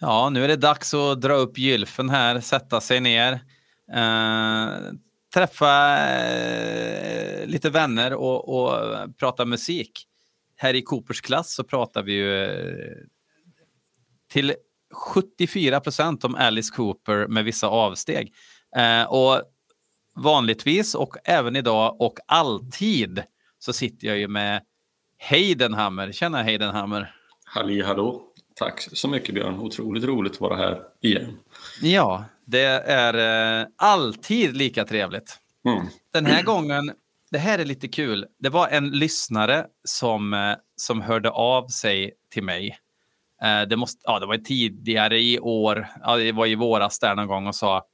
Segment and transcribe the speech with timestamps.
[0.00, 3.32] Ja, nu är det dags att dra upp gylfen här, sätta sig ner,
[3.92, 4.92] eh,
[5.34, 8.78] träffa eh, lite vänner och, och,
[9.18, 10.06] prata musik.
[10.56, 12.96] Här i Coopers klass så pratar vi ju eh,
[14.32, 14.54] till
[14.94, 18.34] 74 procent om Alice Cooper med vissa avsteg.
[18.76, 19.42] Eh, och
[20.14, 23.22] vanligtvis och även idag och alltid
[23.58, 24.62] så sitter jag ju med
[25.18, 26.12] Heidenhammer.
[26.12, 27.14] Tjena Heidenhammer!
[27.44, 28.32] Halli hallå!
[28.58, 31.38] Tack så mycket Björn, otroligt roligt att vara här igen.
[31.82, 35.38] Ja, det är eh, alltid lika trevligt.
[35.68, 35.86] Mm.
[36.12, 36.92] Den här gången,
[37.30, 38.26] det här är lite kul.
[38.38, 42.78] Det var en lyssnare som, eh, som hörde av sig till mig.
[43.42, 47.14] Eh, det, måste, ja, det var tidigare i år, ja, det var i våras där
[47.14, 47.86] någon gång och sa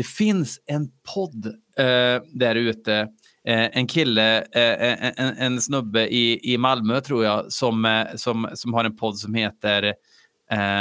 [0.00, 1.46] det finns en podd
[1.78, 3.08] eh, där ute.
[3.48, 8.48] Eh, en kille, eh, eh, en, en, snubbe i, i Malmö tror jag, som, som,
[8.54, 9.94] som har en podd som heter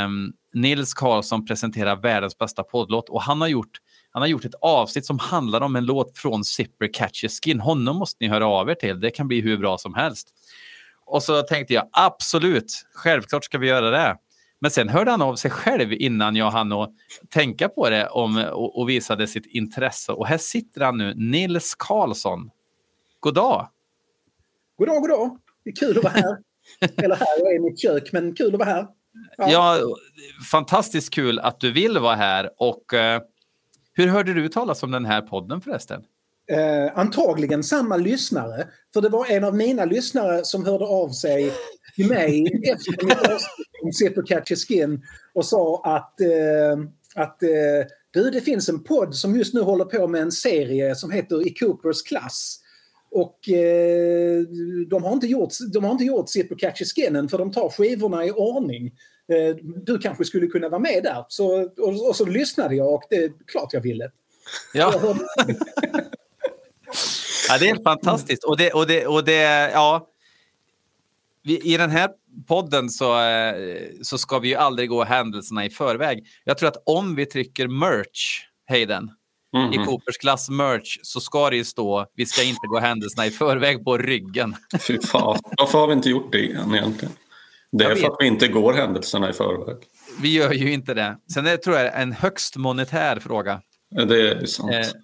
[0.05, 3.77] um, Nils Karlsson presenterar världens bästa poddlåt och han har gjort
[4.11, 7.59] han har gjort ett avsnitt som handlar om en låt från Zipper Catches Skin.
[7.59, 8.99] Honom måste ni höra av er till.
[8.99, 10.27] Det kan bli hur bra som helst.
[11.05, 14.17] Och så tänkte jag absolut, självklart ska vi göra det.
[14.61, 16.93] Men sen hörde han av sig själv innan jag hann att
[17.29, 20.11] tänka på det om, och, och visade sitt intresse.
[20.11, 22.49] Och här sitter han nu, Nils Karlsson.
[23.21, 23.69] God dag!
[24.77, 25.37] God dag, god dag!
[25.63, 26.37] Det är kul att vara här.
[27.03, 28.87] Eller här, jag är i mitt kök, men kul att vara här.
[29.37, 29.51] Ja.
[29.51, 29.79] ja
[30.51, 32.49] fantastiskt kul att du vill vara här.
[32.57, 32.99] Och uh,
[33.93, 36.03] hur hörde du talas om den här podden förresten?
[36.51, 38.67] Eh, antagligen samma lyssnare.
[38.93, 41.53] För det var en av mina lyssnare som hörde av sig
[41.95, 45.01] till mig efter mitt avsnitt om Zipper Catch Skin
[45.33, 46.79] och sa att, eh,
[47.15, 47.49] att eh,
[48.11, 51.47] du, det finns en podd som just nu håller på med en serie som heter
[51.47, 52.59] I Coopers klass.
[53.11, 54.41] Och eh,
[54.87, 57.69] de har inte gjort, de har inte gjort Zipper Catch Skin än för de tar
[57.69, 58.87] skivorna i ordning.
[59.33, 61.25] Eh, du kanske skulle kunna vara med där.
[61.27, 64.11] Så, och, och så lyssnade jag och det är klart jag ville.
[64.73, 65.15] Ja.
[67.49, 68.43] Ja, det är fantastiskt.
[68.43, 70.07] Och det, och det, och det ja.
[71.43, 72.09] I den här
[72.47, 73.55] podden så, eh,
[74.01, 76.27] så ska vi ju aldrig gå händelserna i förväg.
[76.43, 79.11] Jag tror att om vi trycker merch, Hayden,
[79.57, 79.81] mm -hmm.
[79.81, 79.85] i.
[79.85, 83.83] Coopers klass merch så ska det ju stå vi ska inte gå händelserna i förväg
[83.83, 84.55] på ryggen.
[84.87, 87.13] Fy fan, varför har vi inte gjort det än egentligen?
[87.71, 89.77] Det är för att vi inte går händelserna i förväg.
[90.21, 91.17] Vi gör ju inte det.
[91.33, 93.61] Sen är det tror jag en högst monetär fråga.
[94.07, 94.71] Det är sant.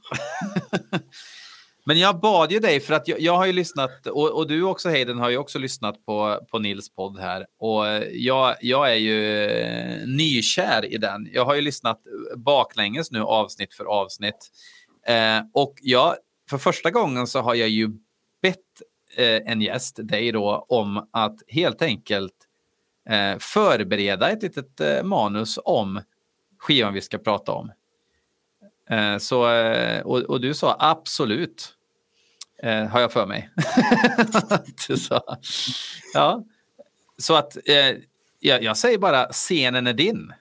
[1.88, 4.64] Men jag bad ju dig för att jag, jag har ju lyssnat och, och, du
[4.64, 8.96] också Hayden har ju också lyssnat på, på Nils podd här och jag, jag är
[8.96, 11.30] ju eh, nykär i den.
[11.34, 12.02] Jag har ju lyssnat
[12.36, 14.52] baklänges nu avsnitt för avsnitt
[15.08, 16.16] eh, och jag,
[16.50, 17.90] för första gången så har jag ju
[18.42, 18.58] bett
[19.18, 22.36] eh, en gäst, dig då, om att helt enkelt
[23.10, 26.02] eh, förbereda ett litet eh, manus om
[26.60, 27.72] skivan vi ska prata om.
[28.90, 31.75] Eh, så, eh, och, och, du sa absolut.
[32.64, 33.50] Eh, har jag för mig.
[34.98, 35.22] så,
[36.14, 36.44] ja.
[37.18, 37.98] så att eh,
[38.40, 40.34] jag, jag, säger bara scenen är din.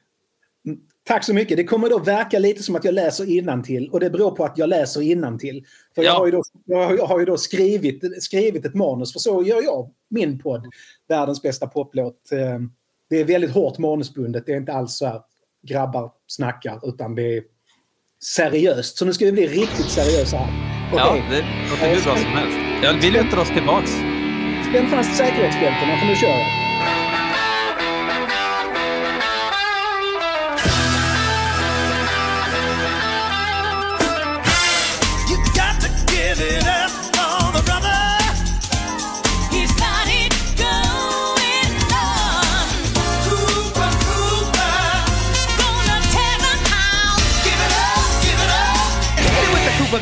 [0.67, 1.57] Mm, tack så mycket.
[1.57, 4.59] Det kommer då verka lite som att jag läser till och det beror på att
[4.59, 5.65] jag läser till.
[5.95, 6.09] För ja.
[6.09, 9.63] jag har ju då, jag har ju då skrivit, skrivit ett manus, för så gör
[9.63, 10.67] jag min podd,
[11.09, 12.33] Världens bästa poplåt.
[12.33, 12.61] Eh,
[13.11, 15.21] det är väldigt hårt manusbundet, det är inte alls så här
[15.63, 17.43] grabbar snackar, utan det är
[18.37, 18.99] seriöst.
[18.99, 20.74] Så nu ska vi bli riktigt seriösa här.
[20.93, 21.07] Okay.
[21.07, 22.59] Ja, det låter hur bra som helst.
[22.83, 23.91] Ja, vi lutar oss tillbaks.
[24.69, 26.65] Spänn fast säkerhetsbältena för nu kör jag.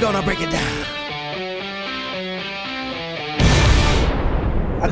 [0.02, 0.71] gonna break it down.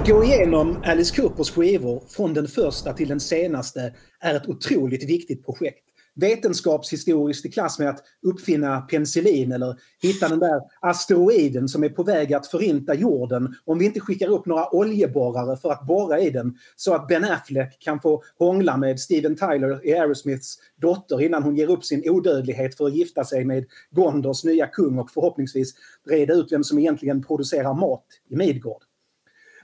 [0.00, 5.05] Att gå igenom Alice Coopers skivor från den första till den senaste är ett otroligt
[5.05, 5.84] viktigt projekt
[6.15, 12.03] vetenskapshistoriskt i klass med att uppfinna penicillin eller hitta den där asteroiden som är på
[12.03, 16.30] väg att förinta jorden om vi inte skickar upp några oljeborrare för att borra i
[16.30, 21.42] den så att Ben Affleck kan få hångla med Steven Tyler i Aerosmiths dotter innan
[21.42, 25.74] hon ger upp sin odödlighet för att gifta sig med Gondors nya kung och förhoppningsvis
[26.10, 28.83] reda ut vem som egentligen producerar mat i Midgård.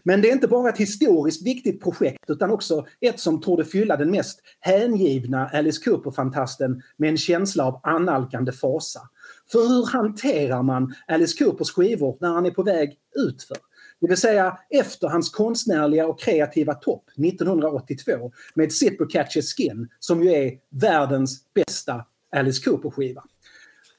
[0.09, 3.97] Men det är inte bara ett historiskt viktigt projekt utan också ett som torde fylla
[3.97, 9.01] den mest hängivna Alice Cooper-fantasten med en känsla av annalkande fasa.
[9.53, 13.57] För hur hanterar man Alice Coopers skivor när han är på väg utför?
[14.01, 20.23] Det vill säga efter hans konstnärliga och kreativa topp 1982 med Zipper Catches Skin som
[20.23, 22.05] ju är världens bästa
[22.37, 23.23] Alice Cooper-skiva.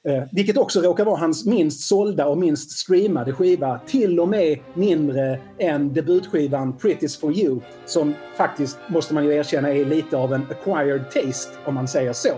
[0.08, 3.80] Eh, vilket också råkar vara hans minst sålda och minst streamade skiva.
[3.88, 7.60] Till och med mindre än debutskivan Pretty's for you.
[7.86, 12.14] Som faktiskt, måste man ju erkänna, är lite av en acquired taste om man säger
[12.14, 12.30] så.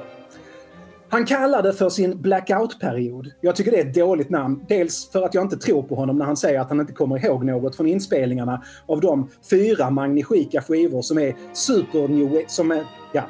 [1.10, 3.32] Han kallar det för sin blackout-period.
[3.42, 4.66] Jag tycker det är ett dåligt namn.
[4.68, 7.26] Dels för att jag inte tror på honom när han säger att han inte kommer
[7.26, 12.84] ihåg något från inspelningarna av de fyra magnifika skivor som är super new som är,
[13.14, 13.24] ja,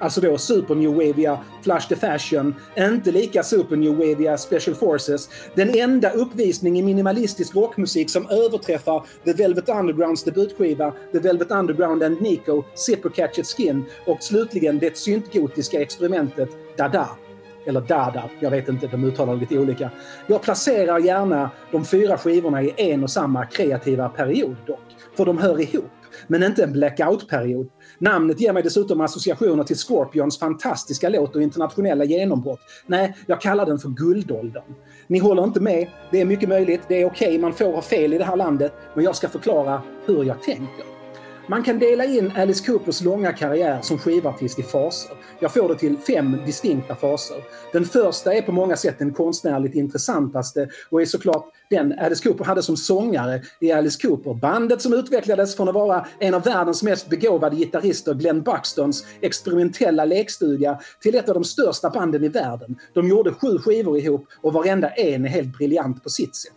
[0.00, 5.28] Alltså då Super New Wavia, Flash the Fashion, inte lika Super New Wavia Special Forces.
[5.54, 12.02] Den enda uppvisning i minimalistisk rockmusik som överträffar The Velvet Undergrounds debutskiva The Velvet Underground
[12.02, 17.08] and Nico, Zipper Catchet Skin och slutligen det syntgotiska experimentet Dada.
[17.66, 19.90] Eller Dada, jag vet inte, de uttalar lite olika.
[20.26, 24.80] Jag placerar gärna de fyra skivorna i en och samma kreativa period dock,
[25.16, 25.90] för de hör ihop
[26.26, 27.68] men inte en blackout-period.
[28.02, 32.60] Namnet ger mig dessutom associationer till Scorpions fantastiska låt och internationella genombrott.
[32.86, 34.74] Nej, jag kallar den för guldåldern.
[35.06, 37.82] Ni håller inte med, det är mycket möjligt, det är okej, okay, man får ha
[37.82, 40.99] fel i det här landet, men jag ska förklara hur jag tänker.
[41.50, 45.16] Man kan dela in Alice Coopers långa karriär som skivartist i faser.
[45.40, 47.36] Jag får det till fem distinkta faser.
[47.72, 52.44] Den första är på många sätt den konstnärligt intressantaste och är såklart den Alice Cooper
[52.44, 54.34] hade som sångare i Alice Cooper.
[54.34, 60.04] Bandet som utvecklades från att vara en av världens mest begåvade gitarrister, Glenn Buxtons experimentella
[60.04, 62.76] lekstuga, till ett av de största banden i världen.
[62.92, 66.52] De gjorde sju skivor ihop och varenda en är helt briljant på sitt sätt.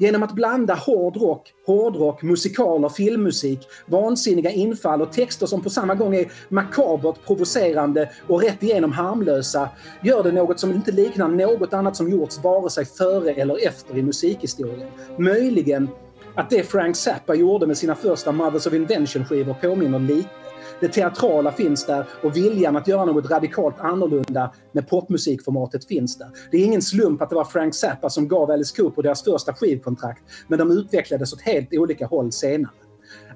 [0.00, 6.14] Genom att blanda hårdrock, hårdrock, musikaler, filmmusik, vansinniga infall och texter som på samma gång
[6.14, 9.68] är makabert provocerande och rätt igenom harmlösa
[10.02, 13.98] gör det något som inte liknar något annat som gjorts vare sig före eller efter
[13.98, 14.88] i musikhistorien.
[15.18, 15.88] Möjligen
[16.34, 20.28] att det Frank Zappa gjorde med sina första Mothers of Invention-skivor påminner lite.
[20.80, 26.28] Det teatrala finns där och viljan att göra något radikalt annorlunda med popmusikformatet finns där.
[26.50, 29.54] Det är ingen slump att det var Frank Zappa som gav Alice Cooper deras första
[29.54, 32.70] skivkontrakt, men de utvecklades åt helt olika håll senare.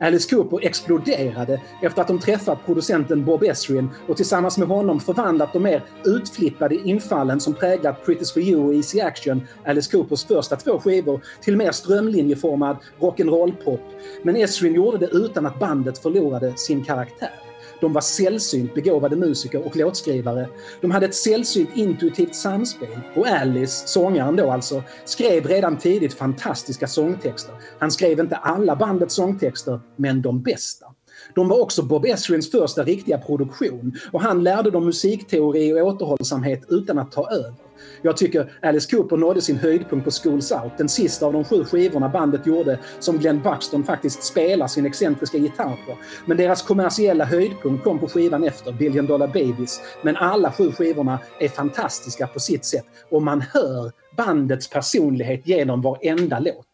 [0.00, 5.52] Alice Cooper exploderade efter att de träffat producenten Bob Esrin och tillsammans med honom förvandlat
[5.52, 10.56] de mer utflippade infallen som präglat Pretty's for you och Easy Action, Alice Coopers första
[10.56, 13.80] två skivor, till mer strömlinjeformad rock'n'roll-pop.
[14.22, 17.43] Men Esrin gjorde det utan att bandet förlorade sin karaktär.
[17.80, 20.48] De var sällsynt begåvade musiker och låtskrivare.
[20.80, 22.98] De hade ett sällsynt intuitivt samspel.
[23.16, 27.54] Och Alice, sångaren då alltså, skrev redan tidigt fantastiska sångtexter.
[27.78, 30.86] Han skrev inte alla bandets sångtexter, men de bästa.
[31.34, 36.62] De var också Bob Esrins första riktiga produktion och han lärde dem musikteori och återhållsamhet
[36.68, 37.63] utan att ta över.
[38.02, 41.64] Jag tycker Alice Cooper nådde sin höjdpunkt på Schools Out, den sista av de sju
[41.64, 45.96] skivorna bandet gjorde som Glenn Buxton faktiskt spelar sin excentriska gitarr på.
[46.26, 49.80] Men deras kommersiella höjdpunkt kom på skivan efter, Billion Dollar Babies.
[50.02, 55.82] Men alla sju skivorna är fantastiska på sitt sätt och man hör bandets personlighet genom
[55.82, 56.66] varenda låt.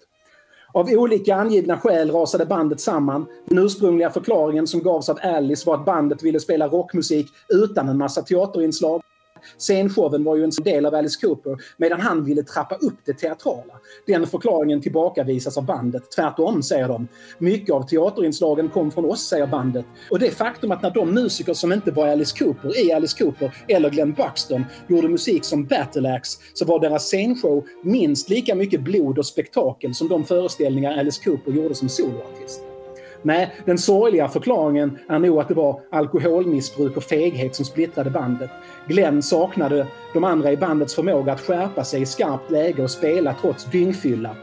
[0.72, 3.26] Av olika angivna skäl rasade bandet samman.
[3.44, 7.98] Den ursprungliga förklaringen som gavs av Alice var att bandet ville spela rockmusik utan en
[7.98, 9.02] massa teaterinslag.
[9.58, 13.74] Scenshowen var ju en del av Alice Cooper medan han ville trappa upp det teatrala.
[14.06, 16.10] Den förklaringen tillbakavisas av bandet.
[16.16, 17.08] Tvärtom, säger de.
[17.38, 19.86] Mycket av teaterinslagen kom från oss, säger bandet.
[20.10, 23.56] Och det faktum att när de musiker som inte var Alice Cooper i Alice Cooper
[23.68, 28.80] eller Glenn Buxton gjorde musik som Battle Axe så var deras scenshow minst lika mycket
[28.80, 32.69] blod och spektakel som de föreställningar Alice Cooper gjorde som soloartist.
[33.22, 38.50] Nej, den sorgliga förklaringen är nog att det var alkoholmissbruk och feghet som splittrade bandet.
[38.86, 43.34] Glenn saknade de andra i bandets förmåga att skärpa sig i skarpt läge och spela
[43.40, 44.36] trots dyngfylla.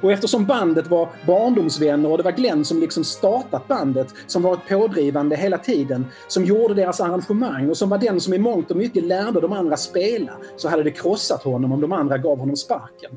[0.00, 4.68] Och eftersom bandet var barndomsvänner och det var Glenn som liksom startat bandet, som varit
[4.68, 8.76] pådrivande hela tiden, som gjorde deras arrangemang och som var den som i mångt och
[8.76, 12.56] mycket lärde de andra spela, så hade det krossat honom om de andra gav honom
[12.56, 13.16] sparken.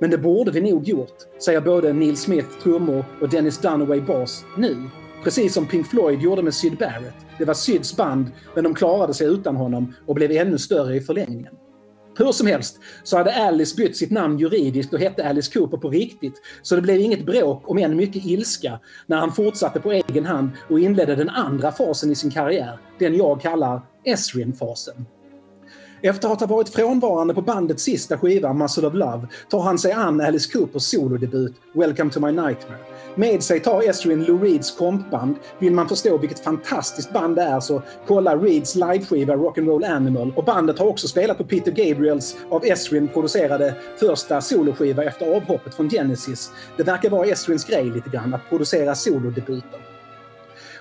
[0.00, 4.44] Men det borde vi nog gjort, säger både Neil Smith, trummor och Dennis Dunaway, bas,
[4.56, 4.76] nu.
[5.24, 7.14] Precis som Pink Floyd gjorde med Syd Barrett.
[7.38, 11.00] Det var Syds band, men de klarade sig utan honom och blev ännu större i
[11.00, 11.54] förlängningen.
[12.18, 15.88] Hur som helst så hade Alice bytt sitt namn juridiskt och hette Alice Cooper på
[15.90, 16.34] riktigt.
[16.62, 20.50] Så det blev inget bråk, om än mycket ilska, när han fortsatte på egen hand
[20.70, 22.78] och inledde den andra fasen i sin karriär.
[22.98, 25.06] Den jag kallar Esrin-fasen.
[26.02, 29.92] Efter att ha varit frånvarande på bandets sista skiva, Muscle of Love, tar han sig
[29.92, 32.78] an Alice Coopers solodebut, Welcome to my nightmare.
[33.14, 35.36] Med sig tar Esrin Lou Reeds kompband.
[35.58, 40.32] Vill man förstå vilket fantastiskt band det är så kolla Reeds liveskiva Rock'n'Roll Animal.
[40.36, 45.74] Och bandet har också spelat på Peter Gabriels av Esrin producerade första soloskiva efter avhoppet
[45.74, 46.50] från Genesis.
[46.76, 49.89] Det verkar vara Esrins grej lite grann, att producera solodebuter.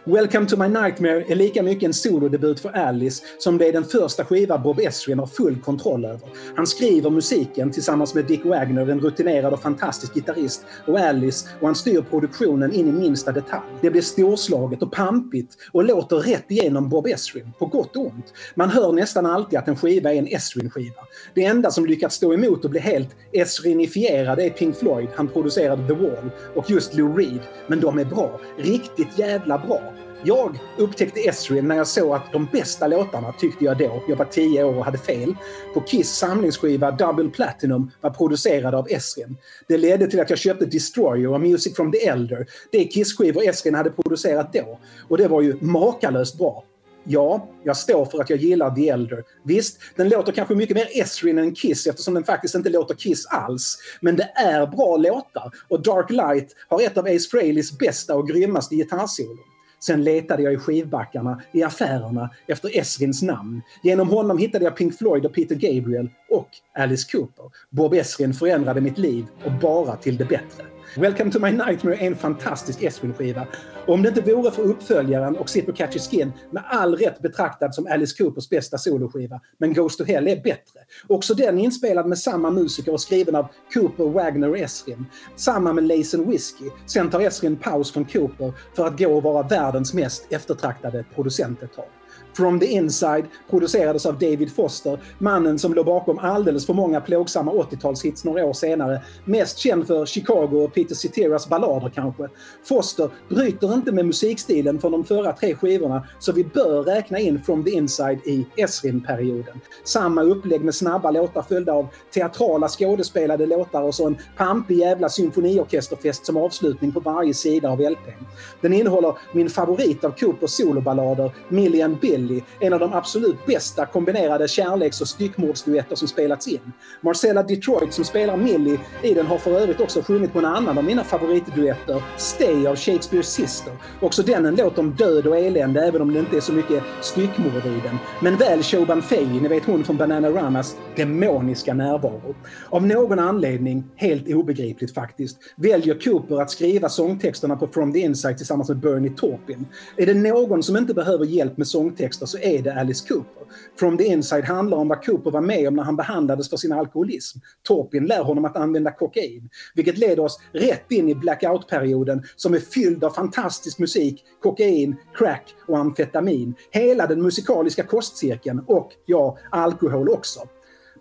[0.09, 3.83] Welcome to my nightmare är lika mycket en solodebut för Alice som det är den
[3.83, 6.29] första skiva Bob Esrin har full kontroll över.
[6.55, 11.67] Han skriver musiken tillsammans med Dick Wagner, en rutinerad och fantastisk gitarrist, och Alice och
[11.67, 13.61] han styr produktionen in i minsta detalj.
[13.81, 18.33] Det blir storslaget och pampigt och låter rätt igenom Bob Esrin, på gott och ont.
[18.55, 21.01] Man hör nästan alltid att en skiva är en Esrin-skiva.
[21.33, 25.87] Det enda som lyckats stå emot och bli helt Esrinifierad är Pink Floyd, han producerade
[25.87, 27.41] The Wall, och just Lou Reed.
[27.67, 28.39] Men de är bra.
[28.57, 29.93] Riktigt jävla bra.
[30.23, 34.25] Jag upptäckte Esrin när jag såg att de bästa låtarna, tyckte jag då, jag var
[34.25, 35.35] 10 år och hade fel,
[35.73, 39.37] på Kiss samlingsskiva Double Platinum var producerade av Esrin.
[39.67, 43.75] Det ledde till att jag köpte Destroyer och Music from the Elder, det Kiss-skivor Esrin
[43.75, 44.79] hade producerat då.
[45.07, 46.63] Och det var ju makalöst bra.
[47.03, 49.23] Ja, jag står för att jag gillar The Elder.
[49.43, 53.25] Visst, den låter kanske mycket mer Esrin än Kiss eftersom den faktiskt inte låter Kiss
[53.25, 53.77] alls.
[54.01, 58.27] Men det är bra låtar och Dark Light har ett av Ace Frehleys bästa och
[58.27, 59.48] grymmaste gitarrsolon.
[59.79, 63.61] Sen letade jag i skivbackarna, i affärerna, efter Esrins namn.
[63.83, 67.45] Genom honom hittade jag Pink Floyd och Peter Gabriel och Alice Cooper.
[67.69, 70.63] Bob Esrin förändrade mitt liv och bara till det bättre.
[70.97, 73.47] Welcome to my nightmare är en fantastisk Esrin-skiva.
[73.87, 77.87] Om det inte vore för uppföljaren och Sit Catch Skin, med all rätt betraktad som
[77.87, 80.79] Alice Coopers bästa soloskiva, men Goes to Hell är bättre.
[81.07, 85.05] Också den inspelad med samma musiker och skriven av Cooper, Wagner och Esrin.
[85.35, 86.69] Samma med Lazen Whiskey.
[86.85, 91.63] Sen tar Esrin paus från Cooper för att gå och vara världens mest eftertraktade producent
[91.63, 91.98] ett tag.
[92.39, 97.51] From the Inside producerades av David Foster, mannen som låg bakom alldeles för många plågsamma
[97.51, 99.01] 80-talshits några år senare.
[99.25, 102.27] Mest känd för Chicago och Peter Cetera's ballader kanske.
[102.63, 107.41] Foster bryter inte med musikstilen från de förra tre skivorna så vi bör räkna in
[107.41, 109.61] From the Inside i Esrin-perioden.
[109.83, 115.09] Samma upplägg med snabba låtar följda av teatrala skådespelade låtar och så en pampig jävla
[115.09, 118.25] symfoniorkesterfest som avslutning på varje sida av LPn.
[118.61, 123.85] Den innehåller min favorit av Coopers soloballader, Million Bill Kelly, en av de absolut bästa
[123.85, 126.59] kombinerade kärleks och styckmordsduetter som spelats in.
[127.01, 130.77] Marcella Detroit som spelar Millie i den har för övrigt också sjungit på en annan
[130.77, 133.73] av mina favoritduetter, Stay av Shakespeares Sister.
[134.01, 136.83] Också den en låt om död och elände även om det inte är så mycket
[137.01, 137.97] styckmord i den.
[138.21, 142.35] Men väl Shoban Fey, ni vet hon från Bananaramas demoniska närvaro.
[142.69, 148.37] Av någon anledning, helt obegripligt faktiskt, väljer Cooper att skriva sångtexterna på From the Inside
[148.37, 149.65] tillsammans med Bernie Taupin.
[149.97, 153.43] Är det någon som inte behöver hjälp med sångtexter texter så är det Alice Cooper.
[153.79, 156.71] From the Inside handlar om vad Cooper var med om när han behandlades för sin
[156.71, 157.39] alkoholism.
[157.63, 162.59] Torpin lär honom att använda kokain, vilket leder oss rätt in i blackout-perioden som är
[162.59, 166.55] fylld av fantastisk musik, kokain, crack och amfetamin.
[166.71, 170.39] Hela den musikaliska kostcirkeln och, ja, alkohol också.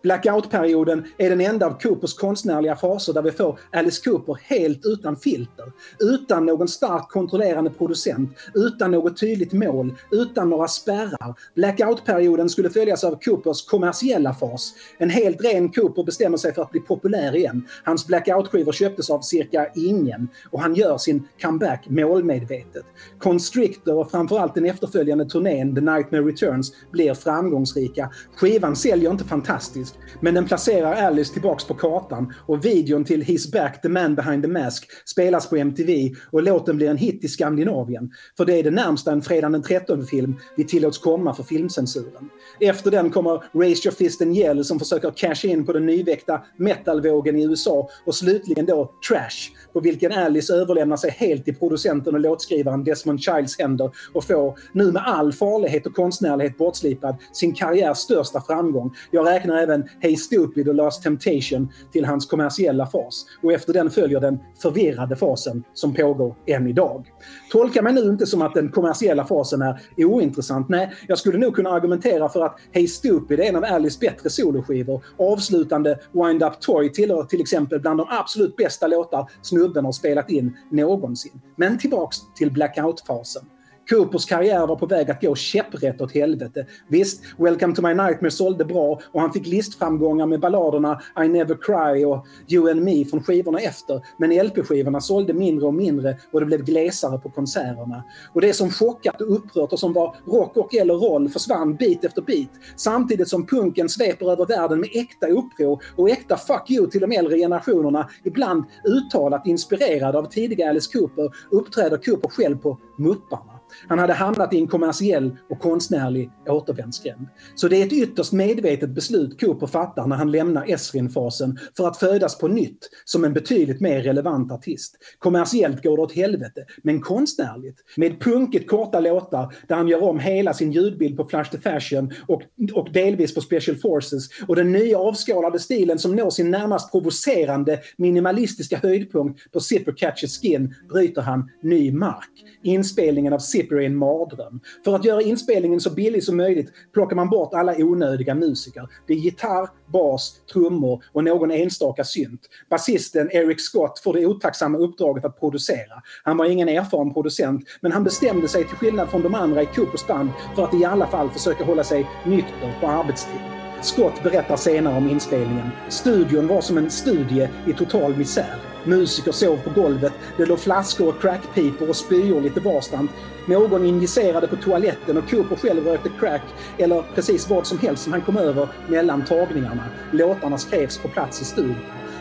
[0.03, 5.17] Blackout-perioden är den enda av Coopers konstnärliga faser där vi får Alice Cooper helt utan
[5.17, 5.73] filter.
[5.99, 11.35] Utan någon starkt kontrollerande producent, utan något tydligt mål, utan några spärrar.
[11.55, 14.75] Blackout-perioden skulle följas av Coopers kommersiella fas.
[14.99, 17.67] En helt ren Cooper bestämmer sig för att bli populär igen.
[17.85, 22.85] Hans blackout-skivor köptes av cirka ingen och han gör sin comeback målmedvetet.
[23.19, 28.11] Constrictor och framförallt den efterföljande turnén The Nightmare Returns blir framgångsrika.
[28.37, 29.99] Skivan säljer inte fantastiskt.
[30.21, 34.43] Men den placerar Alice tillbaks på kartan och videon till He's back, the man behind
[34.43, 38.11] the mask spelas på MTV och låten blir en hit i Skandinavien.
[38.37, 42.31] För det är det närmsta en fredag den 13-film vi tillåts komma för filmcensuren.
[42.61, 46.43] Efter den kommer Raise Your Fist and Yell som försöker casha in på den nyväckta
[46.57, 52.15] metalvågen i USA och slutligen då Trash på vilken Alice överlämnar sig helt till producenten
[52.15, 57.55] och låtskrivaren Desmond Childs händer och får, nu med all farlighet och konstnärlighet bortslipad, sin
[57.55, 58.95] karriärs största framgång.
[59.11, 63.25] Jag räknar även Hey Stupid och Last Temptation till hans kommersiella fas.
[63.43, 67.07] Och efter den följer den förvirrade fasen som pågår än idag.
[67.53, 70.69] Tolka mig nu inte som att den kommersiella fasen är ointressant.
[70.69, 74.31] Nej, jag skulle nog kunna argumentera för att Hey Stupid är en av Alice bättre
[74.31, 75.05] soloskivor.
[75.19, 79.31] Avslutande Wind Up Toy tillhör till exempel bland de absolut bästa låtar
[79.69, 81.41] klubben har spelat in någonsin.
[81.57, 83.45] Men tillbaks till Blackout-fasen.
[83.89, 86.67] Coopers karriär var på väg att gå käpprätt åt helvete.
[86.89, 91.55] Visst, Welcome to my nightmare sålde bra och han fick listframgångar med balladerna I never
[91.55, 94.01] cry och You and me från skivorna efter.
[94.17, 98.05] Men LP-skivorna sålde mindre och mindre och det blev glesare på konserterna.
[98.33, 102.05] Och det som chockat och upprört och som var rock och eller roll försvann bit
[102.05, 102.51] efter bit.
[102.77, 107.13] Samtidigt som punken sveper över världen med äkta uppror och äkta fuck you till de
[107.13, 108.09] äldre generationerna.
[108.25, 113.58] Ibland uttalat inspirerad av tidiga Alice Cooper uppträder Cooper själv på Mupparna.
[113.89, 117.27] Han hade hamnat i en kommersiell och konstnärlig återvändsgränd.
[117.55, 121.97] Så det är ett ytterst medvetet beslut Cooper fattar när han lämnar Esrin-fasen för att
[121.97, 124.97] födas på nytt som en betydligt mer relevant artist.
[125.19, 127.79] Kommersiellt går det åt helvete, men konstnärligt.
[127.97, 132.13] Med punkigt korta låtar där han gör om hela sin ljudbild på Flash the Fashion
[132.29, 132.43] och,
[132.75, 137.81] och delvis på Special Forces och den nya avskalade stilen som når sin närmast provocerande
[137.97, 142.45] minimalistiska höjdpunkt på Zipper Catches Skin bryter han ny mark.
[142.63, 144.61] Inspelningen av princip är en mardröm.
[144.85, 148.89] För att göra inspelningen så billig som möjligt plockar man bort alla onödiga musiker.
[149.07, 152.41] Det är gitarr, bas, trummor och någon enstaka synt.
[152.71, 156.03] Basisten Eric Scott får det otacksamma uppdraget att producera.
[156.25, 159.67] Han var ingen erfaren producent, men han bestämde sig till skillnad från de andra i
[159.67, 163.41] Coopers band för att i alla fall försöka hålla sig nykter på arbetstid.
[163.83, 165.71] Scott berättar senare om inspelningen.
[165.89, 168.55] Studion var som en studie i total misär.
[168.85, 173.11] Musiker sov på golvet, det låg flaskor och crackpipor och spyor lite varstans.
[173.49, 176.43] Någon injicerade på toaletten och Cooper själv rökte crack
[176.79, 179.85] eller precis vad som helst som han kom över mellan tagningarna.
[180.13, 181.77] Låtarna skrevs på plats i studion.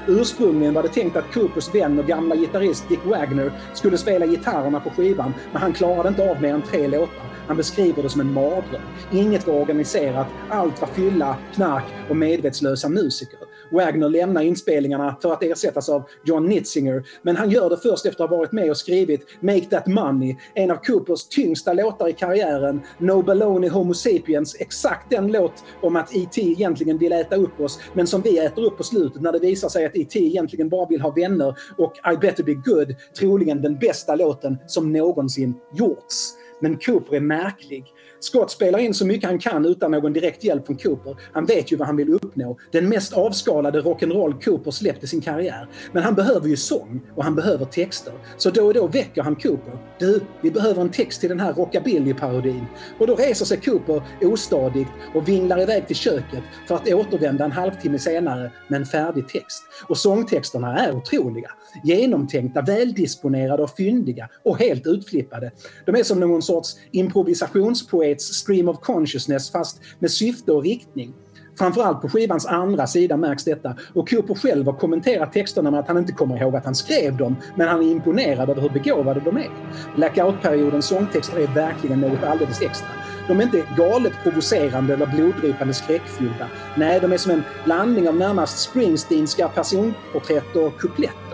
[0.07, 4.79] Ursprungligen var det tänkt att Coopers vän och gamla gitarrist Dick Wagner skulle spela gitarrerna
[4.79, 7.23] på skivan, men han klarade inte av mer än tre låtar.
[7.47, 8.81] Han beskriver det som en mardröm.
[9.11, 13.39] Inget var organiserat, allt var fylla, knark och medvetslösa musiker.
[13.71, 18.23] Wagner lämnar inspelningarna för att ersättas av John Nitzinger, men han gör det först efter
[18.23, 22.13] att ha varit med och skrivit “Make That Money”, en av Coopers tyngsta låtar i
[22.13, 22.81] karriären.
[22.97, 26.41] “No Baloney Homo Sapiens”, exakt den låt om att E.T.
[26.41, 29.69] egentligen vill äta upp oss, men som vi äter upp på slutet när det visar
[29.69, 30.19] sig att E.T.
[30.19, 34.93] egentligen bara vill ha vänner och “I better be good”, troligen den bästa låten som
[34.93, 36.33] någonsin gjorts.
[36.59, 37.85] Men Cooper är märklig.
[38.19, 41.15] Scott spelar in så mycket han kan utan någon direkt hjälp från Cooper.
[41.33, 42.57] Han vet ju vad han vill uppnå.
[42.71, 45.67] Den mest avskalade rock'n'roll Cooper släppt i sin karriär.
[45.91, 48.13] Men han behöver ju sång och han behöver texter.
[48.37, 49.77] Så då och då väcker han Cooper.
[49.99, 52.65] Du, vi behöver en text till den här rockabilly-parodin.
[52.99, 57.51] Och då reser sig Cooper ostadigt och vinglar iväg till köket för att återvända en
[57.51, 59.63] halvtimme senare med en färdig text.
[59.87, 61.51] Och sångtexterna är otroliga.
[61.83, 65.51] Genomtänkta, väldisponerade och fyndiga och helt utflippade.
[65.85, 71.13] De är som någon sorts improvisationspoets stream of consciousness fast med syfte och riktning.
[71.57, 75.87] Framförallt på skivans andra sida märks detta och Cooper själv har kommenterat texterna med att
[75.87, 79.21] han inte kommer ihåg att han skrev dem, men han är imponerad över hur begåvade
[79.25, 79.49] de är.
[79.95, 82.87] Blackout-periodens sångtexter är verkligen något alldeles extra.
[83.27, 86.47] De är inte galet provocerande eller bloddrypande skräckfyllda.
[86.77, 91.26] Nej, de är som en blandning av närmast Springsteenska personporträtt och kupletter.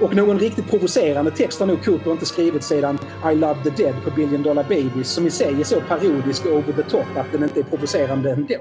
[0.00, 2.98] Och någon riktigt provocerande text har nog Cooper inte skrivit sedan
[3.32, 6.52] I Love the Dead på Billion Dollar Babies som i sig är så parodisk och
[6.52, 8.54] over the top att den inte är provocerande ändå.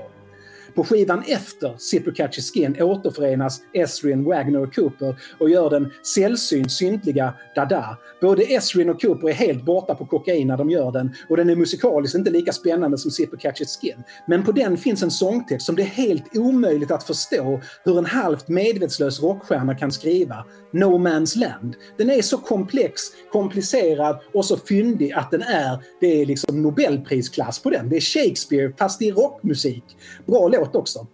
[0.75, 7.33] På skivan efter Zipper Skin återförenas Esrin, Wagner och Cooper och gör den sällsynt syntliga
[7.55, 7.97] Dada.
[8.21, 11.49] Både Esrin och Cooper är helt borta på kokain när de gör den och den
[11.49, 14.03] är musikaliskt inte lika spännande som Zipper Catches Skin.
[14.27, 18.05] Men på den finns en sångtext som det är helt omöjligt att förstå hur en
[18.05, 20.45] halvt medvetslös rockstjärna kan skriva.
[20.71, 21.75] No Man's Land.
[21.97, 27.59] Den är så komplex, komplicerad och så fyndig att den är, det är liksom Nobelprisklass
[27.59, 27.89] på den.
[27.89, 29.83] Det är Shakespeare fast i rockmusik.
[30.25, 31.08] Bra låt låt också.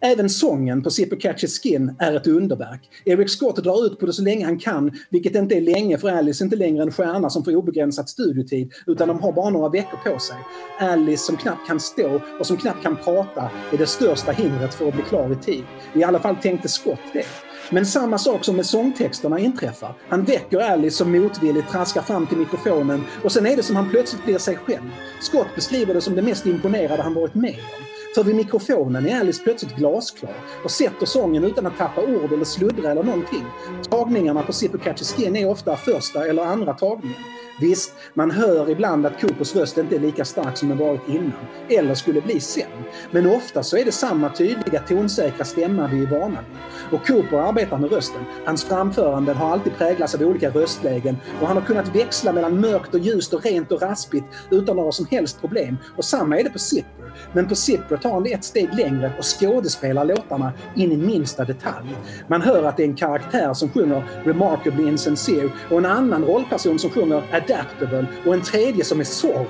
[0.00, 2.90] Även sången på Zipper Catches Skin är ett underverk.
[3.04, 6.08] Eric Scott drar ut på det så länge han kan, vilket inte är länge för
[6.08, 9.68] Alice är inte längre en stjärna som får obegränsat studiotid, utan de har bara några
[9.68, 10.36] veckor på sig.
[10.80, 14.88] Alice som knappt kan stå och som knappt kan prata är det största hindret för
[14.88, 15.64] att bli klar i tid.
[15.94, 17.26] I alla fall tänkte Scott det.
[17.70, 19.96] Men samma sak som med sångtexterna inträffar.
[20.08, 23.90] Han väcker Alice som motvilligt traskar fram till mikrofonen och sen är det som han
[23.90, 24.90] plötsligt blir sig själv.
[25.20, 27.84] Scott beskriver det som det mest imponerade han varit med om.
[28.14, 32.44] För vid mikrofonen är Alice plötsligt glasklar och sätter sången utan att tappa ord eller
[32.44, 33.44] sluddra eller någonting.
[33.90, 37.16] Tagningarna på Zippo Catchy Skin är ofta första eller andra tagningen.
[37.60, 41.32] Visst, man hör ibland att Coopers röst inte är lika stark som den varit innan,
[41.68, 42.66] eller skulle bli sen.
[43.10, 46.58] Men ofta så är det samma tydliga tonsäkra stämma vi är vana vid.
[47.00, 48.24] Och Cooper arbetar med rösten.
[48.44, 52.94] Hans framföranden har alltid präglats av olika röstlägen och han har kunnat växla mellan mörkt
[52.94, 55.76] och ljust och rent och raspigt utan några som helst problem.
[55.96, 57.12] Och samma är det på Zipper.
[57.32, 61.44] Men på Zipper tar han det ett steg längre och skådespelar låtarna in i minsta
[61.44, 61.96] detalj.
[62.28, 66.78] Man hör att det är en karaktär som sjunger “Remarkably Insincere” och en annan rollperson
[66.78, 69.46] som sjunger Adaptable och en tredje som är Zorro.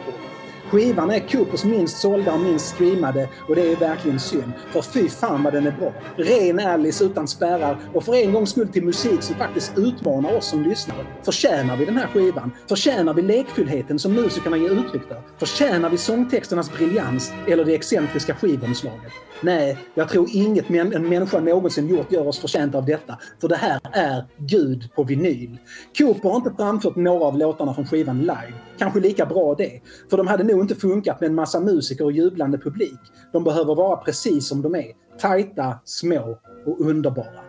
[0.70, 4.52] Skivan är Coopers minst sålda och minst streamade och det är verkligen synd.
[4.70, 5.92] För fy fan vad den är bra.
[6.16, 10.46] Ren Alice utan spärrar och för en gångs skull till musik som faktiskt utmanar oss
[10.46, 11.06] som lyssnare.
[11.22, 12.50] Förtjänar vi den här skivan?
[12.68, 15.22] Förtjänar vi lekfullheten som musikerna ger uttryck för?
[15.38, 19.12] Förtjänar vi sångtexternas briljans eller det excentriska skivomslaget?
[19.40, 23.18] Nej, jag tror inget en människa någonsin gjort gör oss förtjänta av detta.
[23.40, 25.58] För det här är Gud på vinyl.
[25.98, 28.54] Cooper har inte framfört några av låtarna från skivan live.
[28.78, 29.80] Kanske lika bra det.
[30.10, 33.00] För de hade nog inte funkat med en massa musiker och jublande publik.
[33.32, 34.92] De behöver vara precis som de är.
[35.18, 37.40] Tajta, små och underbara.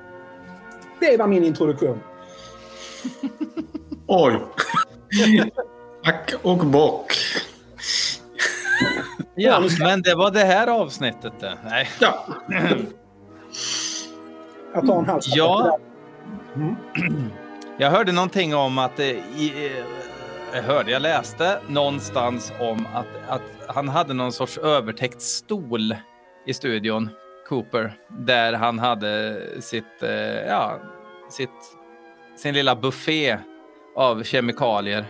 [0.99, 1.99] Det var min introduktion.
[4.07, 4.41] Oj!
[6.03, 7.13] Tack och bock.
[9.35, 11.57] Ja, men det var det här avsnittet det.
[11.63, 11.87] Nej.
[11.99, 12.25] Ja.
[14.73, 15.77] Jag tar en halv Ja.
[16.55, 16.75] Mm.
[17.77, 19.71] Jag hörde någonting om att det, i,
[20.53, 25.95] jag hörde, jag läste någonstans om att, att han hade någon sorts övertäckt stol
[26.45, 27.09] i studion,
[27.49, 30.79] Cooper, där han hade sitt, eh, ja,
[31.29, 31.49] sitt,
[32.37, 33.37] sin lilla buffé
[33.95, 35.05] av kemikalier.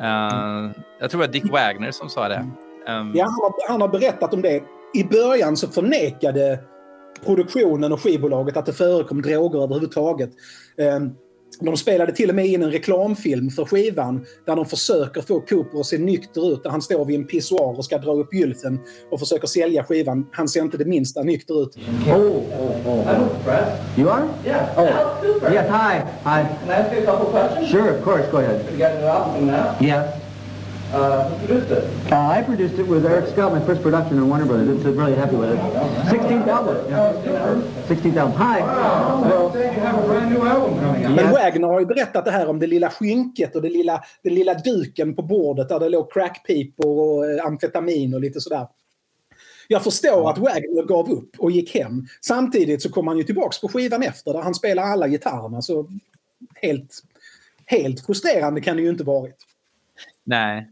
[0.00, 2.46] Uh, jag tror det var Dick Wagner som sa det.
[2.90, 4.62] Um, ja, han har, han har berättat om det.
[4.94, 6.60] I början så förnekade
[7.24, 10.30] produktionen och skivbolaget att det förekom droger överhuvudtaget.
[10.96, 11.14] Um,
[11.60, 15.80] de spelade till och med in en reklamfilm för skivan där de försöker få Cooper
[15.80, 16.62] att se nykter ut.
[16.62, 20.26] Där han står vid en pissoar och ska dra upp gylfen och försöker sälja skivan.
[20.32, 21.76] Han ser inte det minsta nykter ut.
[22.08, 23.44] Oh, oh, oh.
[23.44, 23.64] Brad.
[23.98, 24.28] You are?
[24.46, 24.78] Yeah.
[24.78, 25.22] Oh.
[25.22, 25.52] Cooper.
[25.52, 26.00] Yes, hi.
[26.24, 26.44] Hi.
[26.60, 27.70] Can I ask you a couple questions?
[27.70, 28.30] Sure, of course.
[28.32, 28.64] Go ahead.
[28.72, 29.76] You got it album now?
[29.80, 30.19] Yeah.
[30.92, 32.12] Uh, who produced it?
[32.12, 34.76] Uh, I produced it with Eric Scott, my first production in Warner Brothers.
[34.76, 35.58] It's uh, really happy with it.
[35.58, 36.90] 16th album.
[36.90, 37.86] Yeah.
[37.86, 38.36] 16th album.
[38.36, 38.60] Hi.
[38.60, 41.16] Well, you have a brand new album coming out.
[41.16, 44.34] Men Wagner har ju berättat det här om det lilla skynket och det lilla, den
[44.34, 48.66] lilla duken på bordet där det låg crackpipor och eh, amfetamin och lite sådär.
[49.68, 52.06] Jag förstår att Wagner gav upp och gick hem.
[52.20, 55.62] Samtidigt så kom han ju tillbaks på skivan efter där han spelar alla gitarrerna.
[55.62, 55.88] Så
[56.54, 57.02] helt,
[57.66, 59.36] helt frustrerande kan det ju inte varit.
[60.24, 60.68] Nej,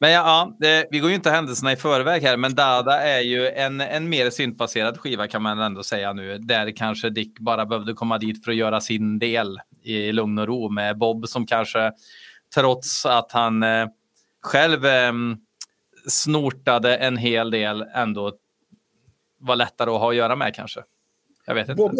[0.00, 3.48] men ja, det, vi går ju inte händelserna i förväg här, men Dada är ju
[3.48, 6.38] en, en mer syntbaserad skiva kan man ändå säga nu.
[6.38, 10.46] Där kanske Dick bara behövde komma dit för att göra sin del i lugn och
[10.46, 11.92] ro med Bob som kanske
[12.54, 13.86] trots att han eh,
[14.42, 15.12] själv eh,
[16.08, 18.32] snortade en hel del ändå
[19.38, 20.80] var lättare att ha att göra med kanske.
[21.46, 21.74] Jag vet inte.
[21.74, 21.94] Bob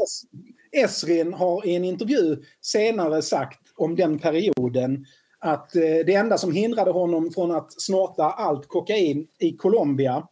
[0.72, 5.06] Esrin har i en intervju senare sagt om den perioden
[5.38, 10.26] att eh, det enda som hindrade honom från att snorta allt kokain i Colombia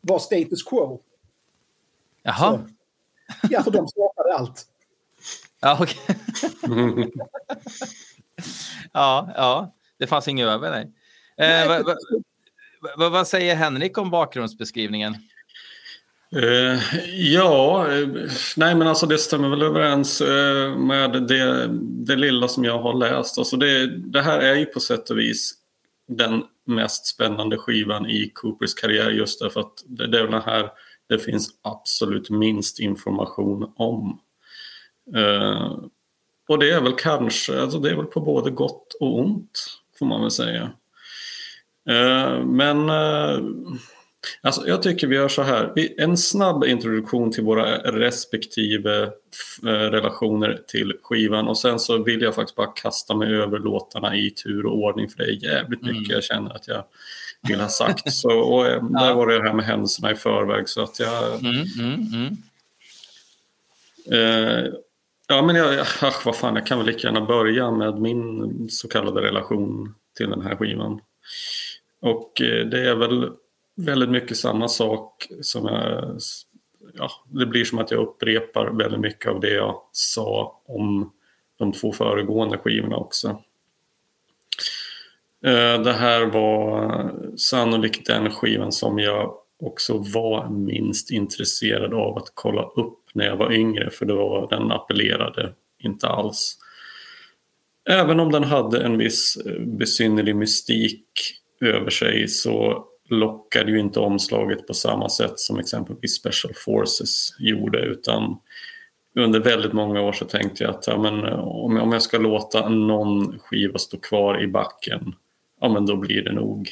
[0.00, 1.00] var status quo.
[2.22, 2.58] Jaha.
[2.58, 2.60] Så,
[3.50, 4.66] ja, för de snortade allt.
[5.60, 6.16] Ja, okay.
[8.92, 10.92] ja, ja, det fanns inget över, nej.
[11.36, 11.96] Eh, vad,
[12.96, 15.14] vad, vad säger Henrik om bakgrundsbeskrivningen?
[16.36, 16.78] Uh,
[17.14, 18.08] ja, eh,
[18.56, 21.66] nej men alltså det stämmer väl överens uh, med det,
[22.06, 23.38] det lilla som jag har läst.
[23.38, 25.54] Alltså det, det här är ju på sätt och vis
[26.08, 30.70] den mest spännande skivan i Coopers karriär just därför att det, det är den här
[31.08, 34.20] det finns absolut minst information om.
[36.48, 39.66] och det är väl kanske, alltså det är väl på både gott och ont
[39.98, 40.70] får man väl säga.
[42.44, 42.90] men
[44.40, 45.72] Alltså, jag tycker vi gör så här.
[45.96, 49.02] En snabb introduktion till våra respektive
[49.62, 54.16] eh, relationer till skivan och sen så vill jag faktiskt bara kasta mig över låtarna
[54.16, 56.10] i tur och ordning för det är jävligt mycket mm.
[56.10, 56.84] jag känner att jag
[57.48, 58.12] vill ha sagt.
[58.12, 59.14] Så, och eh, där ja.
[59.14, 61.44] var det här med händelserna i förväg så att jag...
[61.44, 62.36] Mm, mm, mm.
[64.12, 64.72] eh,
[65.28, 68.88] ja men jag, ach, vad fan, jag kan väl lika gärna börja med min så
[68.88, 71.00] kallade relation till den här skivan.
[72.00, 73.30] Och eh, det är väl
[73.76, 76.18] väldigt mycket samma sak som jag,
[76.94, 81.12] ja, det blir som att jag upprepar väldigt mycket av det jag sa om
[81.58, 83.28] de två föregående skivorna också.
[85.44, 92.32] Eh, det här var sannolikt den skivan som jag också var minst intresserad av att
[92.34, 96.58] kolla upp när jag var yngre för det var, den appellerade inte alls.
[97.88, 101.08] Även om den hade en viss eh, besynnerlig mystik
[101.60, 107.78] över sig så lockade ju inte omslaget på samma sätt som exempelvis Special Forces gjorde
[107.78, 108.36] utan
[109.14, 113.38] under väldigt många år så tänkte jag att ja, men, om, jag ska låta någon
[113.38, 115.14] skiva stå kvar i backen,
[115.60, 116.68] ja men då blir det nog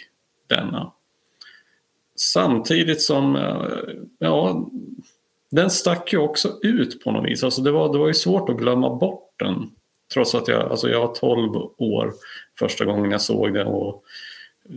[0.47, 0.93] denna.
[2.17, 3.67] Samtidigt som, eh,
[4.19, 4.69] ja,
[5.51, 7.45] den stack ju också ut på något vis.
[7.45, 9.71] Alltså det, var, det var ju svårt att glömma bort den,
[10.13, 12.13] Trots att jag, alltså jag var 12 år
[12.59, 13.67] första gången jag såg den.
[13.67, 14.05] och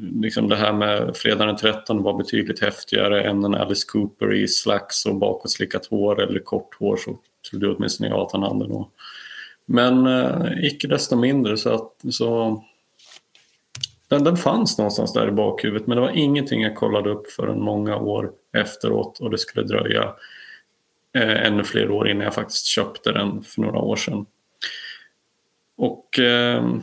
[0.02, 4.48] liksom det här med fredagen den 13 var betydligt häftigare än en Alice Cooper i
[4.48, 8.90] slacks och bakåtslickat hår eller kort hår så trodde åtminstone jag att han hade då.
[9.66, 12.64] Men eh, icke desto mindre så att så
[14.08, 17.62] den, den fanns någonstans där i bakhuvudet men det var ingenting jag kollade upp förrän
[17.62, 20.14] många år efteråt och det skulle dröja
[21.14, 24.26] eh, ännu fler år innan jag faktiskt köpte den för några år sedan.
[25.78, 26.76] Och eh,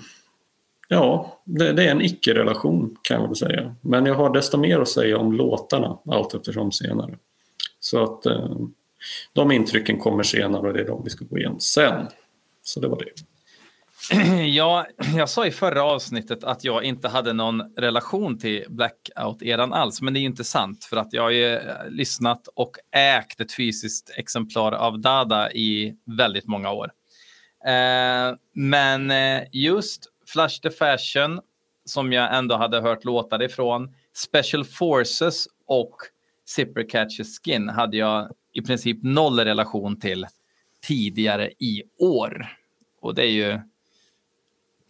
[0.93, 3.75] ja, det, det, är en icke-relation kan jag väl säga.
[3.81, 7.19] Men jag har desto mer att säga om låtarna allt eftersom senare.
[7.81, 8.57] Så att eh,
[9.33, 12.07] de intrycken kommer senare och det är de vi ska gå igenom sen.
[12.63, 13.11] Så det var det.
[14.55, 20.03] Ja, jag sa i förra avsnittet att jag inte hade någon relation till Blackout-eran alls,
[20.03, 23.41] men det är ju inte sant för att jag har ju eh, lyssnat och ägt
[23.41, 26.91] ett fysiskt exemplar av Dada i väldigt många år.
[27.67, 31.41] Eh, men eh, just Flash the Fashion,
[31.85, 35.97] som jag ändå hade hört låtar ifrån, Special Forces och
[36.47, 40.27] Zipper Catches Skin hade jag i princip noll relation till
[40.83, 42.47] tidigare i år.
[43.01, 43.61] Och det är ju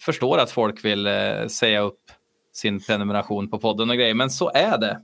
[0.00, 2.00] förstår att folk vill eh, säga upp
[2.52, 5.02] sin prenumeration på podden och grejer, men så är det.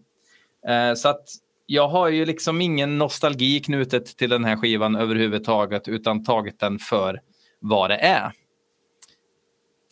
[0.72, 1.28] Eh, så att
[1.66, 6.78] jag har ju liksom ingen nostalgi knutet till den här skivan överhuvudtaget, utan tagit den
[6.78, 7.20] för
[7.60, 8.32] vad det är.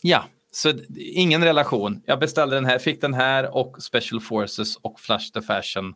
[0.01, 2.01] Ja, så ingen relation.
[2.05, 5.93] Jag beställde den här, fick den här och Special Forces och Flash the Fashion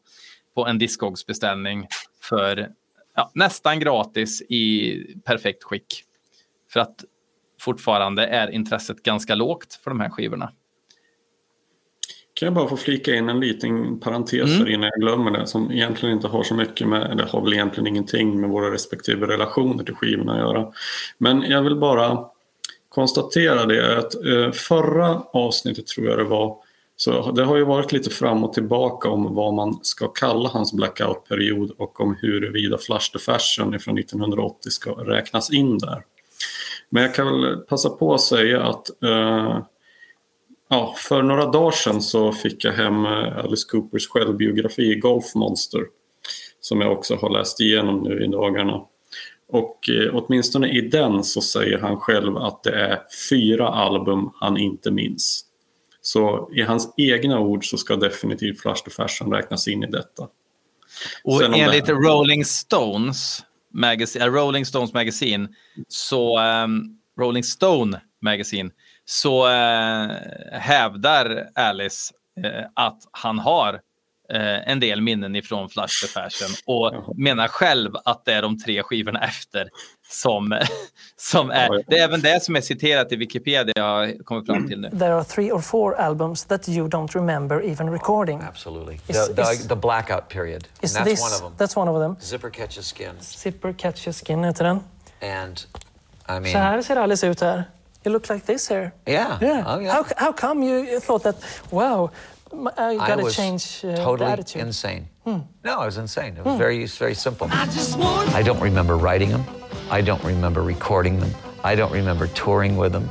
[0.56, 1.88] på en Discogs beställning
[2.22, 2.70] för
[3.16, 6.04] ja, nästan gratis i perfekt skick.
[6.70, 7.04] För att
[7.60, 10.52] fortfarande är intresset ganska lågt för de här skivorna.
[12.34, 14.68] Kan jag bara få flika in en liten parentes mm.
[14.68, 17.88] innan jag glömmer det som egentligen inte har så mycket med, det har väl egentligen
[17.88, 20.74] ingenting med våra respektive relationer till skivorna att göra.
[21.18, 22.26] Men jag vill bara
[22.92, 26.58] konstatera det att eh, förra avsnittet tror jag det var
[26.96, 30.74] så det har ju varit lite fram och tillbaka om vad man ska kalla hans
[30.74, 36.04] blackout-period och om huruvida Flash the Fashion från 1980 ska räknas in där.
[36.90, 39.60] Men jag kan väl passa på att säga att eh,
[40.70, 45.82] ja, för några dagar sedan så fick jag hem eh, Alice Coopers självbiografi Golf Monster
[46.62, 48.82] som jag också har läst igenom nu i dagarna.
[49.52, 54.58] Och eh, åtminstone i den så säger han själv att det är fyra album han
[54.58, 55.46] inte minns.
[56.02, 60.28] Så i hans egna ord så ska definitivt Flash the Fashion räknas in i detta.
[61.24, 61.94] Och enligt det...
[61.94, 65.48] Rolling Stones Magazine, uh, Rolling Stones Magazine,
[65.88, 68.70] så um, Rolling Stone Magazine,
[69.06, 70.12] så uh,
[70.52, 72.14] hävdar Alice
[72.46, 73.82] uh, att han har
[74.66, 78.84] en del minnen ifrån Flash the Fashion och menar själv att det är de tre
[78.84, 79.70] skivorna efter
[80.10, 80.60] som,
[81.16, 81.84] som är...
[81.88, 84.90] Det är även det som är citerat i Wikipedia jag kommer fram till nu.
[84.90, 88.40] There are three or four albums that you don't remember even recording.
[88.40, 88.96] Oh, absolutely.
[89.08, 90.68] Is, the, the, is, the, blackout period.
[90.82, 91.54] Is that's this, one of them.
[91.58, 92.16] That's one of them.
[92.22, 93.16] Zipper Catches Skin.
[93.22, 94.80] Zipper Catches Skin heter den.
[95.22, 95.66] And,
[96.30, 96.52] I mean...
[96.52, 97.64] Så här ser Alice ut här.
[98.04, 98.92] You look like this here.
[99.06, 99.38] Yeah.
[99.42, 99.76] yeah.
[99.76, 99.94] Oh, yeah.
[99.94, 101.36] How, how come you thought that,
[101.70, 102.10] wow,
[102.78, 104.62] I got to change uh, totally attitude?
[104.62, 105.08] insane.
[105.24, 105.40] Hmm.
[105.64, 106.38] No, I was insane.
[106.38, 106.58] It was hmm.
[106.58, 107.48] very, very simple.
[107.52, 107.70] I,
[108.34, 109.46] I don't remember writing them.
[109.90, 111.32] I don't remember recording them.
[111.64, 113.10] I don't remember touring with them.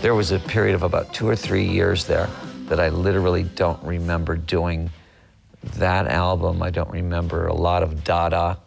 [0.00, 2.28] There was a period of about two or three years there
[2.66, 4.90] that I literally don't remember doing
[5.76, 6.62] that album.
[6.62, 8.58] I don't remember a lot of Dada.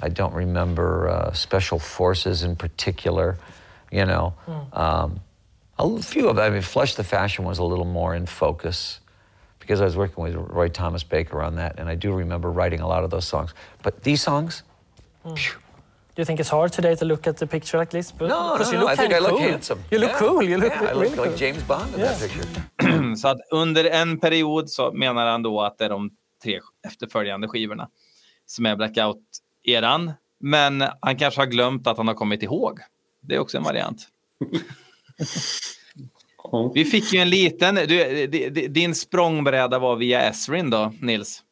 [0.00, 3.38] I don't remember uh, Special Forces in particular.
[3.90, 4.76] You know, mm.
[4.76, 5.20] um,
[5.78, 6.44] a few of them.
[6.44, 8.99] I mean, Flush the Fashion was a little more in focus
[9.70, 12.80] because I was working with Roy Thomas Baker on that, and I do remember writing
[12.80, 13.54] a lot of those songs.
[13.84, 14.64] But these songs,
[15.24, 15.36] mm.
[16.16, 18.10] Do you think it's hard today to look at the picture like this?
[18.10, 19.38] But, no, no, you look I think I look cool.
[19.38, 19.78] handsome.
[19.92, 20.18] You look yeah.
[20.18, 20.42] cool.
[20.42, 21.36] You look yeah, I really look like.
[21.36, 22.12] James Bond in yeah.
[22.12, 23.16] that picture.
[23.20, 26.10] så att under en period så menar han då att det är de
[26.42, 27.88] tre efterföljande skivorna
[28.46, 30.12] som är blackout-eran.
[30.40, 32.78] Men han kanske har glömt att han har kommit ihåg.
[33.20, 34.08] Det är också en variant.
[36.74, 37.74] Vi fick ju en liten...
[37.74, 38.26] Du,
[38.68, 41.42] din språngbräda var via Esrin då, Nils?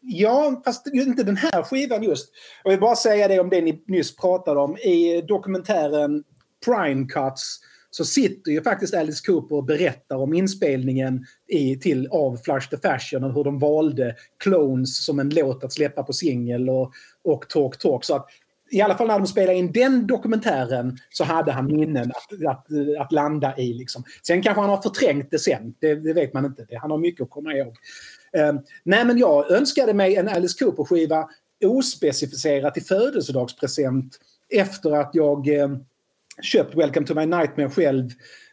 [0.00, 2.30] Ja, fast inte den här skivan just.
[2.64, 4.76] Jag vill bara säga det om det ni nyss pratade om.
[4.76, 6.24] I dokumentären
[6.64, 12.36] Prime Cuts så sitter ju faktiskt Alice Cooper och berättar om inspelningen i, till, av
[12.36, 16.70] Flush the Fashion och hur de valde Clones som en låt att släppa på singel
[16.70, 16.92] och,
[17.24, 18.04] och Talk Talk.
[18.04, 18.26] Så att,
[18.70, 22.66] i alla fall när de spelade in den dokumentären så hade han minnen att, att,
[23.00, 23.72] att landa i.
[23.72, 24.04] Liksom.
[24.26, 26.66] Sen kanske han har förträngt det sen, det, det vet man inte.
[26.80, 27.76] Han har mycket att komma ihåg.
[28.32, 31.28] Ehm, nej, men jag önskade mig en Alice Cooper-skiva
[31.64, 34.18] ospecificerat i födelsedagspresent
[34.50, 35.78] efter att jag ehm,
[36.42, 38.10] köpt Welcome to my nightmare själv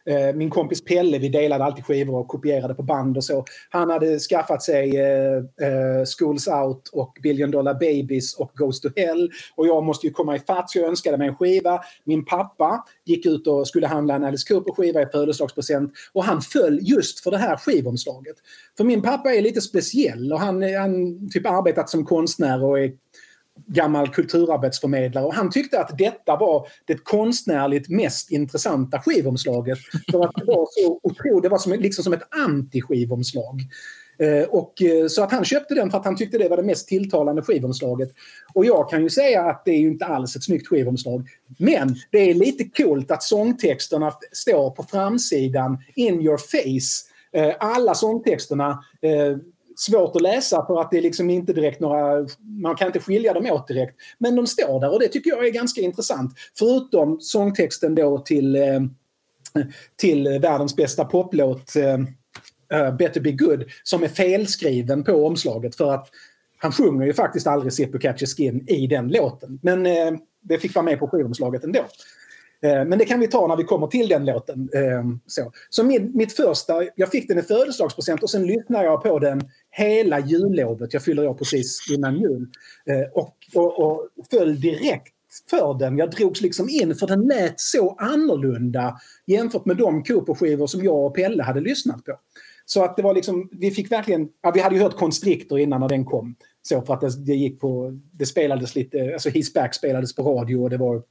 [0.08, 3.44] Eh, min kompis Pelle, vi delade alltid skivor och kopierade på band och så.
[3.70, 8.88] Han hade skaffat sig eh, eh, Schools Out och Billion Dollar Babies och Goes to
[8.96, 9.30] Hell.
[9.54, 11.80] Och jag måste ju komma ifatt så jag önskade mig en skiva.
[12.04, 16.78] Min pappa gick ut och skulle handla en Alice Cooper-skiva i födelsedagspresent och han föll
[16.82, 18.36] just för det här skivomslaget.
[18.76, 22.92] För min pappa är lite speciell och han har typ arbetat som konstnär och är
[23.66, 29.78] gammal kulturarbetsförmedlare och han tyckte att detta var det konstnärligt mest intressanta skivomslaget.
[30.10, 33.60] För att det var så otroligt, det var som, liksom som ett anti-skivomslag.
[34.18, 36.62] Eh, och, eh, så att han köpte den för att han tyckte det var det
[36.62, 38.10] mest tilltalande skivomslaget.
[38.54, 41.28] Och jag kan ju säga att det är ju inte alls ett snyggt skivomslag.
[41.58, 47.08] Men det är lite coolt att sångtexterna står på framsidan in your face.
[47.32, 48.84] Eh, alla sångtexterna
[49.78, 52.26] svårt att läsa för att det är liksom inte direkt några...
[52.62, 53.96] Man kan inte skilja dem åt direkt.
[54.18, 56.32] Men de står där och det tycker jag är ganska intressant.
[56.58, 58.80] Förutom sångtexten då till, eh,
[59.96, 66.08] till världens bästa poplåt uh, Better Be Good som är felskriven på omslaget för att
[66.58, 69.58] han sjunger ju faktiskt aldrig Zippo Catch Skin i den låten.
[69.62, 71.80] Men uh, det fick vara med på skivomslaget ändå.
[72.62, 74.68] Eh, men det kan vi ta när vi kommer till den låten.
[74.74, 79.02] Eh, så, så min, mitt första, jag fick den i födelsedagspresent och sen lyssnade jag
[79.02, 79.40] på den
[79.70, 80.92] hela jullovet.
[80.92, 82.46] Jag fyller år precis innan jul.
[82.86, 85.14] Eh, och, och, och föll direkt
[85.50, 85.98] för den.
[85.98, 91.06] Jag drogs liksom in för den lät så annorlunda jämfört med de Cooper-skivor som jag
[91.06, 92.18] och Pelle hade lyssnat på.
[92.64, 95.80] Så att det var liksom, vi fick verkligen, ja, vi hade ju hört Constrictor innan
[95.80, 96.34] när den kom.
[96.62, 100.22] Så för att det, det gick på, det spelades lite, alltså His Back spelades på
[100.22, 101.02] radio och det var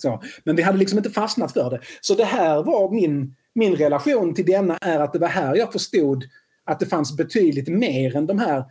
[0.00, 0.22] så.
[0.44, 1.80] Men vi hade liksom inte fastnat för det.
[2.00, 5.72] Så det här var min, min relation till denna är att det var här jag
[5.72, 6.24] förstod
[6.64, 8.64] att det fanns betydligt mer än de här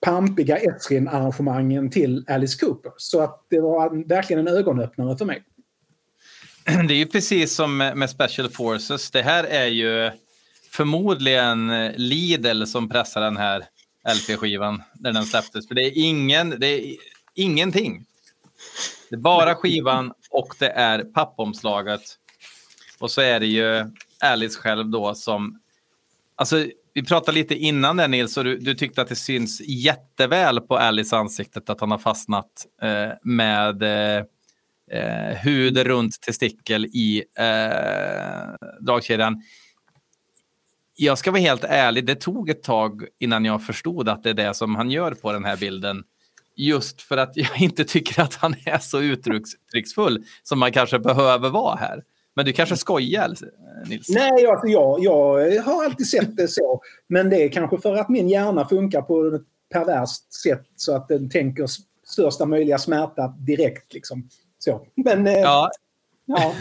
[0.00, 2.92] pampiga Esrin-arrangemangen till Alice Cooper.
[2.96, 5.42] Så att det var verkligen en ögonöppnare för mig.
[6.88, 9.10] Det är ju precis som med Special Forces.
[9.10, 10.10] Det här är ju
[10.70, 13.64] förmodligen Lidl som pressar den här
[14.14, 15.68] LP-skivan när den släpptes.
[15.68, 16.96] För det är, ingen, det är
[17.34, 18.04] ingenting.
[19.08, 22.00] Det är bara skivan och det är pappomslaget.
[22.98, 23.90] Och så är det ju
[24.20, 25.60] Alice själv då som...
[26.36, 30.60] Alltså, vi pratade lite innan där Nils och du, du tyckte att det syns jätteväl
[30.60, 34.24] på Alice ansiktet att han har fastnat eh, med eh,
[34.90, 39.42] eh hud runt testikel i eh, dragkedjan.
[40.96, 44.34] Jag ska vara helt ärlig, det tog ett tag innan jag förstod att det är
[44.34, 46.04] det som han gör på den här bilden
[46.66, 51.50] just för att jag inte tycker att han är så uttrycksfull som man kanske behöver
[51.50, 52.02] vara här.
[52.36, 53.34] Men du kanske skojar,
[53.86, 54.08] Nils?
[54.08, 56.82] Nej, alltså jag, jag har alltid sett det så.
[57.06, 59.42] Men det är kanske för att min hjärna funkar på ett
[59.72, 61.66] perverst sätt så att den tänker
[62.04, 63.94] största möjliga smärta direkt.
[63.94, 64.28] Liksom.
[64.58, 64.86] Så.
[64.96, 65.70] Men, eh, ja.
[66.26, 66.54] ja.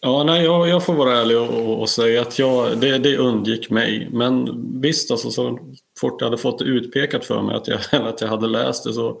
[0.00, 3.70] Ja, nej, jag, jag får vara ärlig och, och säga att jag, det, det undgick
[3.70, 4.08] mig.
[4.12, 4.48] Men
[4.80, 5.58] visst, alltså, så
[6.00, 8.92] fort jag hade fått det utpekat för mig att jag, att jag hade läst det
[8.92, 9.20] så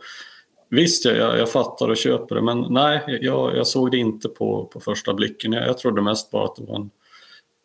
[0.68, 2.42] visst, jag, jag fattar och köper det.
[2.42, 5.52] Men nej, jag, jag såg det inte på, på första blicken.
[5.52, 6.90] Jag, jag trodde mest bara att det var en,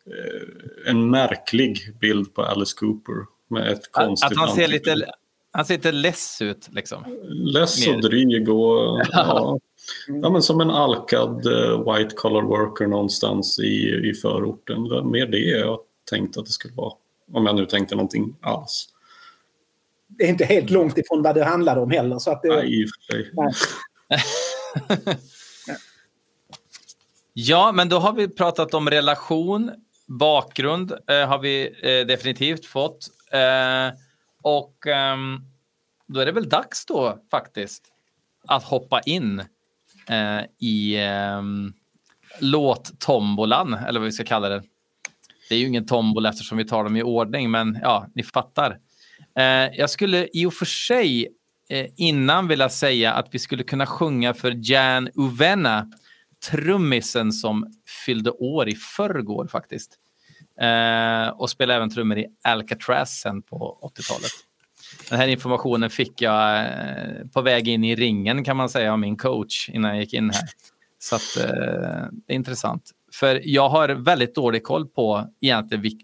[0.06, 5.06] eh, en märklig bild på Alice Cooper med ett konstigt Att han ser lite,
[5.52, 7.04] han ser lite less ut liksom.
[7.28, 9.58] Less och dryg och ja,
[10.08, 15.10] Ja, men som en alkad uh, white collar worker någonstans i, i förorten.
[15.10, 15.78] Mer det jag
[16.10, 16.92] tänkte att det skulle vara.
[17.32, 18.88] Om jag nu tänkte någonting alls.
[20.20, 22.18] Det är inte helt långt ifrån vad det handlade om heller.
[22.18, 23.32] Så att det, nej, sig.
[27.32, 29.70] ja, men då har vi pratat om relation.
[30.06, 33.08] Bakgrund eh, har vi eh, definitivt fått.
[33.32, 33.98] Eh,
[34.42, 35.40] och ehm,
[36.06, 37.84] då är det väl dags då faktiskt
[38.48, 39.40] att hoppa in
[40.08, 41.42] eh, i eh,
[42.40, 44.62] låttombolan, eller vad vi ska kalla det.
[45.48, 48.78] Det är ju ingen tombola eftersom vi tar dem i ordning, men ja, ni fattar.
[49.38, 51.28] Eh, jag skulle i och för sig
[51.70, 55.90] eh, innan vilja säga att vi skulle kunna sjunga för Jan Uvena,
[56.50, 57.72] trummisen som
[58.06, 59.96] fyllde år i förrgår faktiskt.
[60.60, 64.30] Eh, och spelade även trummor i Alcatraz sen på 80-talet.
[65.10, 66.66] Den här informationen fick jag
[67.32, 70.30] på väg in i ringen kan man säga av min coach innan jag gick in
[70.30, 70.48] här.
[71.02, 72.90] Så att, eh, det är intressant.
[73.12, 75.98] För jag har väldigt dålig koll på egentligen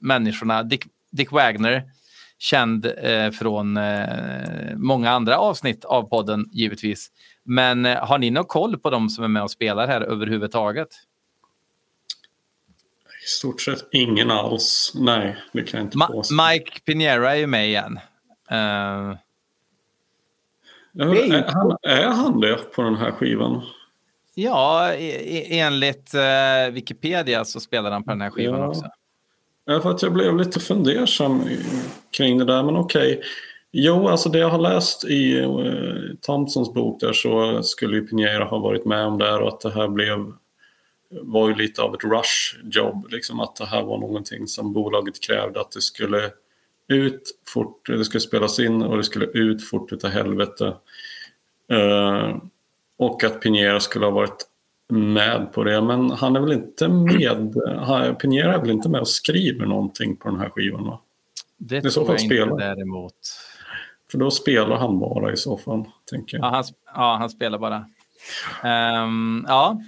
[0.00, 0.62] människorna.
[0.62, 1.84] Dick, Dick Wagner,
[2.38, 7.08] känd eh, från eh, många andra avsnitt av podden givetvis.
[7.44, 10.88] Men eh, har ni någon koll på de som är med och spelar här överhuvudtaget?
[13.24, 14.92] I stort sett ingen alls.
[14.94, 16.34] Nej, det kan jag inte Ma påstå.
[16.34, 17.98] Mike Pinera är ju med igen.
[18.52, 19.16] Uh,
[20.98, 23.62] är, han, är han det på den här skivan?
[24.34, 28.68] Ja, enligt uh, Wikipedia så spelar han på den här skivan ja.
[28.68, 28.90] också.
[29.66, 31.42] För att jag blev lite fundersam
[32.16, 33.12] kring det där, men okej.
[33.12, 33.24] Okay.
[33.78, 38.06] Jo, alltså det jag har läst i eh, uh, Thompsons bok där så skulle ju
[38.06, 40.32] Pinera ha varit med om det här och att det här blev
[41.10, 43.06] var ju lite av ett rush-jobb.
[43.10, 46.30] Liksom att det här var någonting som bolaget krävde att det skulle
[46.88, 50.76] ut fort, det skulle spelas in och det skulle ut fort utav helvete.
[51.72, 52.36] Uh,
[52.98, 54.46] och att Pinera skulle ha varit
[54.88, 55.82] med på det.
[55.82, 57.54] Men han är väl inte med,
[58.18, 61.00] Pinera är väl inte med och skriver någonting på den här skivan va?
[61.58, 62.52] Det I tror jag spelar.
[62.52, 63.14] inte däremot.
[64.10, 66.46] För då spelar han bara i så fall, tänker jag.
[66.46, 66.64] Ja, han,
[66.94, 67.86] ja, han spelar bara.
[69.04, 69.80] Um, ja.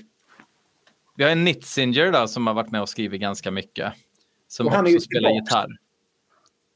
[1.17, 3.93] Vi har en Nitzinger då, som har varit med och skrivit ganska mycket.
[4.49, 5.69] Som och han också spelar gitarr.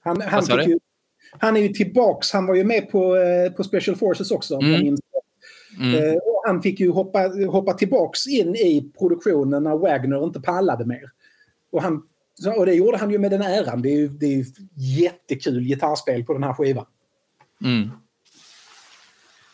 [0.05, 0.79] Han, han, ju,
[1.39, 2.33] han är ju tillbaks.
[2.33, 4.55] Han var ju med på, eh, på Special Forces också.
[4.55, 4.97] Mm.
[5.79, 5.95] Mm.
[5.95, 7.18] Eh, och han fick ju hoppa,
[7.51, 11.11] hoppa tillbaks in i produktionen när Wagner inte pallade mer.
[11.73, 12.03] Och, han,
[12.57, 13.83] och det gjorde han ju med den äran.
[13.83, 14.45] Det är ju, det är ju
[14.77, 16.87] jättekul gitarrspel på den här skivan.
[17.64, 17.91] Mm.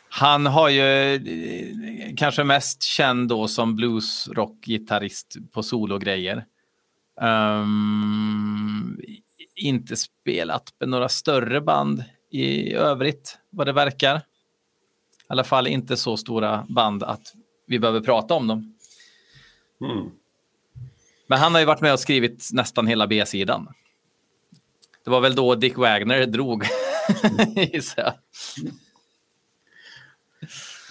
[0.09, 6.45] Han har ju eh, kanske mest känd då som bluesrock-gitarrist på sologrejer.
[7.21, 9.01] Um,
[9.55, 14.23] inte spelat med några större band i övrigt vad det verkar.
[15.29, 17.33] I alla fall inte så stora band att
[17.67, 18.75] vi behöver prata om dem.
[19.81, 20.11] Mm.
[21.27, 23.69] Men han har ju varit med och skrivit nästan hela B-sidan.
[25.05, 26.65] Det var väl då Dick Wagner drog,
[27.73, 28.15] gissar jag.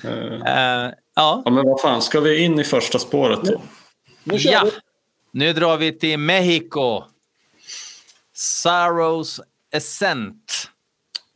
[0.05, 0.93] Uh, ja.
[1.15, 1.51] ja.
[1.51, 3.61] Men vad fan, ska vi in i första spåret då?
[4.23, 4.67] Nu ja,
[5.31, 7.03] nu drar vi till Mexiko.
[8.33, 9.41] Sorrows
[9.73, 10.71] Ascent.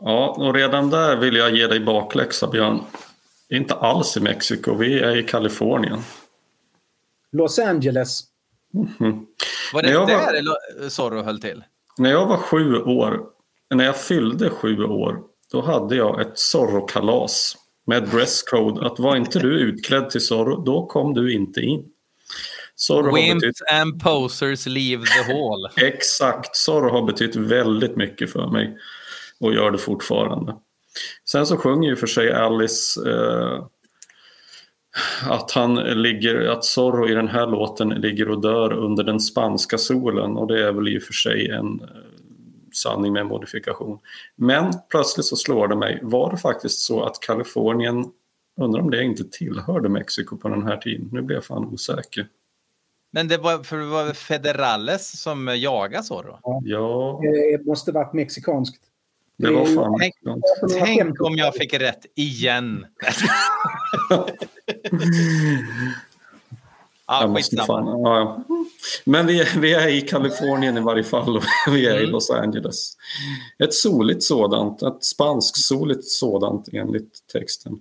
[0.03, 2.83] Ja, och redan där vill jag ge dig bakläxa, Björn.
[3.49, 5.99] Inte alls i Mexiko, vi är i Kalifornien.
[7.31, 8.23] Los Angeles.
[8.73, 9.25] Mm -hmm.
[9.73, 10.47] Var det där
[10.77, 11.63] var, Zorro höll till?
[11.97, 13.21] När jag var sju år,
[13.69, 15.19] när jag fyllde sju år,
[15.51, 20.85] då hade jag ett Zorro-kalas med dresscode att var inte du utklädd till Zorro, då
[20.85, 21.85] kom du inte in.
[22.75, 23.61] Zorro Wimps betytt...
[23.71, 25.69] and posers leave the hall.
[25.75, 28.77] Exakt, Zorro har betytt väldigt mycket för mig
[29.41, 30.55] och gör det fortfarande.
[31.29, 33.65] Sen så sjunger ju för sig Alice eh,
[35.29, 39.77] att han ligger, att Zorro i den här låten ligger och dör under den spanska
[39.77, 41.87] solen och det är väl i och för sig en eh,
[42.73, 43.99] sanning med modifikation.
[44.35, 48.05] Men plötsligt så slår det mig, var det faktiskt så att Kalifornien,
[48.57, 51.09] undrar om det inte tillhörde Mexiko på den här tiden?
[51.11, 52.27] Nu blir jag fan osäker.
[53.11, 56.39] Men det var, för det var Federales som jagade Zorro?
[56.63, 57.19] Ja.
[57.21, 58.90] Det måste varit mexikanskt.
[59.37, 60.15] Det var fan tänk,
[60.79, 62.85] tänk om jag fick rätt igen.
[67.07, 68.43] Ja, fan, ja,
[69.03, 72.03] Men vi, vi är i Kalifornien i varje fall och vi är mm.
[72.03, 72.93] i Los Angeles.
[73.63, 77.79] Ett soligt sådant, ett spanskt soligt sådant enligt texten.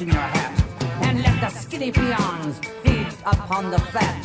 [0.00, 0.52] In your hat
[1.02, 4.18] and let the skinny peons feed upon the fat.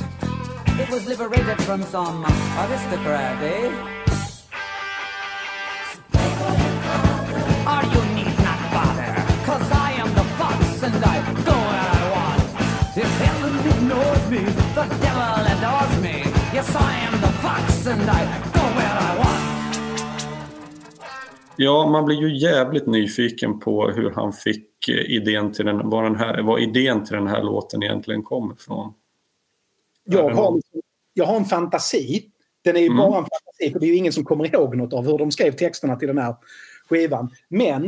[0.79, 2.25] It was liberated from some
[2.59, 3.67] aristocrat, eh?
[7.71, 9.13] Or you need not bother,
[9.45, 11.17] cause I am the fox and I
[11.47, 12.97] go where I want.
[12.97, 14.43] If heaven ignores me,
[14.75, 16.23] the devil adores me.
[16.53, 18.50] Yes, I am the fox and I
[21.63, 26.15] Ja, man blir ju jävligt nyfiken på hur han fick idén till den, var, den
[26.15, 28.93] här, var idén till den här låten egentligen kom ifrån?
[30.03, 30.61] Jag har,
[31.13, 32.29] jag har en fantasi.
[32.61, 32.97] Den är ju mm.
[32.97, 35.31] bara en fantasi, för det är ju ingen som kommer ihåg något av hur de
[35.31, 36.35] skrev texterna till den här
[36.89, 37.29] skivan.
[37.49, 37.85] Men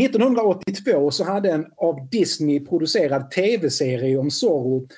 [0.00, 4.88] 1982 så hade en av Disney producerad tv-serie om Zorro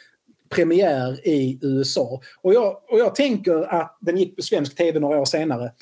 [0.48, 2.20] premiär i USA.
[2.42, 5.72] Och jag, och jag tänker att den gick på svensk tv några år senare.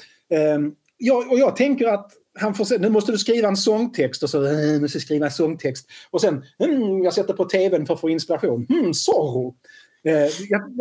[0.57, 4.23] Um, jag, och jag tänker att han får se, nu måste du skriva en sångtext
[4.23, 5.87] och så eh, måste skriva en sångtext.
[6.11, 8.67] Och sen, mm, jag sätter på tvn för att få inspiration.
[8.71, 9.55] Mm, Zorro.
[10.05, 10.25] Eh,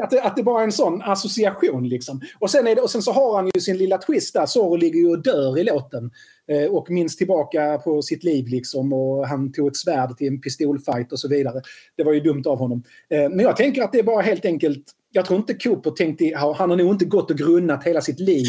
[0.04, 2.22] att, det, att det bara är en sån association liksom.
[2.40, 4.46] Och sen, det, och sen så har han ju sin lilla twist där.
[4.46, 6.12] Zorro ligger ju och dör i låten.
[6.52, 8.94] Eh, och minns tillbaka på sitt liv liksom.
[8.94, 11.62] Och han tog ett svärd till en pistolfight och så vidare.
[11.98, 12.84] Det var ju dumt av honom.
[13.10, 16.32] Eh, men jag tänker att det är bara helt enkelt jag tror inte Cooper tänkte,
[16.36, 18.46] han har nog inte gått och grunnat hela sitt liv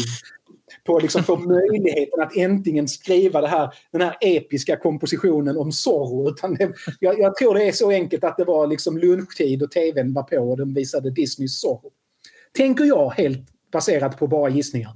[0.89, 5.71] på att liksom få möjligheten att äntligen skriva det här, den här episka kompositionen om
[5.71, 6.29] Zorro.
[6.29, 9.71] Utan det, jag, jag, tror det är så enkelt att det var liksom lunchtid och
[9.71, 11.91] tvn var på och den visade Disneys Zorro.
[12.53, 13.39] Tänker jag helt
[13.71, 14.91] baserat på bara gissningar.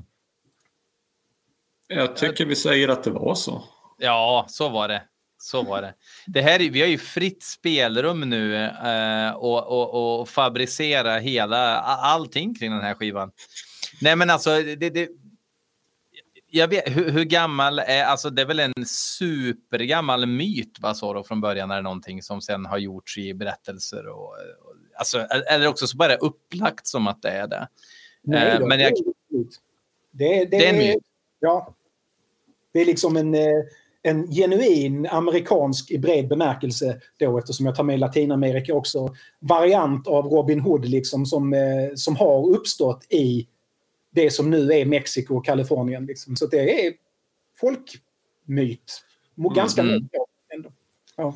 [1.87, 3.63] Jag tycker vi säger att det var så.
[3.97, 5.01] Ja, så var det.
[5.37, 5.93] Så var det.
[6.27, 12.55] det här, vi har ju fritt spelrum nu eh, och, och, och fabricera hela, allting
[12.55, 13.31] kring den här skivan.
[14.01, 15.09] Nej men alltså, det, det,
[16.55, 21.23] jag vet, hur, hur, gammal är, alltså det är väl en supergammal myt va, Zorro
[21.23, 25.67] från början är det någonting som sen har gjorts i berättelser och, och alltså, eller
[25.67, 27.67] också så bara upplagt som att det är det.
[28.21, 28.93] Nej, eh, men jag,
[29.29, 29.45] det,
[30.11, 31.03] det, det är en myt.
[31.39, 31.75] Ja.
[32.73, 33.63] Det är liksom en, eh,
[34.03, 39.15] en genuin amerikansk i bred bemärkelse då eftersom jag tar med Latinamerika också.
[39.39, 43.47] Variant av Robin Hood liksom som, eh, som har uppstått i
[44.13, 46.05] det som nu är Mexiko och Kalifornien.
[46.05, 46.35] Liksom.
[46.35, 46.93] Så det är
[47.59, 49.03] folkmyt.
[49.55, 49.93] Ganska mm.
[49.93, 50.21] mycket
[50.53, 50.69] ändå.
[51.15, 51.33] Ja.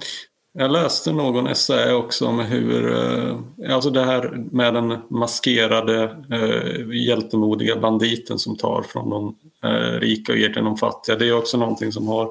[0.60, 3.40] Jag läste någon essä också om hur, eh,
[3.76, 10.32] alltså det här med den maskerade eh, hjältemodiga banditen som tar från de eh, rika
[10.32, 11.16] och ger till de fattiga.
[11.16, 12.30] Det är också någonting som har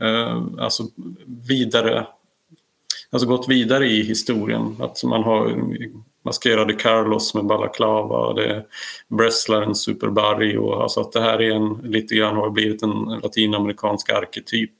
[0.00, 0.82] eh, alltså
[1.48, 2.06] vidare,
[3.10, 4.76] alltså gått vidare i historien.
[4.80, 5.46] Att man har
[6.22, 8.64] maskerade Carlos med balaklava, det är
[9.08, 10.72] wrestlaren Super Barrio.
[10.72, 14.70] Alltså att det här är en, lite grann har blivit en latinamerikansk arketyp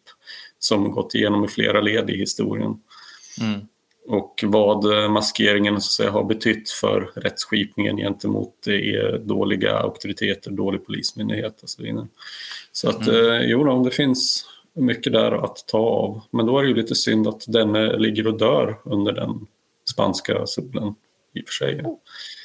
[0.58, 2.80] som gått igenom i flera led i historien.
[3.40, 3.60] Mm.
[4.08, 8.54] Och vad maskeringen så säga, har betytt för rättsskipningen gentemot
[9.20, 12.06] dåliga auktoriteter, dålig polismyndighet och så vidare.
[12.72, 13.30] Så att mm.
[13.30, 16.20] eh, jo, det finns mycket där att ta av.
[16.30, 19.46] Men då är det ju lite synd att den ligger och dör under den
[19.90, 20.94] spanska solen
[21.34, 21.84] i och för sig.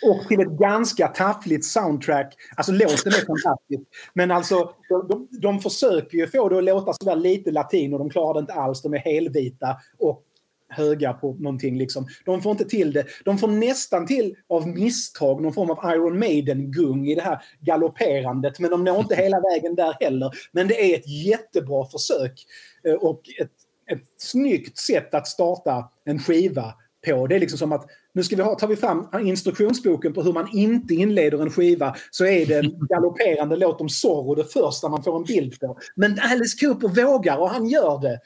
[0.04, 2.36] Och till ett ganska taffligt soundtrack.
[2.56, 3.82] Alltså låten är fantastisk.
[4.14, 4.74] Men alltså
[5.10, 8.40] de, de, försöker ju få det att låta sådär lite latin och de klarar det
[8.40, 8.82] inte alls.
[8.82, 10.24] De är helvita och
[10.70, 11.78] höga på någonting.
[11.78, 12.08] Liksom.
[12.26, 13.06] De får inte till det.
[13.26, 18.60] De får nästan till av misstag någon form av Iron Maiden-gung i det här galopperandet.
[18.60, 20.32] Men de når inte hela vägen där heller.
[20.52, 22.46] Men det är ett jättebra försök.
[22.88, 23.52] Eh, och ett,
[23.92, 26.74] ett snyggt sätt att starta en skiva
[27.06, 27.28] på.
[27.28, 27.86] Det är liksom som att
[28.18, 31.96] nu ska vi ha, tar vi fram instruktionsboken på hur man inte inleder en skiva
[32.12, 35.78] så är det en galopperande låt om Zorro det första man får en bild på.
[35.96, 38.20] Men Alice Cooper vågar och han gör det.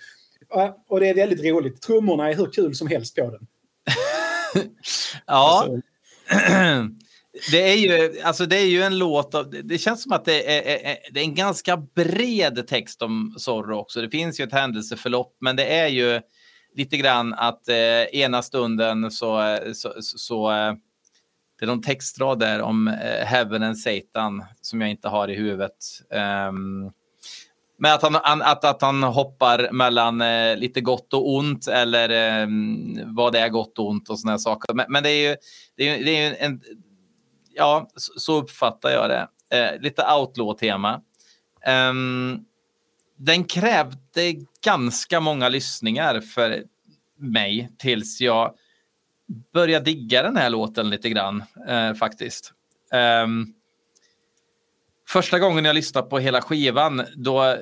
[0.90, 1.82] Och det är väldigt roligt.
[1.82, 3.48] Trummorna är hur kul som helst på den.
[5.26, 5.68] ja.
[5.68, 5.82] Alltså.
[7.52, 10.58] Det är, ju, alltså det är ju en låt av, det känns som att det
[10.58, 14.02] är, är, det är en ganska bred text om Zorro också.
[14.02, 16.22] Det finns ju ett händelseförlopp, men det är ju
[16.76, 20.50] lite grann att eh, ena stunden så, eh, så, så så
[21.62, 25.36] det är någon textrad där om eh, Heaven and Satan som jag inte har i
[25.36, 25.76] huvudet.
[26.50, 26.92] Um,
[27.78, 32.48] men att han, att, att han hoppar mellan eh, lite gott och ont eller eh,
[33.06, 34.74] vad det är gott och ont och sådana saker.
[34.74, 35.36] Men, men, det är ju,
[35.78, 36.62] det är, det är en,
[37.54, 39.28] ja, så, så uppfattar jag det.
[39.58, 41.02] Eh, lite outlaw-tema.
[41.90, 42.46] Um,
[43.26, 46.64] den krävde ganska många lyssningar för
[47.18, 48.56] mig tills jag
[49.54, 52.54] började digga den här låten lite grann eh, faktiskt.
[53.24, 53.54] Um,
[55.08, 57.58] första gången jag lyssnade på hela skivan, då,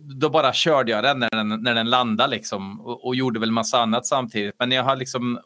[0.00, 3.50] då bara körde jag den när den, när den landade liksom och, och gjorde väl
[3.50, 4.54] massa annat samtidigt.
[4.58, 5.42] Men när jag har liksom eh,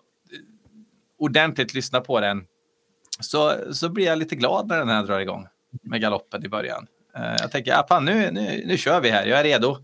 [1.18, 2.44] ordentligt lyssnat på den
[3.20, 5.46] så, så blir jag lite glad när den här drar igång
[5.82, 6.86] med galoppen i början.
[7.18, 9.76] Uh, jag tänker, ja, fan, nu, nu, nu kör vi här, jag är redo.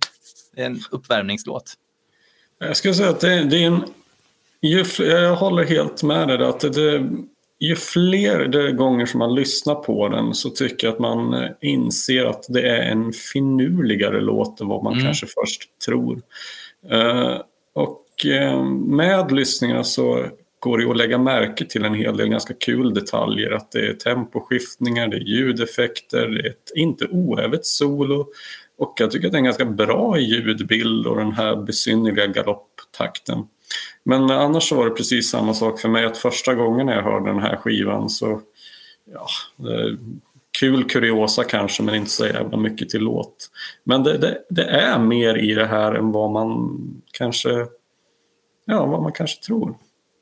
[0.54, 1.74] Det är en uppvärmningslåt.
[2.58, 3.84] Jag skulle säga att det, det är en...
[4.60, 6.44] Ju, jag håller helt med dig.
[6.44, 7.08] Att det,
[7.60, 12.24] ju fler gånger som man lyssnar på den så tycker jag att man eh, inser
[12.24, 15.04] att det är en finurligare låt än vad man mm.
[15.04, 16.22] kanske först tror.
[16.92, 17.40] Uh,
[17.74, 18.00] och
[18.88, 20.26] med lyssningarna så
[20.64, 23.50] går det att lägga märke till en hel del ganska kul detaljer.
[23.50, 28.26] Att det är temposkiftningar, det är ljudeffekter, det är ett inte oävet solo.
[28.78, 33.38] Och jag tycker att det är en ganska bra ljudbild och den här besynnerliga galopptakten.
[34.04, 37.30] Men annars så var det precis samma sak för mig att första gången jag hörde
[37.30, 38.40] den här skivan så
[39.12, 39.26] ja,
[40.60, 43.50] kul kuriosa kanske men inte så jävla mycket till låt.
[43.84, 46.78] Men det, det, det, är mer i det här än vad man
[47.12, 47.66] kanske,
[48.64, 49.74] ja, vad man kanske tror.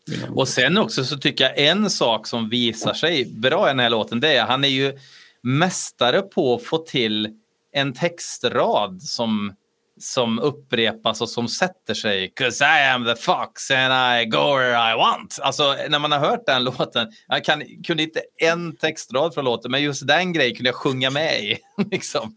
[0.08, 0.34] Mm.
[0.34, 3.90] Och sen också så tycker jag en sak som visar sig bra i den här
[3.90, 4.98] låten det är han är ju
[5.42, 7.28] mästare på att få till
[7.72, 9.54] en textrad som
[10.00, 12.32] som upprepas och som sätter sig.
[12.36, 15.38] Cause I am the fox and I go where I want.
[15.42, 17.12] Alltså när man har hört den låten.
[17.28, 21.10] Jag kan, kunde inte en textrad från låten, men just den grejen kunde jag sjunga
[21.10, 21.58] med i.
[21.90, 22.36] liksom.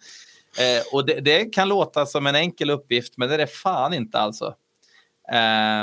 [0.60, 3.94] eh, och det, det, kan låta som en enkel uppgift, men det är det fan
[3.94, 4.54] inte alltså.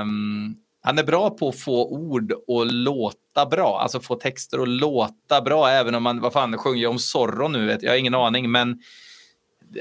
[0.00, 4.68] Um, han är bra på att få ord att låta bra, alltså få texter att
[4.68, 7.98] låta bra, även om man, vad fan, sjunger om Zorro nu, vet jag, jag har
[7.98, 8.82] ingen aning, men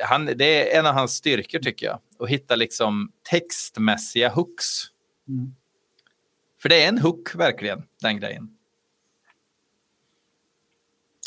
[0.01, 1.99] han, det är en av hans styrkor tycker jag.
[2.19, 4.65] Att hitta liksom textmässiga hooks.
[5.27, 5.55] Mm.
[6.61, 8.49] För det är en hook verkligen, den grejen.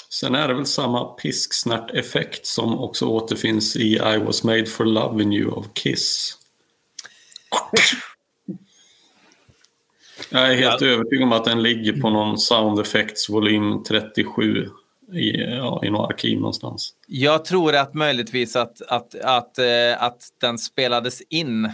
[0.09, 5.35] Sen är det väl samma pisksnärt-effekt som också återfinns i I was made for loving
[5.35, 6.39] you of Kiss.
[10.31, 10.87] Jag är helt ja.
[10.87, 14.69] övertygad om att den ligger på någon Sound Effects volym 37
[15.13, 16.95] i, ja, i något arkiv någonstans.
[17.07, 21.71] Jag tror att möjligtvis att, att, att, eh, att den spelades in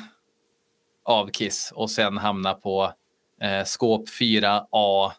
[1.05, 2.93] av Kiss och sen hamna på
[3.41, 5.11] eh, skåp 4A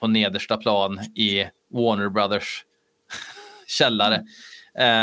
[0.00, 2.64] på nedersta plan i Warner Brothers
[3.66, 4.24] källare.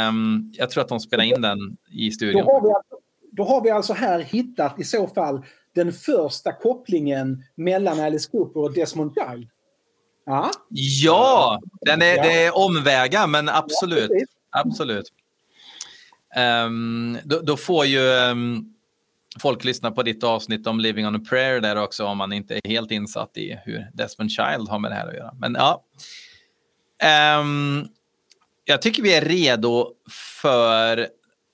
[0.10, 2.46] Um, jag tror att de spelade in den i studion.
[2.46, 2.96] Då har, vi alltså,
[3.32, 5.46] då har vi alltså här hittat i så fall
[5.76, 9.48] den första kopplingen mellan Alice Cooper och Desmond Child.
[10.26, 12.24] Ja, ja den är, ja.
[12.24, 14.12] det är omvägar, men absolut.
[14.12, 15.06] Ja, absolut.
[16.66, 18.74] Um, då, då, får ju um,
[19.42, 22.56] folk lyssna på ditt avsnitt om Living on a prayer där också om man inte
[22.56, 25.34] är helt insatt i hur Desmond Child har med det här att göra.
[25.40, 25.84] Men ja.
[27.40, 27.88] Um,
[28.66, 29.92] jag tycker vi är redo
[30.42, 31.08] för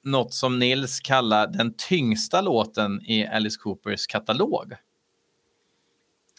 [0.05, 4.73] något som Nils kallar den tyngsta låten i Alice Coopers katalog.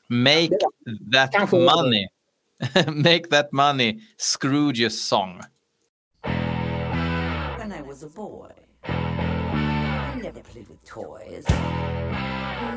[0.09, 0.59] Make
[1.13, 2.09] that money.
[2.87, 5.41] Make that money, Scrooge's song.
[7.59, 8.53] When I was a boy,
[8.85, 11.45] I never played with toys.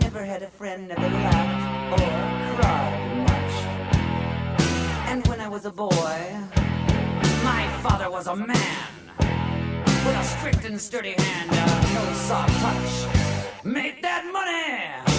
[0.01, 3.53] Never had a friend, never laughed or cried much.
[5.07, 6.17] And when I was a boy,
[7.43, 8.98] my father was a man
[10.05, 13.63] with a strict and sturdy hand, uh, no soft touch.
[13.63, 15.09] Make that money!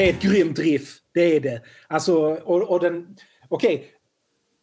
[0.00, 0.99] Är ett grymt riff.
[1.14, 1.62] Det är det.
[1.88, 3.16] Alltså, och, och den...
[3.48, 3.74] Okej.
[3.74, 3.86] Okay.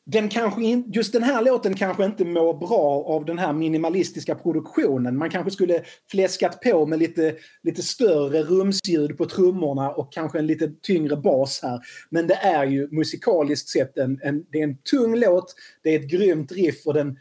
[0.09, 4.35] Den kanske in, just den här låten kanske inte mår bra av den här minimalistiska
[4.35, 5.17] produktionen.
[5.17, 10.47] Man kanske skulle fläskat på med lite, lite större rumsljud på trummorna och kanske en
[10.47, 11.79] lite tyngre bas här.
[12.09, 15.99] Men det är ju musikaliskt sett en, en, det är en tung låt, det är
[15.99, 17.17] ett grymt riff och den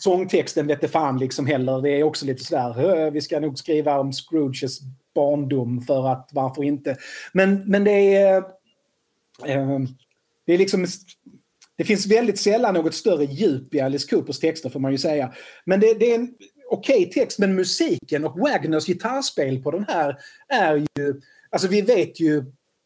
[0.00, 1.82] sångtexten vet fan liksom heller.
[1.82, 4.80] Det är också lite sådär, vi ska nog skriva om Scrooges
[5.14, 6.96] barndom för att varför inte.
[7.32, 8.36] Men, men det är...
[9.46, 9.80] Eh,
[10.46, 10.86] det är liksom...
[11.76, 15.32] Det finns väldigt sällan något större djup i Alice Coopers texter får man ju säga.
[15.64, 16.34] Men det, det är en
[16.70, 20.16] okej okay text men musiken och Wagners gitarrspel på den här
[20.48, 21.20] är ju...
[21.50, 22.44] Alltså vi vet ju,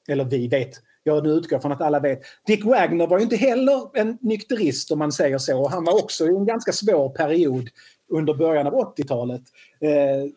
[0.08, 0.70] eller vi vet,
[1.10, 2.20] jag nu utgår från att alla vet.
[2.46, 5.68] Dick Wagner var ju inte heller en nykterist om man säger så.
[5.68, 7.68] Han var också i en ganska svår period
[8.10, 9.42] under början av 80-talet.
[9.80, 10.30] Eh,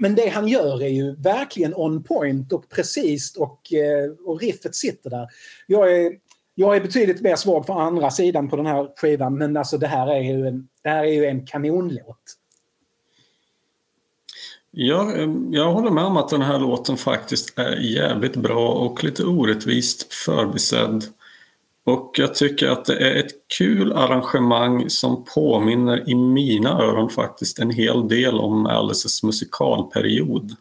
[0.00, 4.74] men det han gör är ju verkligen on point och precis och, eh, och riffet
[4.74, 5.28] sitter där.
[5.66, 6.12] Jag är,
[6.54, 9.86] jag är betydligt mer svag för andra sidan på den här skivan men alltså det
[9.86, 12.34] här är ju en, det här är ju en kanonlåt.
[14.80, 19.04] Ja, eh, jag håller med om att den här låten faktiskt är jävligt bra och
[19.04, 21.04] lite orättvist förbisedd.
[21.84, 27.58] Och jag tycker att det är ett kul arrangemang som påminner i mina öron faktiskt
[27.58, 30.56] en hel del om Alices musikalperiod.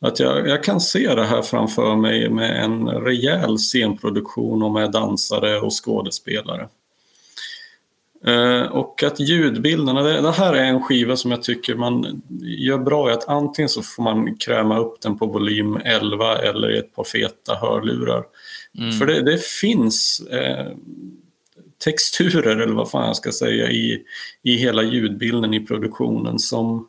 [0.00, 4.92] Att jag, jag kan se det här framför mig med en rejäl scenproduktion och med
[4.92, 6.68] dansare och skådespelare.
[8.26, 12.78] Eh, och att ljudbilderna, det, det, här är en skiva som jag tycker man gör
[12.78, 16.78] bra i att antingen så får man kräma upp den på volym 11 eller i
[16.78, 18.24] ett par feta hörlurar.
[18.78, 18.92] Mm.
[18.92, 20.66] För det, det finns eh,
[21.84, 24.02] texturer, eller vad fan jag ska säga, i,
[24.42, 26.88] i hela ljudbilden i produktionen som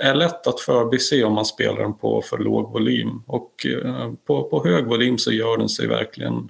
[0.00, 3.22] är lätt att förbise om man spelar den på för låg volym.
[3.26, 6.48] Och eh, på, på hög volym så gör den sig verkligen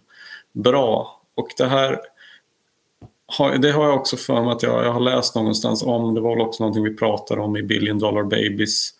[0.53, 1.23] bra.
[1.35, 1.99] Och det här
[3.61, 6.15] det har jag också för mig att jag, jag har läst någonstans om.
[6.15, 8.91] Det var väl också någonting vi pratade om i Billion Dollar Babies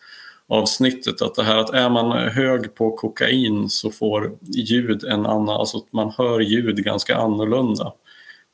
[0.47, 1.21] avsnittet.
[1.21, 5.77] Att det här att är man hög på kokain så får ljud en annan, alltså
[5.77, 7.93] att man hör ljud ganska annorlunda.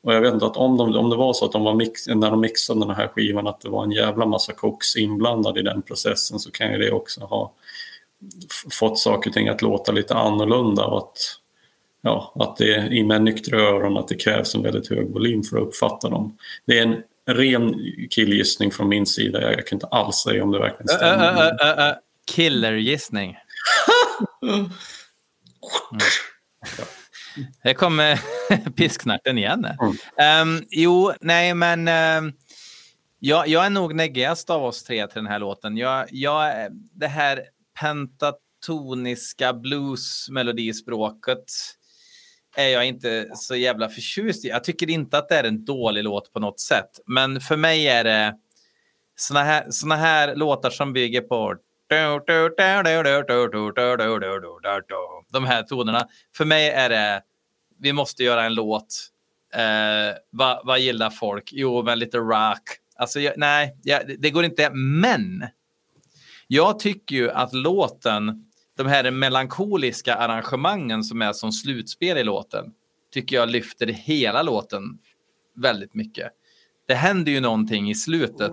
[0.03, 2.07] Och jag vet inte att om, de, om det var så att de var mix,
[2.07, 5.61] när de mixade den här skivan att det var en jävla massa koks inblandad i
[5.61, 7.51] den processen så kan ju det också ha
[8.71, 11.17] fått saker och ting att låta lite annorlunda och att,
[12.03, 15.57] ja, att det i med nyktra öron att det krävs en väldigt hög volym för
[15.57, 16.37] att uppfatta dem.
[16.65, 17.75] Det är en ren
[18.09, 19.41] killgissning från min sida.
[19.41, 21.33] Jag kan inte alls säga om det verkligen stämmer.
[21.33, 21.93] Uh, uh, uh,
[22.31, 23.35] killergissning.
[24.43, 24.69] Mm.
[27.63, 28.19] Här kommer
[28.75, 29.67] pisksnärten igen.
[30.17, 30.47] Mm.
[30.47, 32.33] Um, jo, nej men um,
[33.19, 35.77] jag, jag är nog neggigast av oss tre till den här låten.
[35.77, 37.41] Jag, jag, det här
[37.79, 41.45] pentatoniska bluesmelodispråket
[42.55, 44.47] är jag inte så jävla förtjust i.
[44.47, 46.89] Jag tycker inte att det är en dålig låt på något sätt.
[47.05, 48.35] Men för mig är det
[49.15, 51.55] såna här, såna här låtar som bygger på
[55.31, 56.07] de här tonerna.
[56.35, 57.21] För mig är det,
[57.79, 59.09] vi måste göra en låt.
[59.53, 61.49] Eh, vad, vad gillar folk?
[61.53, 62.61] Jo, men lite rock.
[62.95, 64.69] Alltså, jag, nej, jag, det går inte.
[64.73, 65.47] Men
[66.47, 68.45] jag tycker ju att låten,
[68.77, 72.65] de här melankoliska arrangemangen som är som slutspel i låten,
[73.13, 74.83] tycker jag lyfter hela låten
[75.55, 76.31] väldigt mycket.
[76.87, 78.51] Det händer ju någonting i slutet.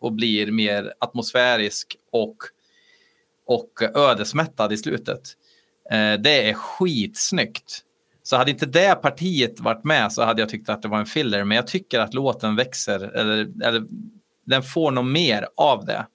[0.00, 2.36] och blir mer atmosfärisk och,
[3.46, 5.20] och ödesmättad i slutet.
[5.90, 7.84] Eh, det är skitsnyggt.
[8.22, 11.06] Så hade inte det partiet varit med så hade jag tyckt att det var en
[11.06, 11.44] filler.
[11.44, 13.82] Men jag tycker att låten växer, eller, eller
[14.46, 16.06] den får nog mer av det.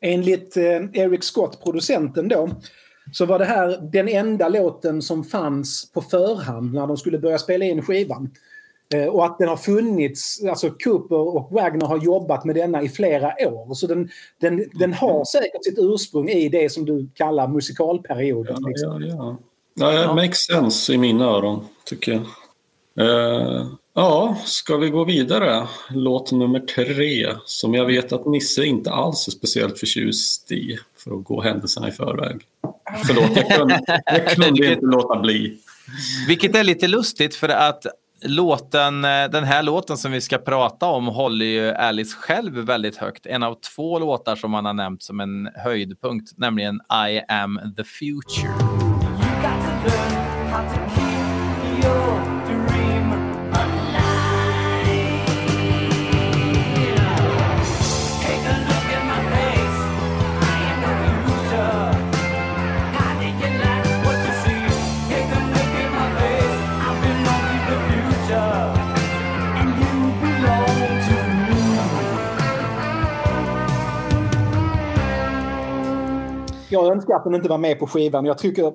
[0.00, 2.50] Enligt eh, Eric Scott, producenten då,
[3.12, 7.38] så var det här den enda låten som fanns på förhand när de skulle börja
[7.38, 8.30] spela in skivan.
[8.94, 12.88] Eh, och att den har funnits, alltså Cooper och Wagner har jobbat med denna i
[12.88, 13.74] flera år.
[13.74, 14.08] Så den,
[14.40, 18.56] den, den har säkert sitt ursprung i det som du kallar musikalperioden.
[18.60, 19.02] Ja, liksom.
[19.02, 19.38] ja, ja.
[19.76, 22.22] Ja, det makes sense i mina öron, tycker jag.
[23.00, 25.66] Uh, ja, ska vi gå vidare?
[25.90, 31.18] Låt nummer tre, som jag vet att Nisse inte alls är speciellt förtjust i, för
[31.18, 32.40] att gå händelserna i förväg.
[33.06, 35.58] Förlåt, jag kunde, jag kunde inte låta bli.
[36.28, 37.86] Vilket är lite lustigt för att
[38.22, 42.96] låten, eh, den här låten som vi ska prata om håller ju Alice själv väldigt
[42.96, 43.26] högt.
[43.26, 47.84] En av två låtar som han har nämnt som en höjdpunkt, nämligen I am the
[47.84, 48.85] future.
[76.68, 78.24] Jag önskar att den inte var med på skivan.
[78.24, 78.72] Jag tycker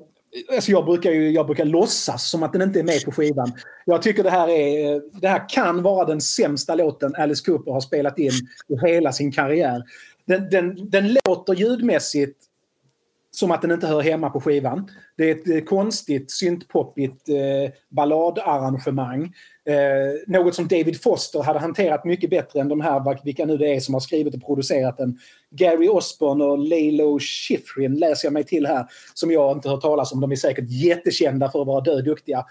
[0.55, 3.51] Alltså jag, brukar ju, jag brukar låtsas som att den inte är med på skivan.
[3.85, 7.81] Jag tycker det här, är, det här kan vara den sämsta låten Alice Cooper har
[7.81, 8.31] spelat in
[8.67, 9.83] i hela sin karriär.
[10.25, 12.37] Den, den, den låter ljudmässigt
[13.31, 14.91] som att den inte hör hemma på skivan.
[15.17, 19.33] Det är ett eh, konstigt syntpoppigt eh, balladarrangemang.
[19.65, 19.75] Eh,
[20.27, 23.79] något som David Foster hade hanterat mycket bättre än de här, vilka nu det är
[23.79, 25.19] som har skrivit och producerat den.
[25.51, 30.11] Gary Osborne och Lalo Schifrin läser jag mig till här, som jag inte hört talas
[30.11, 30.21] om.
[30.21, 32.45] De är säkert jättekända för att vara döduktiga.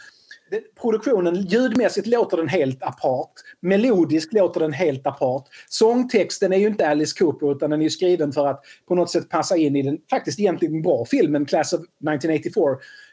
[0.80, 3.32] Produktionen, ljudmässigt låter den helt apart.
[3.61, 5.48] Melodiskt låter den helt apart.
[5.68, 9.28] Sångtexten är ju inte Alice Cooper utan den är skriven för att på något sätt
[9.28, 12.62] passa in i den faktiskt egentligen bra filmen Class of 1984.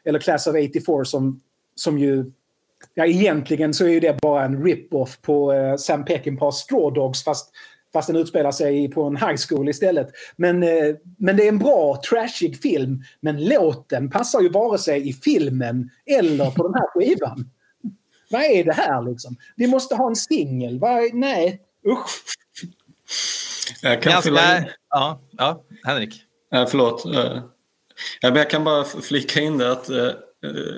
[0.05, 1.41] Eller Class of 84 som,
[1.75, 2.31] som ju
[2.93, 7.23] Ja, egentligen så är ju det bara en rip-off på uh, Sam Peckinpahs Straw Dogs
[7.23, 7.51] fast,
[7.93, 10.07] fast den utspelar sig på en high school istället.
[10.35, 13.03] Men, uh, men det är en bra, trashig film.
[13.21, 17.49] Men låten passar ju vare sig i filmen eller på den här skivan.
[18.29, 19.35] Vad är det här liksom?
[19.55, 20.79] Vi måste ha en singel.
[21.13, 22.23] Nej, usch.
[23.81, 24.29] Jag kan Ganska...
[24.29, 24.63] fylla in.
[24.89, 26.23] Ja, ja, Henrik.
[26.53, 27.05] Äh, förlåt.
[27.05, 27.41] Uh,
[28.21, 30.11] jag kan bara flika in det att eh,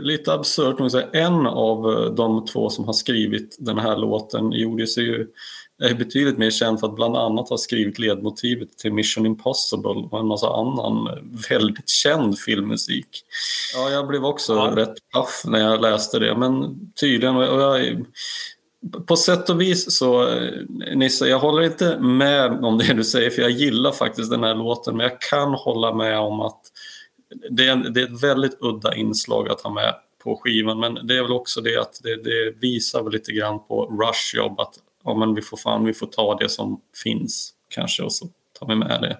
[0.02, 5.04] lite absurt, en av eh, de två som har skrivit den här låten gjorde sig
[5.04, 5.28] ju
[5.80, 10.20] är betydligt mer känd för att bland annat ha skrivit ledmotivet till Mission Impossible och
[10.20, 11.10] en massa annan
[11.50, 13.08] väldigt känd filmmusik.
[13.76, 14.74] Ja, jag blev också ja.
[14.76, 18.06] rätt paff när jag läste det, men tydligen, och jag,
[19.08, 20.40] på sätt och vis så,
[20.96, 24.56] Nisse, jag håller inte med om det du säger för jag gillar faktiskt den här
[24.56, 26.62] låten men jag kan hålla med om att
[27.50, 31.18] det är, det är ett väldigt udda inslag att ha med på skivan men det
[31.18, 34.74] är väl också det att det, det visar väl lite grann på Rush jobb att
[35.10, 38.26] ja, men vi får fan vi får ta det som finns kanske och så
[38.60, 39.18] tar vi med det.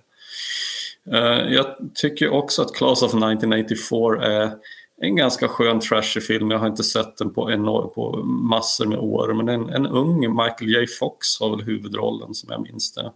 [1.18, 1.66] Uh, jag
[1.96, 4.52] tycker också att Class of 1984 är
[5.02, 6.52] en ganska skön trashy film.
[6.52, 9.34] Jag har inte sett den på, enorm, på massor med år.
[9.34, 13.12] Men en, en ung Michael J Fox har väl huvudrollen som jag minns det.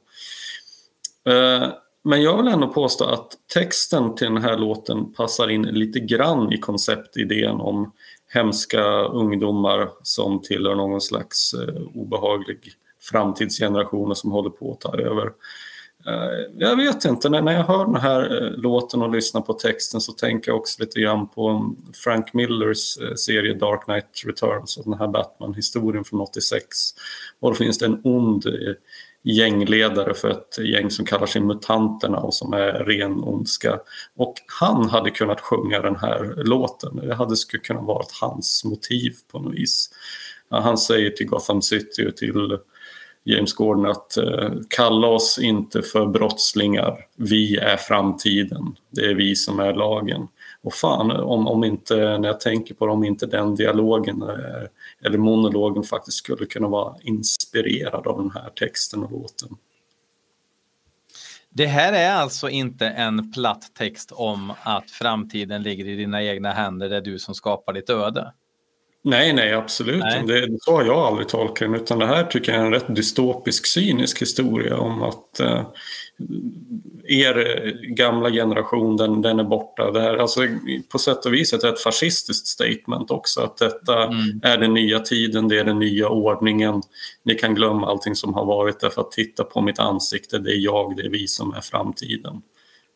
[1.31, 5.99] Uh, men jag vill ändå påstå att texten till den här låten passar in lite
[5.99, 7.91] grann i konceptidén om
[8.33, 12.59] hemska ungdomar som tillhör någon slags eh, obehaglig
[13.01, 15.25] framtidsgeneration som håller på att ta över.
[16.07, 19.53] Eh, jag vet inte, när, när jag hör den här eh, låten och lyssnar på
[19.53, 24.93] texten så tänker jag också lite grann på Frank Millers serie Dark Knight Returns, den
[24.93, 26.65] här Batman-historien från 86.
[27.39, 28.45] Och då finns det en ond
[29.23, 33.79] gängledare för ett gäng som kallar sig Mutanterna och som är ren ondska.
[34.15, 36.95] Och han hade kunnat sjunga den här låten.
[36.95, 39.89] Det hade skulle kunna vara hans motiv på något vis.
[40.49, 42.57] Han säger till Gotham City och till
[43.23, 46.97] James Gordon att eh, kalla oss inte för brottslingar.
[47.15, 48.75] Vi är framtiden.
[48.89, 50.27] Det är vi som är lagen.
[50.61, 54.69] Och fan, om, om inte, när jag tänker på det, om inte den dialogen är
[55.05, 59.49] eller monologen faktiskt skulle kunna vara inspirerad av den här texten och låten.
[61.49, 66.51] Det här är alltså inte en platt text om att framtiden ligger i dina egna
[66.51, 68.33] händer, det är du som skapar ditt öde.
[69.05, 69.99] Nej, nej, absolut.
[69.99, 70.23] Nej.
[70.27, 71.81] Det, så har jag aldrig tolkat den.
[71.81, 75.65] Utan det här tycker jag är en rätt dystopisk, cynisk historia om att eh,
[77.03, 79.91] er gamla generation, den, den är borta.
[79.91, 80.41] Det här, alltså,
[80.91, 83.41] på sätt och vis är det ett fascistiskt statement också.
[83.41, 84.41] Att detta mm.
[84.43, 86.81] är den nya tiden, det är den nya ordningen.
[87.23, 90.59] Ni kan glömma allting som har varit därför att titta på mitt ansikte, det är
[90.59, 92.41] jag, det är vi som är framtiden.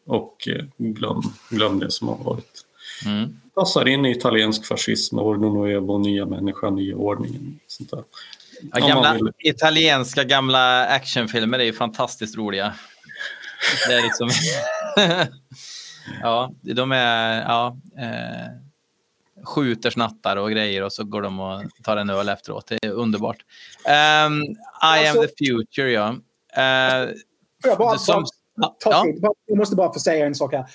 [0.06, 2.64] Och eh, glöm, glöm det som har varit.
[3.06, 3.40] Mm.
[3.58, 7.60] Passar in i italiensk fascism, Ordo Nuevo, nya människan, nya ordningen.
[7.68, 8.04] Sånt där.
[8.74, 9.32] Ja, gamla, vill...
[9.38, 12.74] Italienska gamla actionfilmer är ju fantastiskt roliga.
[13.88, 14.30] Det är liksom...
[16.22, 17.42] ja, de är...
[17.42, 18.52] Ja, eh,
[19.46, 22.68] skjuter snattar och grejer och så går de och tar en öl efteråt.
[22.68, 23.38] Det är underbart.
[23.86, 26.10] Um, I alltså, am the future, ja.
[26.58, 27.14] Uh,
[27.64, 29.06] jag, bara, som, bara, ja.
[29.46, 30.66] jag måste bara få säga en sak här.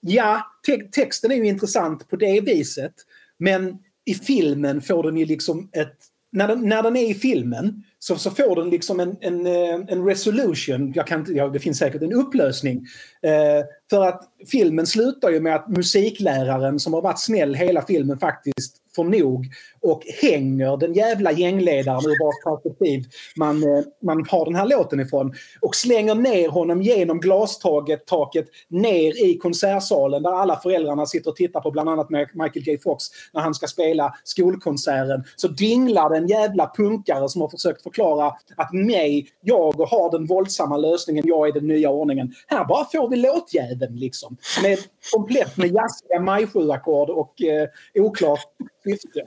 [0.00, 2.94] Ja, te texten är ju intressant på det viset.
[3.38, 5.96] Men i filmen får den ju liksom ett...
[6.32, 9.74] När den, när den är i filmen så, så får den liksom en, en, eh,
[9.88, 10.92] en resolution.
[10.96, 12.86] Jag kan, ja, det finns säkert en upplösning.
[13.22, 18.18] Eh, för att filmen slutar ju med att musikläraren som har varit snäll hela filmen
[18.18, 19.46] faktiskt får nog
[19.80, 23.04] och hänger den jävla gängledaren ur vars perspektiv
[23.36, 25.34] man, eh, man har den här låten ifrån.
[25.60, 31.36] Och slänger ner honom genom glastaket taket ner i konsertsalen där alla föräldrarna sitter och
[31.36, 35.24] tittar på bland annat Michael J Fox när han ska spela skolkonserten.
[35.36, 40.76] Så dinglar den jävla punkare som har försökt förklara att mig, jag har den våldsamma
[40.76, 42.32] lösningen, jag är den nya ordningen.
[42.46, 44.36] Här bara får vi låtjäveln liksom.
[44.62, 44.78] Med,
[45.12, 48.40] komplett med jazziga majsju-ackord och eh, oklart
[48.84, 49.20] syfte.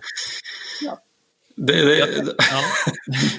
[0.81, 0.99] Ja.
[1.55, 2.35] Det, det,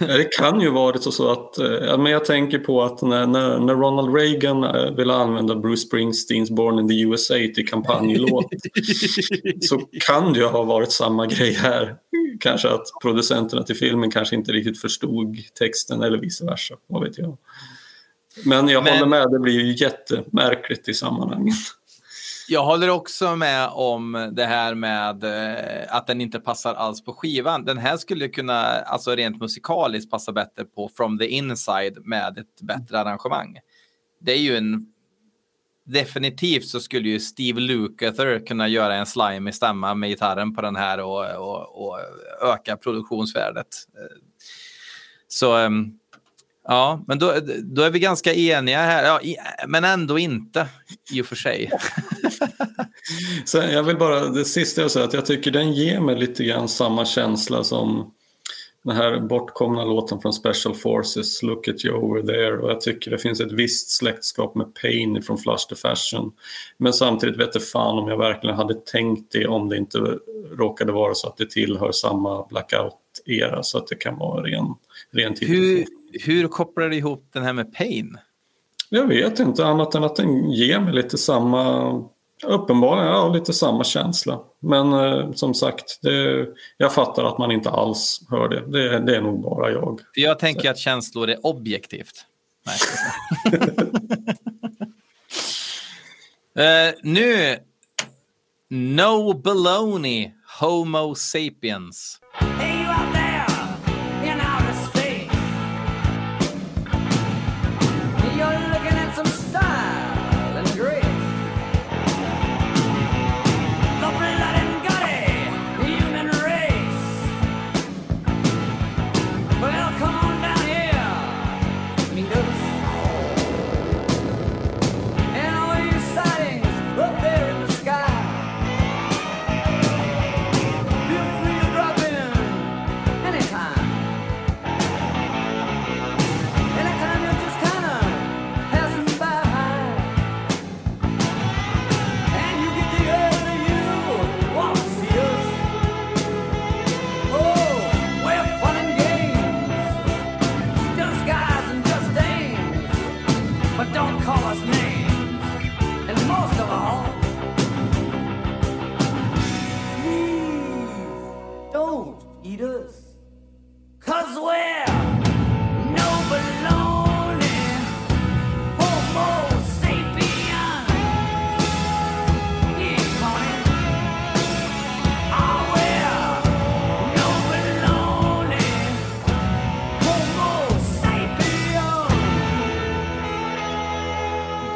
[0.07, 3.75] det, kan ju varit så att, eh, men jag tänker på att när, när, när,
[3.75, 8.47] Ronald Reagan eh, ville använda Bruce Springsteens Born in the USA till kampanjlåt
[9.61, 11.97] så kan det ju ha varit samma grej här.
[12.41, 17.19] Kanske att producenterna till filmen kanske inte riktigt förstod texten eller vice versa, vad vet
[17.19, 17.39] jag.
[18.45, 18.93] Men jag men...
[18.93, 21.55] håller med, det blir ju jättemärkligt i sammanhanget.
[22.49, 27.13] Jag håller också med om det här med eh, att den inte passar alls på
[27.13, 27.65] skivan.
[27.65, 32.61] Den här skulle kunna, alltså rent musikaliskt, passa bättre på From the Inside med ett
[32.61, 33.59] bättre arrangemang.
[34.21, 34.91] Det är ju en...
[35.87, 40.63] Definitivt så skulle ju Steve Lukather kunna göra en slime i stämma med gitarren på
[40.63, 41.99] den här och, och, och
[42.43, 43.69] öka produktionsvärdet.
[43.95, 44.17] Eh,
[45.29, 45.99] så ehm,
[46.69, 49.05] Ja, men då, då är vi ganska eniga här.
[49.05, 49.21] Ja,
[49.67, 50.67] men ändå inte,
[51.13, 51.71] i och för sig.
[53.45, 56.45] Så jag vill bara, det sista jag säger, att jag tycker den ger mig lite
[56.45, 58.13] grann samma känsla som
[58.85, 62.59] den här bortkomna låten från Special Forces, Look at you over there.
[62.59, 66.33] Och jag tycker det finns ett visst släktskap med Pain från Flush the Fashion.
[66.77, 69.99] Men samtidigt vet jag fan om jag verkligen hade tänkt det om det inte
[70.53, 72.95] råkade vara så att det tillhör samma blackout
[73.25, 73.63] blackout-era.
[73.63, 74.75] Så att det kan vara ren,
[75.11, 78.19] ren hur, hur kopplar du ihop den här med Pain?
[78.89, 82.05] Jag vet inte annat än att den ger mig lite samma
[82.47, 84.41] Uppenbarligen, ja, lite samma känsla.
[84.61, 86.47] Men eh, som sagt, det,
[86.77, 88.61] jag fattar att man inte alls hör det.
[88.67, 90.01] Det, det är nog bara jag.
[90.15, 90.71] Jag tänker Så.
[90.71, 92.27] att känslor är objektivt.
[92.67, 92.77] Nej,
[96.59, 97.59] uh, nu,
[98.69, 102.21] No Baloney, Homo Sapiens.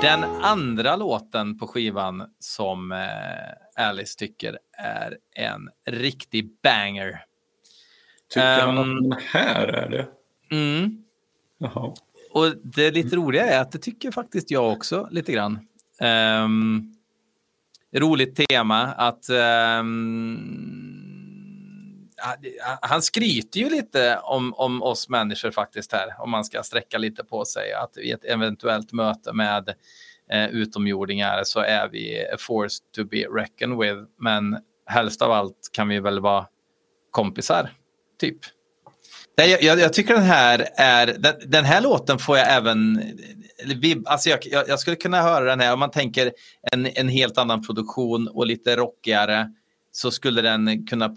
[0.02, 7.27] Den andra låten på skivan som eh, Alice tycker är en riktig banger.
[8.34, 10.08] Tycker um, han att ehm, här är det?
[10.50, 11.04] Mm.
[11.58, 11.94] Jaha.
[12.30, 15.58] Och det lite roliga är att det tycker faktiskt jag också lite grann.
[16.44, 16.94] Um,
[17.94, 20.58] roligt tema att um,
[22.80, 27.24] han skryter ju lite om, om oss människor faktiskt här, om man ska sträcka lite
[27.24, 27.72] på sig.
[27.72, 29.68] Att i ett eventuellt möte med
[30.32, 34.10] eh, utomjordingar så är vi a force to be reckoned with.
[34.18, 36.46] Men helst av allt kan vi väl vara
[37.10, 37.70] kompisar,
[38.18, 38.38] typ.
[39.34, 43.02] Jag, jag, jag tycker den här är, den, den, här låten får jag även,
[44.06, 46.32] alltså jag, jag, skulle kunna höra den här om man tänker
[46.72, 49.52] en, en helt annan produktion och lite rockigare
[49.92, 51.16] så skulle den kunna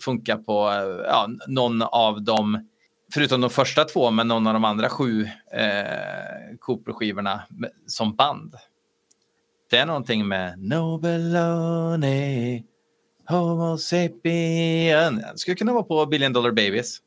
[0.00, 0.70] funka på
[1.06, 2.68] ja, någon av dem,
[3.14, 5.22] förutom de första två, men någon av de andra sju
[5.52, 7.40] eh, Cooper-skivorna
[7.86, 8.54] som band.
[9.70, 12.64] Det är någonting med Nobeloni.
[13.28, 15.16] Homo sapien.
[15.16, 17.00] Det skulle kunna vara på Billion Dollar Babies.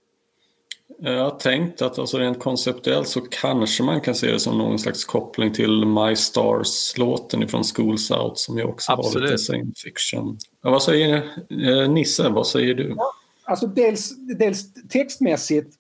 [1.00, 4.80] Jag har tänkt att alltså rent konceptuellt så kanske man kan se det som någon
[4.80, 9.16] slags koppling till My Stars-låten från Schools Out som ju också Absolut.
[9.16, 10.38] var lite science fiction.
[10.64, 11.16] Ja, vad säger
[11.50, 12.30] eh, Nisse?
[12.30, 12.94] Vad säger du?
[12.98, 13.12] Ja,
[13.44, 15.76] alltså dels, dels textmässigt,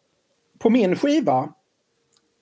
[0.59, 1.49] på min skiva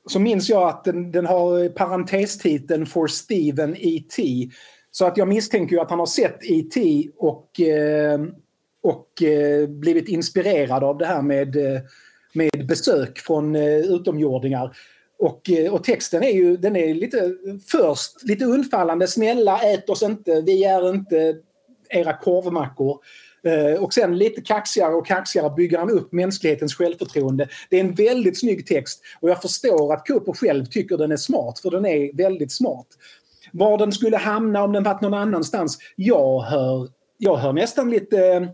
[0.06, 4.50] så minns jag att den, den har parentestiteln For Steven E.T.
[4.96, 7.10] Så att jag misstänker ju att han har sett E.T.
[7.18, 8.22] och, eh,
[8.84, 11.82] och eh, blivit inspirerad av det här med eh,
[12.34, 14.76] med besök från utomjordingar.
[15.20, 17.36] Och, och, texten är ju den är lite
[17.68, 19.08] först lite undfallande.
[19.08, 21.36] Snälla ät oss inte, vi är inte
[21.90, 23.00] era korvmackor.
[23.80, 27.48] Och sen lite kaxigare och kaxigare bygger han upp mänsklighetens självförtroende.
[27.70, 31.18] Det är en väldigt snygg text och jag förstår att Cooper själv tycker den är
[31.18, 32.88] smart för den är väldigt smart.
[33.56, 38.50] Var den skulle hamna om den varit någon annanstans, jag hör, jag hör nästan lite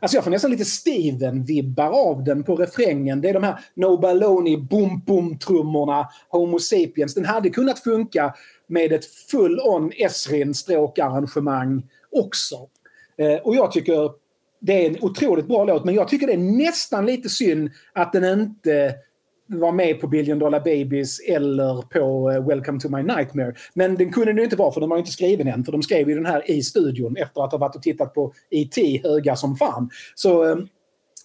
[0.00, 3.20] Alltså jag får nästan lite Steven-vibbar av den på refrängen.
[3.20, 7.14] Det är de här No Baloney, boom boom trummorna Homo Sapiens.
[7.14, 8.34] Den hade kunnat funka
[8.66, 12.56] med ett full-on Esrin stråkarrangemang också.
[13.16, 14.10] Eh, och jag tycker
[14.60, 18.12] det är en otroligt bra låt, men jag tycker det är nästan lite synd att
[18.12, 18.94] den inte
[19.60, 23.54] var med på Billion Dollar Babies eller på eh, Welcome to My Nightmare.
[23.74, 25.64] Men den kunde det inte vara för den var inte skriven än.
[25.64, 28.32] För de skrev ju den här i studion efter att ha varit och tittat på
[28.50, 29.00] E.T.
[29.04, 29.90] höga som fan.
[30.14, 30.56] Så, eh,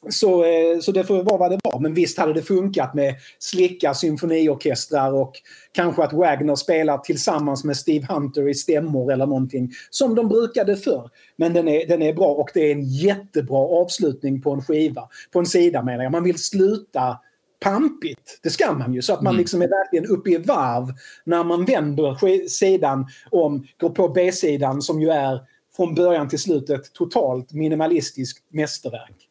[0.09, 1.80] Så, eh, så det får vara vad det var.
[1.80, 5.34] Men visst hade det funkat med slicka symfoniorkestrar och
[5.71, 9.71] kanske att Wagner spelar tillsammans med Steve Hunter i stämmor eller någonting.
[9.89, 11.09] Som de brukade förr.
[11.36, 15.09] Men den är, den är bra och det är en jättebra avslutning på en skiva.
[15.32, 16.11] På en sida menar jag.
[16.11, 17.17] Man vill sluta
[17.59, 18.39] pampigt.
[18.43, 19.01] Det ska man ju.
[19.01, 20.93] Så att man liksom är verkligen uppe i varv
[21.23, 25.39] när man vänder sidan om, går på B-sidan som ju är
[25.75, 29.15] från början till slut ett totalt minimalistiskt mästerverk.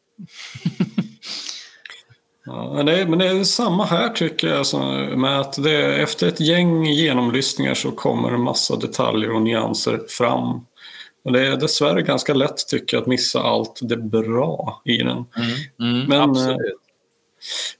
[2.49, 4.57] Ja, men, det är, men det är samma här tycker jag.
[4.57, 4.79] Alltså,
[5.17, 10.65] med att det, efter ett gäng genomlyssningar så kommer en massa detaljer och nyanser fram.
[11.23, 15.07] Och det är dessvärre ganska lätt tycker jag att missa allt det bra i den.
[15.17, 16.86] Mm, mm, men, absolut.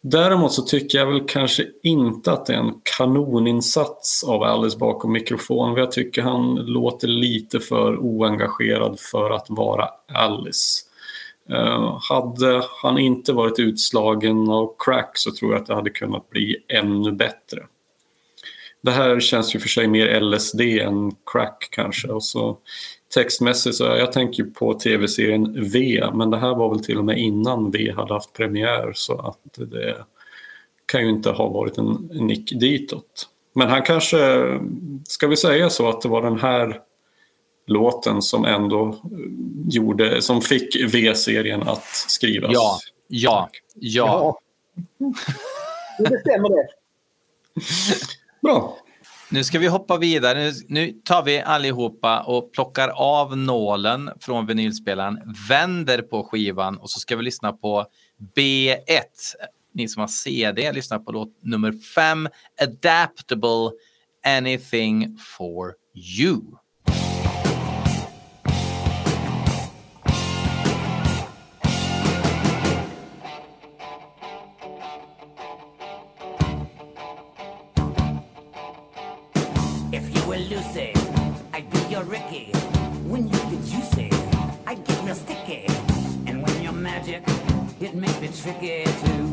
[0.01, 5.11] Däremot så tycker jag väl kanske inte att det är en kanoninsats av Alice bakom
[5.11, 5.77] mikrofonen.
[5.77, 10.83] Jag tycker han låter lite för oengagerad för att vara Alice.
[11.51, 16.29] Uh, hade han inte varit utslagen av crack så tror jag att det hade kunnat
[16.29, 17.65] bli ännu bättre.
[18.81, 22.07] Det här känns ju för sig mer LSD än crack kanske.
[22.07, 22.57] Och så
[23.13, 27.17] textmässigt så jag tänker på tv-serien V, men det här var väl till och med
[27.17, 29.95] innan V hade haft premiär så att det
[30.85, 33.29] kan ju inte ha varit en nick ditåt.
[33.53, 34.17] Men han kanske,
[35.07, 36.81] ska vi säga så att det var den här
[37.67, 38.95] låten som ändå
[39.69, 42.51] gjorde, som fick V-serien att skrivas?
[42.53, 44.39] Ja, ja, ja.
[44.97, 45.13] ja.
[46.09, 46.67] Det stämmer det.
[48.41, 48.77] Bra.
[49.29, 50.51] Nu ska vi hoppa vidare.
[50.67, 56.99] Nu, tar vi allihopa och plockar av nålen från vinylspelaren, vänder på skivan och så
[56.99, 57.85] ska vi lyssna på
[58.35, 58.77] B1.
[59.73, 62.29] Ni som har CD, lyssna på låt nummer 5,
[62.61, 63.71] Adaptable
[64.25, 66.41] Anything for You.
[87.97, 89.23] Makes me tricky too.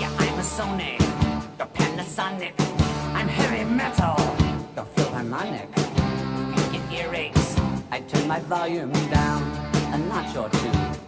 [0.00, 1.00] Yeah, I'm a Sonic,
[1.58, 2.54] you're Panasonic.
[3.14, 4.16] I'm heavy metal,
[4.74, 5.68] you're Philharmonic.
[6.56, 7.58] You get earaches,
[7.90, 9.42] I turn my volume down
[9.92, 11.05] a notch or two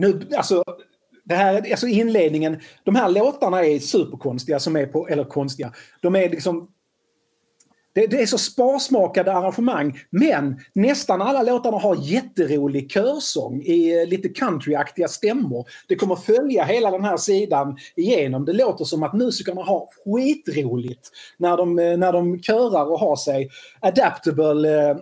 [0.00, 0.64] nu, alltså,
[1.24, 5.72] det här, alltså inledningen, de här låtarna är superkonstiga som är på, eller konstiga,
[6.02, 6.68] de är liksom
[7.92, 14.08] det, det är så sparsmakade arrangemang men nästan alla låtarna har jätterolig körsång i eh,
[14.08, 15.66] lite countryaktiga stämmor.
[15.88, 18.44] Det kommer följa hela den här sidan igenom.
[18.44, 23.16] Det låter som att musikerna har skitroligt när de, eh, när de körar och har
[23.16, 23.50] sig.
[23.80, 24.96] Adaptable eh,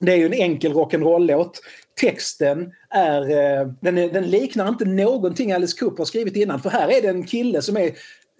[0.00, 1.60] det är ju en enkel rock'n'roll-låt.
[2.00, 6.60] Texten är, eh, den, är, den liknar inte någonting Alice Cooper har skrivit innan.
[6.60, 7.92] För här är det en kille som är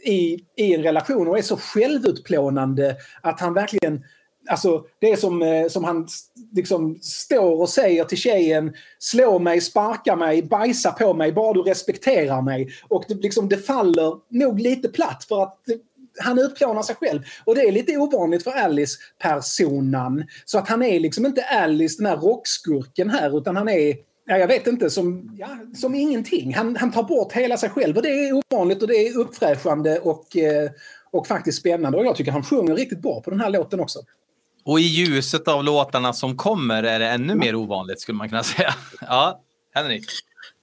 [0.04, 4.04] i, i en relation och är så självutplånande att han verkligen
[4.50, 6.08] Alltså, det är som, eh, som han
[6.52, 11.62] liksom står och säger till tjejen slå mig, sparka mig, bajsa på mig, bara du
[11.62, 12.68] respekterar mig.
[12.88, 15.78] Och det, liksom, det faller nog lite platt för att det,
[16.20, 17.22] han utplånar sig själv.
[17.44, 20.24] Och det är lite ovanligt för Alice-personan.
[20.44, 23.96] Så att han är liksom inte Alice, den här rockskurken här, utan han är
[24.28, 26.54] ja, jag vet inte, som, ja, som ingenting.
[26.54, 29.98] Han, han tar bort hela sig själv och det är ovanligt och det är uppfräschande
[29.98, 30.70] och, eh,
[31.10, 31.98] och faktiskt spännande.
[31.98, 33.98] Och jag tycker han sjunger riktigt bra på den här låten också.
[34.64, 38.42] Och i ljuset av låtarna som kommer är det ännu mer ovanligt skulle man kunna
[38.42, 38.74] säga.
[39.00, 39.40] Ja,
[39.74, 40.04] Henrik?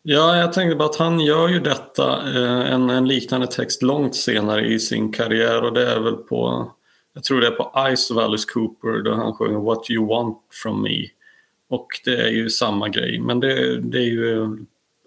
[0.07, 4.15] Ja, jag tänkte bara att han gör ju detta, eh, en, en liknande text långt
[4.15, 6.71] senare i sin karriär och det är väl på,
[7.13, 10.37] jag tror det är på Ice of Alice Cooper där han sjunger What You Want
[10.63, 11.05] From Me.
[11.69, 14.57] Och det är ju samma grej, men det, det är ju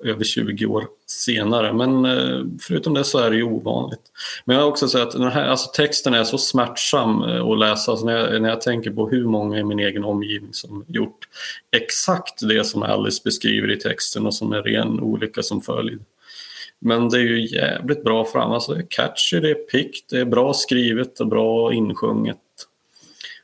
[0.04, 1.72] över 20 år senare.
[1.72, 4.00] Men eh, förutom det så är det ju ovanligt.
[4.44, 7.58] Men jag har också sett att den här, alltså texten är så smärtsam eh, att
[7.58, 7.90] läsa.
[7.90, 11.28] Alltså när, jag, när jag tänker på hur många i min egen omgivning som gjort
[11.76, 16.00] exakt det som Alice beskriver i texten och som är ren olycka som följd.
[16.80, 18.52] Men det är ju jävligt bra fram.
[18.52, 22.38] Alltså det är catchy, det är pickt, det är bra skrivet och bra insjunget.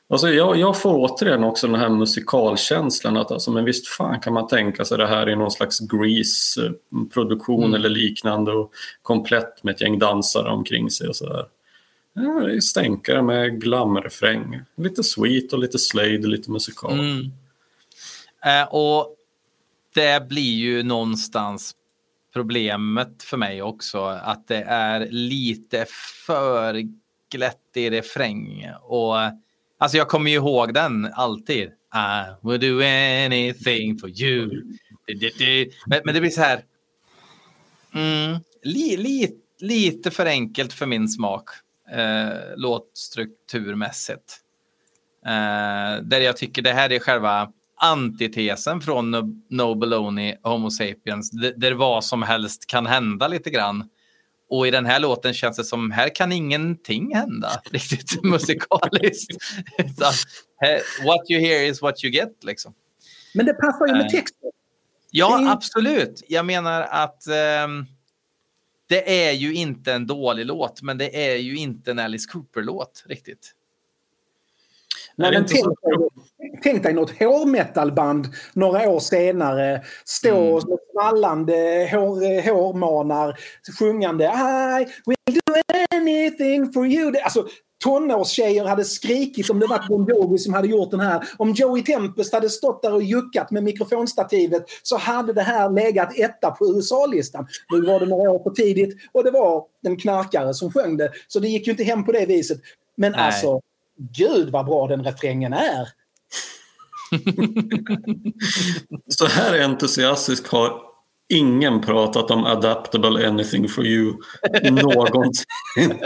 [0.08, 4.32] Alltså jag, jag får återigen också den här musikalkänslan att alltså, men visst fan kan
[4.32, 7.74] man tänka sig det här i någon slags Grease-produktion mm.
[7.74, 8.72] eller liknande och
[9.02, 11.46] komplett med ett gäng dansare omkring sig och sådär.
[12.12, 14.60] Ja, det är stänkare med glamrefräng.
[14.76, 16.92] Lite sweet och lite slade och lite musikal.
[16.92, 17.32] Mm.
[18.44, 19.16] Eh, och
[19.94, 21.74] det blir ju någonstans
[22.32, 25.86] problemet för mig också att det är lite
[26.26, 26.82] för
[27.30, 29.16] glättig refräng och
[29.84, 31.62] Alltså jag kommer ju ihåg den alltid.
[31.94, 34.64] I would do anything for you.
[35.86, 36.64] Men, men det blir så här.
[37.94, 39.30] Mm, li, li,
[39.60, 41.48] lite för enkelt för min smak.
[41.92, 44.40] Eh, låtstrukturmässigt.
[45.26, 51.30] Eh, där jag tycker det här är själva antitesen från No, no Baloney Homo Sapiens.
[51.56, 53.88] Där vad som helst kan hända lite grann.
[54.54, 59.36] Och i den här låten känns det som här kan ingenting hända riktigt musikaliskt.
[59.78, 60.12] Utan,
[61.04, 62.74] what you hear is what you get liksom.
[63.34, 64.50] Men det passar ju med eh, texten.
[65.10, 65.52] Ja, är...
[65.52, 66.22] absolut.
[66.28, 67.26] Jag menar att
[67.64, 67.86] um,
[68.86, 73.04] det är ju inte en dålig låt, men det är ju inte en Alice Cooper-låt
[73.06, 73.52] riktigt.
[75.16, 75.66] Nej, men tänk,
[76.62, 79.82] tänk dig något hårmetalband några år senare.
[80.04, 80.68] Stå mm.
[80.68, 83.38] med svallande hår, hårmanar
[83.78, 85.54] sjungande I will do
[85.90, 87.12] anything for you.
[87.24, 87.46] Alltså,
[87.84, 91.28] tonårstjejer hade skrikit om det var Bon Jovi som hade gjort den här.
[91.36, 96.18] Om Joey Tempest hade stått där och juckat med mikrofonstativet så hade det här legat
[96.18, 97.46] etta på USA-listan.
[97.72, 101.10] Nu var det några år för tidigt och det var en knarkare som sjöng det.
[101.28, 102.58] Så det gick ju inte hem på det viset.
[102.96, 103.20] Men Nej.
[103.20, 103.60] alltså,
[103.96, 105.88] gud vad bra den refrängen är.
[109.08, 110.80] Så här entusiastisk har
[111.28, 114.14] ingen pratat om adaptable anything for you
[114.70, 115.44] någonsin.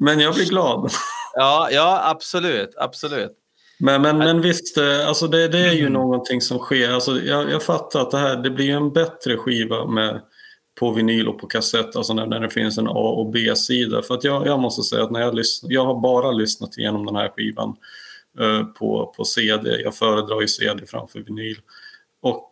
[0.00, 0.90] men jag blir glad.
[1.34, 2.74] Ja, ja absolut.
[2.76, 3.36] absolut.
[3.78, 5.92] Men, men, men visst, eh, alltså det, det är ju mm.
[5.92, 6.90] någonting som sker.
[6.90, 10.20] Alltså jag, jag fattar att det här det blir en bättre skiva med
[10.80, 14.02] på vinyl och på kassett, alltså när, när det finns en A och B-sida.
[14.02, 17.06] För att jag, jag måste säga att när jag lyssnar, jag har bara lyssnat igenom
[17.06, 17.76] den här skivan
[18.40, 19.80] Eh, på, på CD.
[19.80, 21.56] Jag föredrar ju CD framför vinyl.
[22.22, 22.50] Och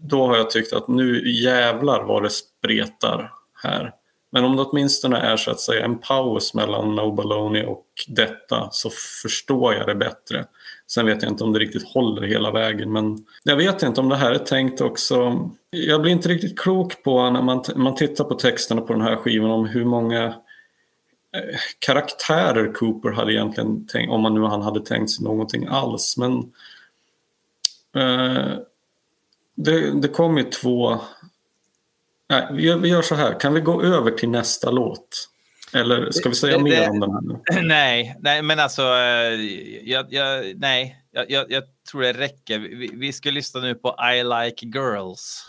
[0.00, 3.32] då har jag tyckt att nu jävlar vad det spretar
[3.62, 3.92] här.
[4.32, 8.68] Men om det åtminstone är så att säga en paus mellan No Baloney och detta
[8.70, 8.90] så
[9.22, 10.44] förstår jag det bättre.
[10.86, 14.08] Sen vet jag inte om det riktigt håller hela vägen men jag vet inte om
[14.08, 15.48] det här är tänkt också.
[15.70, 19.16] Jag blir inte riktigt klok på när man, man tittar på texterna på den här
[19.16, 20.34] skivan om hur många
[21.78, 26.16] karaktärer Cooper hade egentligen tänkt, om man nu han hade tänkt sig någonting alls.
[26.16, 26.32] Men
[27.96, 28.58] eh,
[29.54, 30.98] det, det kom ju två...
[32.28, 35.28] Nej, vi gör så här, kan vi gå över till nästa låt?
[35.74, 37.62] Eller ska vi säga det, mer om den här nu?
[37.62, 39.40] Nej, nej men alltså, eh,
[39.84, 40.96] jag, jag, nej,
[41.28, 42.58] jag, jag, tror det räcker.
[42.58, 45.46] Vi, vi ska lyssna nu på I like girls.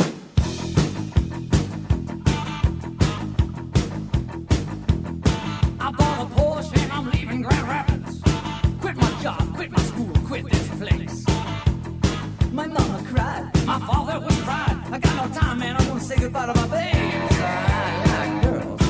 [13.65, 14.77] My father was proud.
[14.91, 15.76] I got no time, man.
[15.77, 17.35] I want to say goodbye to my babes.
[17.40, 18.81] I like girls.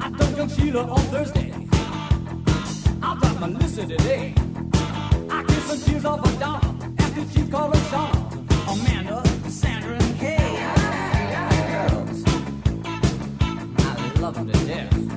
[0.00, 1.52] I told young Sheila on Thursday.
[3.02, 4.34] I'll drop my listen today.
[5.30, 6.64] I kissed some tears off a dog
[6.98, 10.36] after she called a Shauna, Amanda, Sandra, and Kay.
[10.40, 10.74] I
[11.50, 12.24] like girls.
[13.78, 15.11] I love them to death.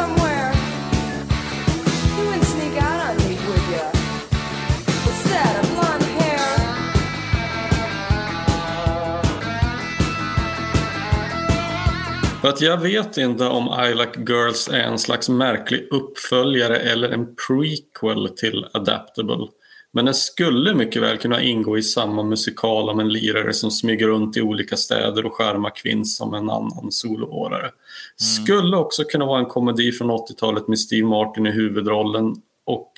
[0.00, 0.52] Somewhere?
[2.16, 3.64] You wouldn't sneak out on me, would?
[5.04, 6.06] What's that, a blonde
[12.40, 17.08] För att jag vet inte om I Like Girls är en slags märklig uppföljare eller
[17.08, 19.46] en prequel till Adaptable.
[19.92, 24.06] Men den skulle mycket väl kunna ingå i samma musikal om en lirare som smyger
[24.06, 27.60] runt i olika städer och skärmar kvinns som en annan soloårare.
[27.60, 27.74] Mm.
[28.16, 32.42] Skulle också kunna vara en komedi från 80-talet med Steve Martin i huvudrollen.
[32.64, 32.92] Och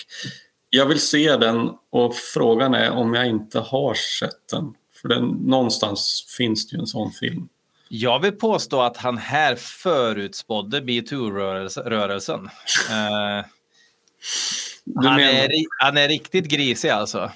[0.70, 4.74] jag vill se den och frågan är om jag inte har sett den.
[5.02, 7.48] För den, någonstans finns det ju en sån film.
[7.88, 12.48] Jag vill påstå att han här förutspådde metoo-rörelsen.
[14.96, 15.48] han, är,
[15.78, 17.30] han är riktigt grisig alltså.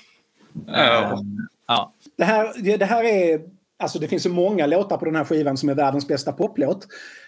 [0.67, 1.13] Ja.
[1.13, 1.21] Uh,
[1.67, 1.93] ja.
[2.17, 3.41] Det, här, det här är...
[3.79, 6.87] Alltså det finns så många låtar på den här skivan som är världens bästa poplåt.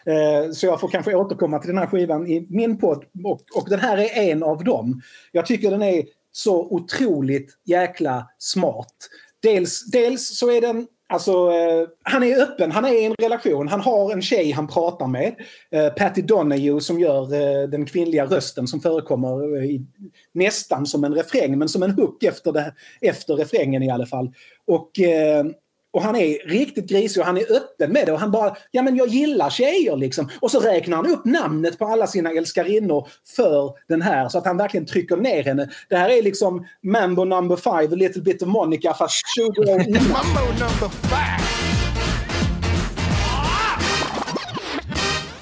[0.09, 3.05] Uh, så jag får kanske återkomma till den här skivan i min podd.
[3.25, 5.03] Och, och den här är en av dem.
[5.33, 8.95] Jag tycker den är så otroligt jäkla smart.
[9.43, 13.69] Dels, dels så är den Alltså, eh, han är öppen, han är i en relation,
[13.69, 15.35] han har en tjej han pratar med.
[15.71, 19.87] Eh, Patty Donahue som gör eh, den kvinnliga rösten som förekommer eh, i,
[20.33, 24.33] nästan som en refräng, men som en hook efter, det, efter refrängen i alla fall.
[24.67, 25.45] Och eh,
[25.91, 28.13] och han är riktigt grisig och han är öppen med det.
[28.13, 30.31] Och han bara, ja men jag gillar tjejer liksom.
[30.41, 34.29] Och så räknar han upp namnet på alla sina älskarinnor för den här.
[34.29, 35.69] Så att han verkligen trycker ner henne.
[35.89, 39.83] Det här är liksom Mambo number five, a little bit of Monica fast 20 år
[39.83, 40.03] innan.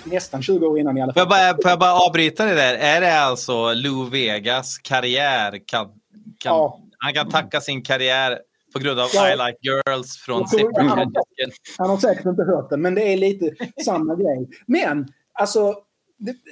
[0.04, 1.28] Nästan 20 år innan i alla fall.
[1.28, 2.74] Får jag bara, får jag bara avbryta det där?
[2.74, 5.58] Är det alltså Lou Vegas karriär?
[5.66, 5.92] Kan, kan,
[6.44, 6.80] ja.
[6.98, 8.38] Han kan tacka sin karriär
[8.76, 9.32] på grund av ja.
[9.32, 10.44] I like girls från
[10.76, 11.12] han, har,
[11.78, 13.50] han har säkert inte hört den, men det är lite
[13.84, 14.48] samma grej.
[14.66, 15.74] Men alltså,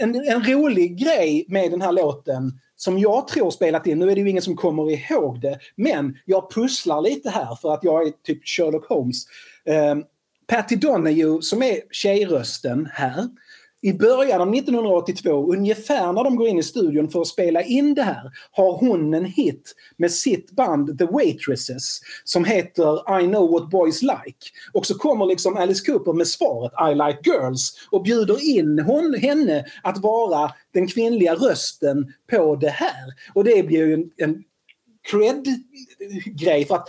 [0.01, 4.15] en, en rolig grej med den här låten som jag tror spelat in, nu är
[4.15, 8.07] det ju ingen som kommer ihåg det, men jag pusslar lite här för att jag
[8.07, 9.25] är typ Sherlock Holmes.
[9.93, 10.05] Um,
[10.47, 13.29] Patty Donahue som är tjejrösten här
[13.85, 17.95] i början av 1982, ungefär när de går in i studion för att spela in
[17.95, 23.51] det här, har hon en hit med sitt band The Waitresses som heter I know
[23.51, 24.39] what boys like.
[24.73, 29.15] Och så kommer liksom Alice Cooper med svaret I like girls och bjuder in hon,
[29.15, 33.15] henne att vara den kvinnliga rösten på det här.
[33.35, 34.43] Och det blir ju en, en
[35.11, 36.89] cred-grej för att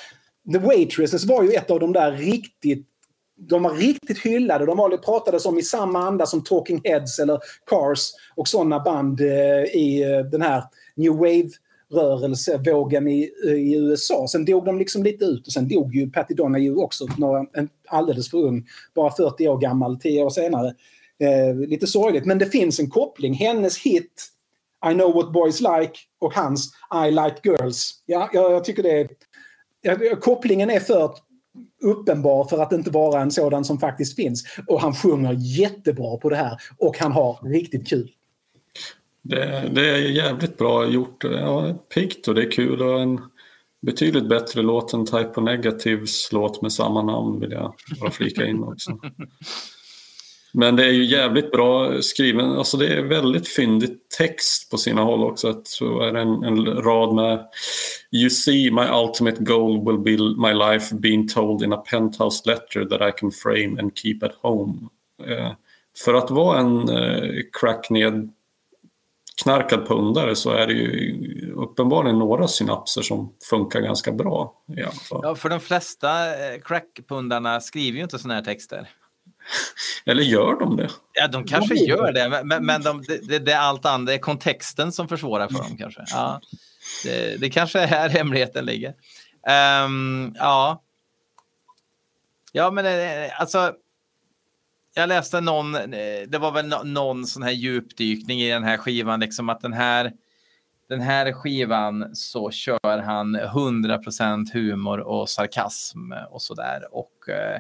[0.54, 2.88] The Waitresses var ju ett av de där riktigt
[3.38, 4.66] de var riktigt hyllade.
[4.66, 9.22] De var, pratades om i samma anda som Talking Heads eller Cars och sådana band
[9.22, 10.64] eh, i eh, den här
[10.96, 14.28] New Wave-rörelsevågen i, i USA.
[14.28, 17.70] Sen dog de liksom lite ut och sen dog ju Patty Donahue också, några, en,
[17.88, 18.68] alldeles för ung.
[18.96, 20.74] Bara 40 år gammal, 10 år senare.
[21.20, 23.34] Eh, lite sorgligt, men det finns en koppling.
[23.34, 24.32] Hennes hit
[24.92, 26.72] I know what boys like och hans
[27.08, 28.04] I like girls.
[28.06, 29.10] Ja, jag, jag tycker det är...
[29.82, 31.12] Ja, kopplingen är för
[31.84, 34.44] uppenbar för att inte vara en sådan som faktiskt finns.
[34.68, 38.12] Och han sjunger jättebra på det här och han har riktigt kul.
[39.22, 41.24] Det, det är jävligt bra gjort.
[41.24, 43.22] Ja, piggt och det är kul och en
[43.86, 48.64] betydligt bättre låt än Type Negatives låt med samma namn vill jag bara flika in
[48.64, 48.92] också.
[50.58, 52.52] Men det är ju jävligt bra skriven.
[52.52, 55.62] Alltså det är väldigt fyndigt text på sina håll också.
[55.64, 57.48] Så är det en, en rad med
[58.12, 62.86] You see my ultimate goal will be my life being told in a penthouse letter
[62.86, 64.74] that I can frame and keep at home.
[65.28, 65.52] Eh,
[66.06, 68.32] för att vara en eh, crackned
[69.44, 74.54] knarkad pundare så är det ju uppenbarligen några synapser som funkar ganska bra.
[74.78, 75.20] I alla fall.
[75.24, 78.90] Ja, för de flesta eh, crackpundarna skriver ju inte sådana här texter.
[80.06, 80.90] Eller gör de det?
[81.14, 84.08] Ja, de kanske gör det, men, men de, det, det, är allt annat.
[84.08, 86.04] Det är kontexten som försvårar för dem kanske.
[86.08, 86.42] Ja,
[87.04, 88.94] det, det kanske är här hemligheten ligger.
[89.86, 90.84] Um, ja.
[92.52, 93.74] Ja, men eh, alltså.
[94.98, 99.20] Jag läste någon, eh, det var väl någon sån här djupdykning i den här skivan,
[99.20, 100.12] liksom att den här
[100.90, 106.88] den här skivan så kör han 100% humor och sarkasm och sådär.
[106.92, 107.60] Och eh,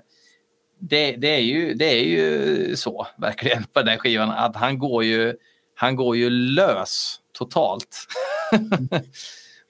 [0.79, 5.03] det, det, är ju, det är ju så verkligen på den skivan att han går
[5.03, 5.35] ju,
[5.75, 7.97] han går ju lös totalt.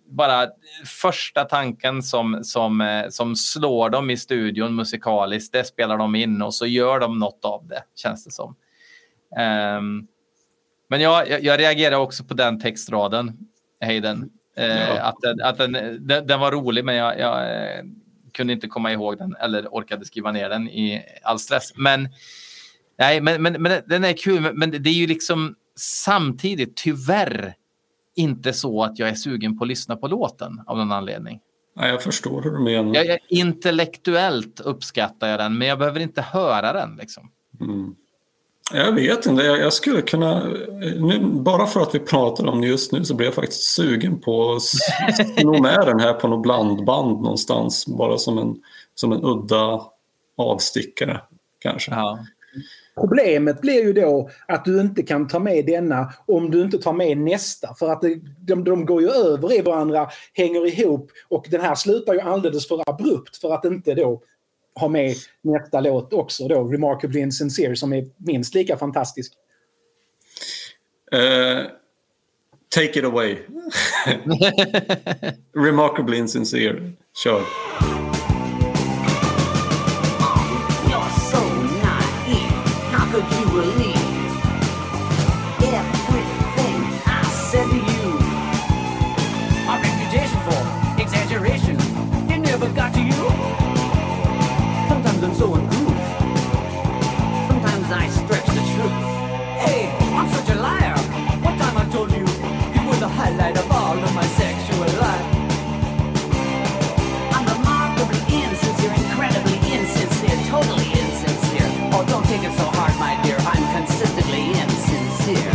[0.06, 0.48] bara,
[0.85, 6.53] första tanken som, som, som slår dem i studion musikaliskt, det spelar de in och
[6.53, 8.56] så gör de något av det, känns det som.
[9.77, 10.07] Um,
[10.88, 13.38] men jag, jag reagerar också på den textraden,
[13.81, 14.30] Hayden.
[14.60, 15.02] Uh, ja.
[15.02, 15.72] Att, den, att den,
[16.07, 17.43] den, den, var rolig, men jag, jag
[18.34, 21.74] kunde inte komma ihåg den eller orkade skriva ner den i all stress.
[21.76, 22.10] Men,
[22.98, 24.53] nej, men, men, men den är kul.
[24.53, 27.56] Men det är ju liksom samtidigt tyvärr
[28.16, 31.40] inte så att jag är sugen på att lyssna på låten av någon anledning.
[31.76, 32.95] Nej, jag förstår hur du menar.
[32.95, 36.95] Jag, jag, intellektuellt uppskattar jag den, men jag behöver inte höra den.
[36.95, 37.32] Liksom.
[37.62, 37.95] Mm.
[38.73, 40.43] Jag vet inte, jag, jag skulle kunna...
[40.98, 44.19] Nu, bara för att vi pratar om det just nu så blir jag faktiskt sugen
[44.19, 47.88] på att sno med den här på något blandband någonstans.
[47.88, 48.56] Bara som en,
[48.95, 49.81] som en udda
[50.38, 51.22] avstickare
[51.60, 51.91] kanske.
[51.91, 52.19] Ja.
[52.95, 56.93] Problemet blir ju då att du inte kan ta med denna om du inte tar
[56.93, 57.76] med nästa.
[57.80, 61.76] För att det, de, de går ju över i varandra, hänger ihop och den här
[61.76, 64.22] slutar ju alldeles för abrupt för att inte då
[64.76, 69.34] ha med nästa låt också då, Remarkably Insincere, som är minst lika fantastisk.
[71.15, 71.68] Uh,
[72.76, 73.38] take it away.
[75.56, 76.91] Remarkably Insincere.
[77.23, 77.41] Kör.
[77.81, 77.91] could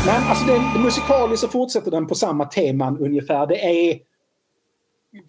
[0.06, 3.46] Men alltså den, musikaliskt så fortsätter den på samma teman ungefär.
[3.46, 3.98] Det är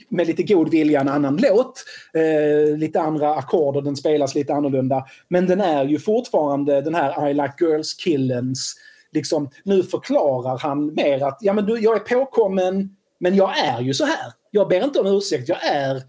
[0.10, 1.84] med lite god vilja en annan låt.
[2.14, 5.06] Eh, lite andra ackord och den spelas lite annorlunda.
[5.28, 8.76] Men den är ju fortfarande den här I like girls-killens...
[9.12, 13.82] Liksom, nu förklarar han mer att ja, men du, jag är påkommen men jag är
[13.82, 14.34] ju så här.
[14.52, 16.02] Jag ber inte om ursäkt, jag är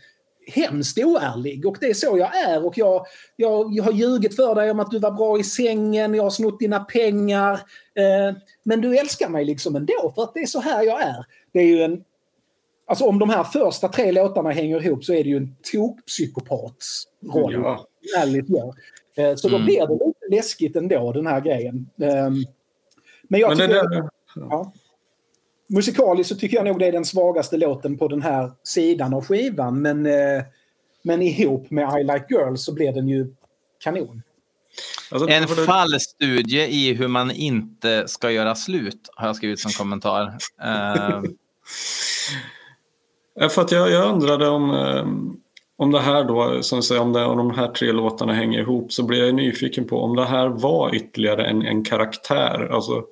[0.49, 4.55] hemskt oärlig och det är så jag är och jag, jag, jag har ljugit för
[4.55, 7.61] dig om att du var bra i sängen, jag har snott dina pengar.
[7.99, 11.25] Eh, men du älskar mig liksom ändå för att det är så här jag är.
[11.53, 12.05] Det är ju en...
[12.87, 17.05] Alltså om de här första tre låtarna hänger ihop så är det ju en tokpsykopats
[17.35, 17.53] roll.
[17.53, 17.87] Ja.
[18.19, 18.75] Ärligt gör.
[19.17, 19.67] Eh, så då Mm.
[19.67, 21.91] blir det lite läskigt ändå den här grejen.
[22.03, 22.31] Eh,
[23.29, 23.75] men jag Men tycker...
[23.75, 24.73] där, Ja.
[25.69, 29.25] Musikaliskt så tycker jag nog det är den svagaste låten på den här sidan av
[29.25, 29.83] skivan.
[29.83, 30.43] Men, eh,
[31.03, 33.35] men ihop med I Like Girls så blir den ju
[33.79, 34.23] kanon.
[35.11, 39.71] Alltså, En det- fallstudie i hur man inte ska göra slut har jag skrivit som
[39.71, 40.35] kommentar.
[43.41, 45.07] Ja, För att jag, jag undrade om, eh,
[45.77, 48.93] om det här då, som säger, om, det, om de här tre låtarna hänger ihop
[48.93, 52.69] så blir jag nyfiken på om det här var ytterligare en, en karaktär.
[52.73, 53.05] Alltså,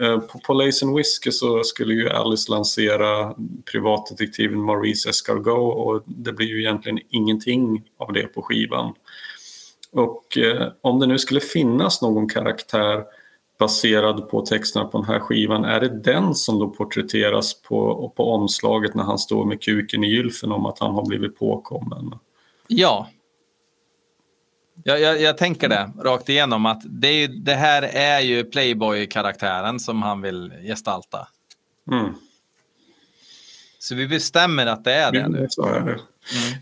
[0.00, 3.34] eh, på, på Lace and Whiskey så skulle ju Alice lansera
[3.72, 8.94] privatdetektiven Maurice Escargot och det blir ju egentligen ingenting av det på skivan.
[9.96, 13.04] Och eh, om det nu skulle finnas någon karaktär
[13.58, 18.30] baserad på texterna på den här skivan, är det den som då porträtteras på, på
[18.30, 22.14] omslaget när han står med kuken i gylfen om att han har blivit påkommen?
[22.66, 23.08] ja.
[24.84, 29.80] Jag, jag, jag tänker det rakt igenom att det, är det här är ju Playboy-karaktären
[29.80, 31.28] som han vill gestalta.
[31.92, 32.14] Mm.
[33.78, 35.46] Så vi bestämmer att det är det nu.
[35.50, 36.00] Så är det.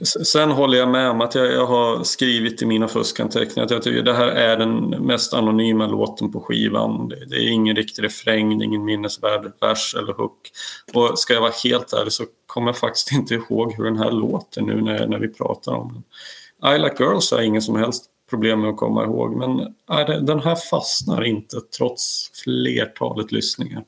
[0.00, 3.70] S- Sen håller jag med om att jag, jag har skrivit i mina fuskanteckningar att
[3.70, 7.08] jag tycker det här är den mest anonyma låten på skivan.
[7.08, 10.50] Det, det är ingen riktig refräng, ingen minnesvärd vers eller hook.
[10.94, 14.10] Och ska jag vara helt ärlig så kommer jag faktiskt inte ihåg hur den här
[14.10, 16.02] låter nu när, när vi pratar om den.
[16.74, 20.04] I Like Girls har jag ingen som helst problem med att komma ihåg men nej,
[20.04, 23.84] det- den här fastnar inte trots flertalet lyssningar.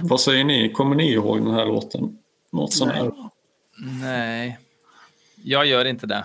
[0.00, 0.72] Vad säger ni?
[0.72, 2.18] Kommer ni ihåg den här låten?
[2.52, 3.12] Något sånt här?
[4.00, 4.58] Nej,
[5.44, 6.24] jag gör inte det.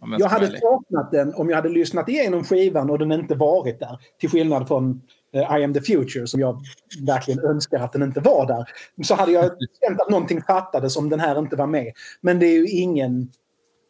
[0.00, 3.80] Jag, Jag hade saknat den om jag hade lyssnat igenom skivan och den inte varit
[3.80, 3.98] där.
[4.20, 5.02] Till skillnad från
[5.32, 6.60] eh, I am the future som jag
[7.06, 8.64] verkligen önskar att den inte var där.
[9.04, 11.92] Så hade jag känt att någonting fattades om den här inte var med.
[12.20, 13.30] Men det är ju ingen...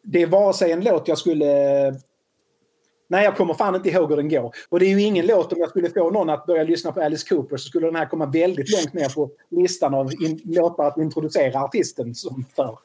[0.03, 1.45] Det är vare sig en låt jag skulle...
[3.09, 4.51] Nej, jag kommer fan inte ihåg hur den går.
[4.69, 7.01] Och det är ju ingen låt om jag skulle få någon att börja lyssna på
[7.01, 10.83] Alice Cooper så skulle den här komma väldigt långt ner på listan av in- låtar
[10.87, 12.77] att introducera artisten som för.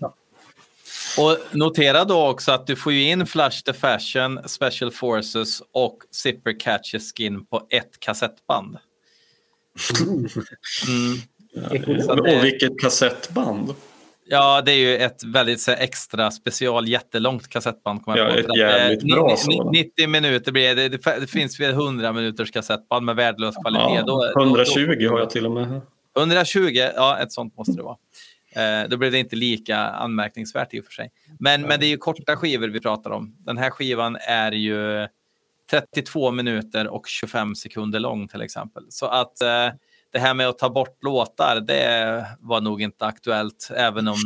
[0.00, 0.14] Ja.
[1.18, 5.98] Och notera då också att du får ju in Flash the Fashion, Special Forces och
[6.10, 8.76] Zipper Catches Skin på ett kassettband.
[10.06, 10.24] Mm.
[12.08, 13.74] Och, det- och vilket kassettband!
[14.24, 18.04] Ja, det är ju ett väldigt här, extra special, jättelångt kassettband.
[18.04, 18.38] kommer jag Ja, på.
[18.38, 19.72] ett eh, jävligt bra sådant.
[19.72, 20.88] 90 minuter blir det.
[20.88, 23.94] Det, det finns väl 100 minuters kassettband med värdelös kvalitet.
[23.94, 25.80] Ja, Då- då- 120 har jag till och med här.
[26.18, 27.96] 120, ja ett sånt måste det vara.
[28.54, 31.10] Eh, då blir det inte lika anmärkningsvärt i och för sig.
[31.38, 33.36] Men, men det är ju korta skivor vi pratar om.
[33.38, 35.08] Den här skivan är ju
[35.70, 38.82] 32 minuter och 25 sekunder lång till exempel.
[38.88, 39.68] Så att eh,
[40.12, 44.18] det här med att ta bort låtar, det var nog inte aktuellt även om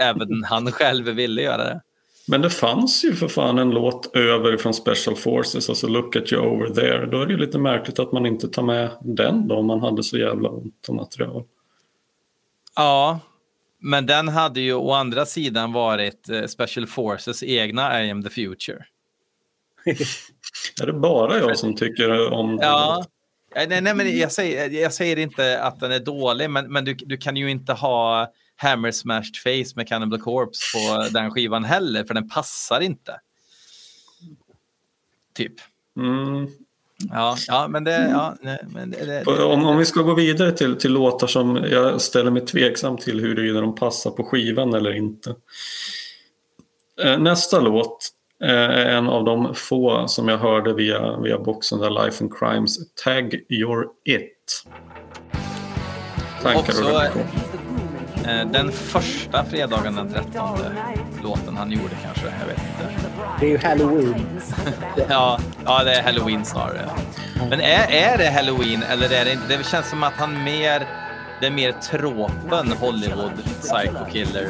[0.00, 1.80] även han själv ville göra det.
[2.26, 6.32] Men det fanns ju för fan en låt över från Special Forces, alltså Look at
[6.32, 7.06] you over there.
[7.06, 9.80] Då är det ju lite märkligt att man inte tar med den då om man
[9.80, 11.44] hade så jävla ont om material.
[12.76, 13.20] Ja,
[13.78, 18.30] men den hade ju å andra sidan varit eh, Special Forces egna I am the
[18.30, 18.84] future.
[20.82, 23.04] är det bara jag som tycker om Ja.
[23.54, 26.94] Nej, nej, men jag säger, jag säger inte att den är dålig, men, men du,
[26.94, 32.04] du kan ju inte ha Hammer Smashed Face med Cannibal Corpse på den skivan heller,
[32.04, 33.20] för den passar inte.
[35.34, 35.52] Typ.
[35.96, 36.48] Mm.
[37.10, 38.08] Ja, ja, men det...
[38.10, 41.26] Ja, nej, men det, det, det om, om vi ska gå vidare till, till låtar
[41.26, 45.34] som jag ställer mig tveksam till huruvida de passar på skivan eller inte.
[47.02, 48.08] Eh, nästa låt
[48.44, 52.78] är en av de få som jag hörde via, via boxen där Life and Crimes
[53.04, 54.64] Tag Your It.
[56.42, 57.10] Tankar Också,
[58.28, 60.58] Eh, den första fredagen den 13
[61.22, 62.94] låten han gjorde kanske, jag vet inte.
[63.40, 64.26] Det är ju Halloween.
[65.08, 66.90] ja, ja, det är Halloween snarare.
[67.50, 69.56] Men är, är det Halloween eller är det inte?
[69.56, 70.86] Det känns som att han mer,
[71.40, 74.48] det är mer tråpen Hollywood Psycho Killer.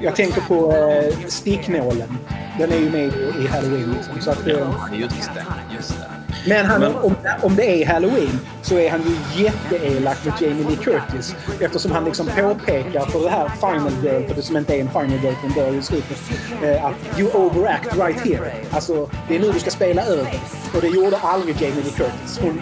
[0.00, 2.18] Jag tänker på eh, sticknålen.
[2.60, 3.06] Den är ju med
[3.38, 3.94] i Halloween.
[3.96, 5.44] Liksom, så att, ja, just det.
[5.76, 6.06] Just det.
[6.48, 10.68] Men, han, Men om, om det är Halloween så är han ju jätteelak mot Jamie
[10.68, 11.36] Lee Curtis.
[11.60, 14.90] Eftersom han liksom påpekar för det här Final Girl, för det som inte är en
[14.90, 16.18] Final Girl från början i slutet,
[16.62, 18.52] eh, att you overact right here.
[18.70, 20.40] Alltså, det är nu du ska spela över.
[20.74, 22.40] Och det gjorde aldrig Jamie Lee Curtis.
[22.42, 22.60] Hon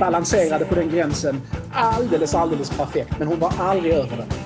[0.00, 1.42] balanserade på den gränsen
[1.72, 3.18] alldeles, alldeles perfekt.
[3.18, 4.41] Men hon var aldrig över den.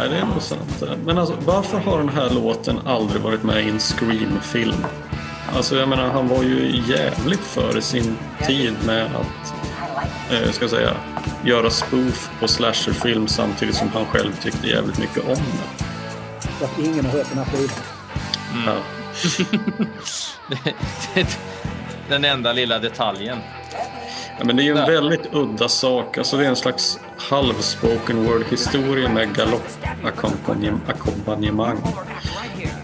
[0.00, 0.82] Nej, det är nog sant.
[1.04, 4.86] Men alltså, varför har den här låten aldrig varit med i en Scream-film?
[5.56, 8.16] Alltså jag menar, han var ju jävligt före sin
[8.46, 9.54] tid med att,
[10.32, 10.92] eh, ska jag säga,
[11.44, 15.84] göra spoof på slasherfilm samtidigt som han själv tyckte jävligt mycket om det.
[16.58, 17.74] Så att ingen har hört den här skivan.
[18.54, 18.74] Mm.
[21.14, 21.24] Ja.
[22.08, 23.38] den enda lilla detaljen.
[24.40, 26.18] Ja, men det är ju en väldigt udda sak.
[26.18, 31.78] Alltså det är en slags halv spoken word historia med galoppackompanjemang.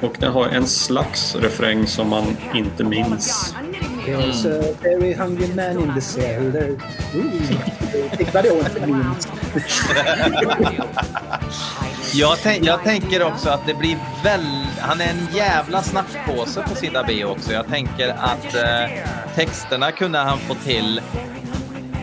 [0.00, 3.54] Och den har en slags refräng som man inte minns.
[4.06, 6.76] There's a very hungry man in the cell.
[8.16, 9.28] Tänk vadå inte minns?
[12.14, 14.66] jag, tänk, jag tänker också att det blir väl...
[14.80, 17.52] Han är en jävla snackpåse på sida B också.
[17.52, 18.90] Jag tänker att eh,
[19.34, 21.00] texterna kunde han få till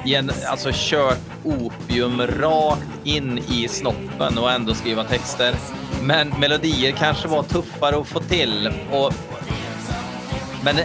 [0.06, 5.56] gen, alltså kört opium rakt in i snoppen och ändå skriva texter.
[6.02, 8.72] Men melodier kanske var tuffare att få till.
[8.92, 9.14] Och,
[10.64, 10.76] men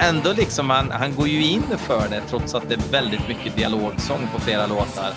[0.00, 3.56] ändå liksom, han, han går ju in för det trots att det är väldigt mycket
[3.56, 5.12] dialogsång på flera låtar.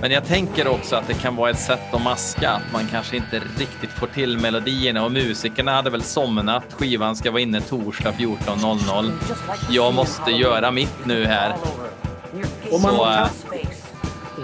[0.00, 3.16] Men jag tänker också att det kan vara ett sätt att maska, att man kanske
[3.16, 6.64] inte riktigt får till melodierna och musikerna hade väl somnat.
[6.72, 9.12] Skivan ska vara inne torsdag 14.00.
[9.70, 11.54] Jag måste göra mitt nu här.
[12.72, 13.28] Om man har äh,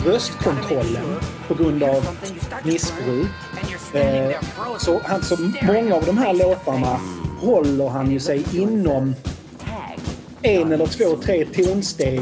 [0.07, 2.09] röstkontrollen på grund av
[2.63, 3.29] missbruk.
[3.95, 4.37] Eh,
[4.79, 7.01] så alltså, många av de här låtarna
[7.41, 9.15] håller han ju sig inom
[10.43, 12.21] en eller två, tre tonsteg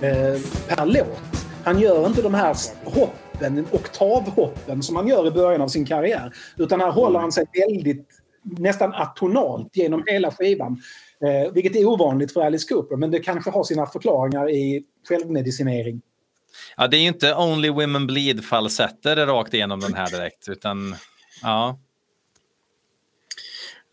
[0.00, 1.31] eh, per låt.
[1.64, 6.32] Han gör inte de här hoppen, oktavhoppen som han gör i början av sin karriär.
[6.56, 8.08] Utan här håller han sig väldigt,
[8.42, 10.82] nästan atonalt genom hela skivan.
[11.24, 16.00] Eh, vilket är ovanligt för Alice Cooper, men det kanske har sina förklaringar i självmedicinering.
[16.76, 20.96] Ja, det är ju inte Only Women Bleed falsetter rakt igenom den här direkt, utan
[21.42, 21.78] ja.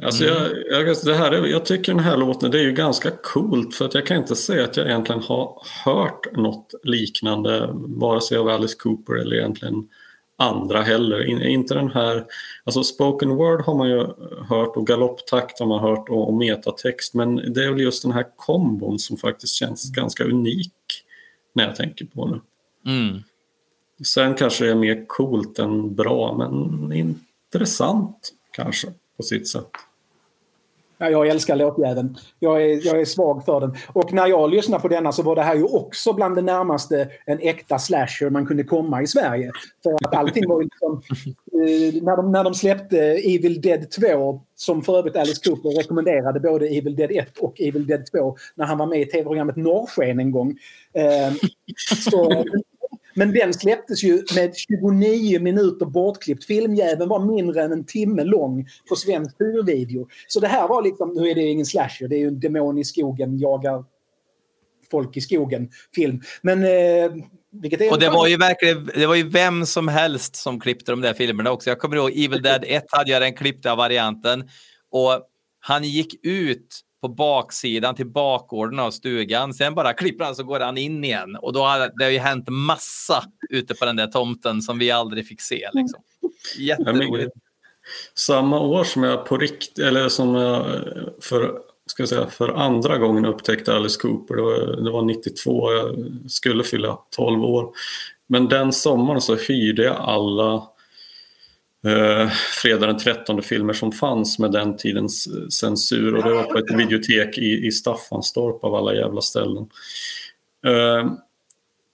[0.04, 3.76] Alltså jag, jag, det här, jag tycker den här låten det är ju ganska coolt
[3.76, 8.38] för att jag kan inte säga att jag egentligen har hört något liknande vare sig
[8.38, 9.90] av Alice Cooper eller egentligen
[10.38, 11.26] andra heller.
[11.26, 12.26] In, inte den här,
[12.64, 14.08] alltså spoken word har man ju
[14.50, 18.12] hört och galopptakt har man hört och, och metatext men det är väl just den
[18.12, 20.74] här kombon som faktiskt känns ganska unik
[21.54, 22.42] när jag tänker på det.
[22.92, 23.24] Mm.
[24.06, 29.70] Sen kanske det är mer coolt än bra men intressant kanske på sitt sätt.
[31.02, 32.18] Ja, jag älskar låtjäveln.
[32.40, 33.76] Jag är, jag är svag för den.
[33.88, 37.10] Och när jag lyssnade på denna så var det här ju också bland det närmaste
[37.26, 39.52] en äkta slasher man kunde komma i Sverige.
[39.84, 41.02] För att allting var liksom...
[41.54, 46.40] Eh, när, de, när de släppte Evil Dead 2, som för övrigt Alice Cooper rekommenderade
[46.40, 50.20] både Evil Dead 1 och Evil Dead 2 när han var med i tv-programmet Norrsken
[50.20, 50.58] en gång.
[50.94, 51.34] Eh,
[52.12, 52.44] så
[53.20, 56.46] men den släpptes ju med 29 minuter bortklippt.
[56.46, 60.08] Filmjäveln var mindre än en timme lång på svensk hyrvideo.
[60.28, 62.78] Så det här var liksom, nu är det ingen slasher, det är ju en demon
[62.78, 63.86] i skogen jagar
[64.92, 66.22] folk i skogen film.
[66.42, 67.12] Men eh,
[67.92, 71.14] och det var ju verkligen, det var ju vem som helst som klippte de där
[71.14, 71.70] filmerna också.
[71.70, 74.50] Jag kommer ihåg Evil Dead 1 hade jag den klippta varianten
[74.92, 75.22] och
[75.60, 79.54] han gick ut på baksidan till bakgården av stugan.
[79.54, 81.36] Sen bara klipper han så går han in igen.
[81.36, 85.28] Och då har det ju hänt massa ute på den där tomten som vi aldrig
[85.28, 85.70] fick se.
[85.74, 86.04] Liksom.
[86.58, 87.32] Jätteroligt.
[88.16, 90.66] Samma år som jag på rikt eller som jag
[91.22, 95.74] för, ska jag säga, för andra gången upptäckte Alice Cooper, det var, det var 92,
[95.74, 95.96] jag
[96.28, 97.74] skulle fylla 12 år.
[98.28, 100.68] Men den sommaren så hyrde jag alla
[101.86, 102.30] eh,
[102.62, 106.58] fredag den 13 filmer som fanns med den tidens eh, censur och det var på
[106.58, 109.70] ett videotek i, i Staffanstorp av alla jävla ställen.
[110.66, 111.12] Eh,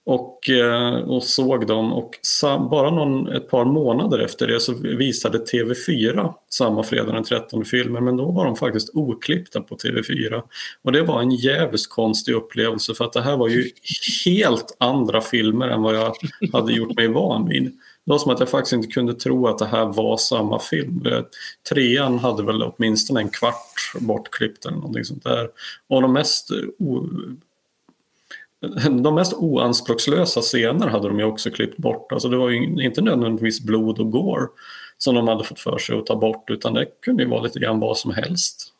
[0.06, 4.74] och, eh, och såg dem och sam, bara någon, ett par månader efter det så
[4.74, 10.42] visade TV4 samma fredag den 13 filmer men då var de faktiskt oklippta på TV4.
[10.82, 13.70] Och det var en jävligt konstig upplevelse för att det här var ju
[14.24, 16.16] helt andra filmer än vad jag
[16.52, 17.72] hade gjort mig van vid.
[18.06, 21.06] Det var som att jag faktiskt inte kunde tro att det här var samma film.
[21.70, 25.48] Trean hade väl åtminstone en kvart bortklippt eller någonting sånt där.
[25.88, 26.50] Och de mest,
[29.02, 32.12] de mest oanspråkslösa scener hade de ju också klippt bort.
[32.12, 34.46] Alltså det var ju inte nödvändigtvis blod och gore
[34.98, 37.58] som de hade fått för sig att ta bort utan det kunde ju vara lite
[37.58, 38.72] grann vad som helst.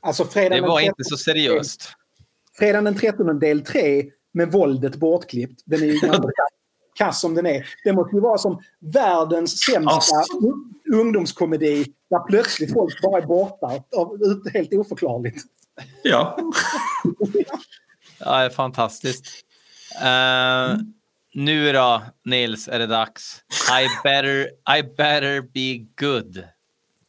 [0.00, 1.92] Alltså det var inte så seriöst.
[2.58, 5.62] Fredagen den 13 del 3 med våldet bortklippt.
[5.64, 6.00] Den är ju
[7.00, 7.66] kass som den är.
[7.84, 10.38] Det måste ju vara som världens sämsta alltså.
[10.92, 13.84] ungdomskomedi där plötsligt folk bara är borta.
[14.52, 15.44] Helt oförklarligt.
[16.02, 16.38] Ja.
[18.18, 19.26] ja, det är fantastiskt.
[20.02, 20.78] Uh,
[21.34, 23.42] nu då, Nils, är det dags.
[23.82, 26.44] I better, I better be good.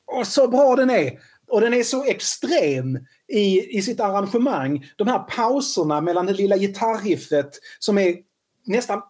[0.08, 1.20] Och så bra den är!
[1.48, 4.86] Och den är så extrem i, i sitt arrangemang.
[4.96, 8.16] De här pauserna mellan det lilla gitarriffet som är
[8.66, 9.02] nästan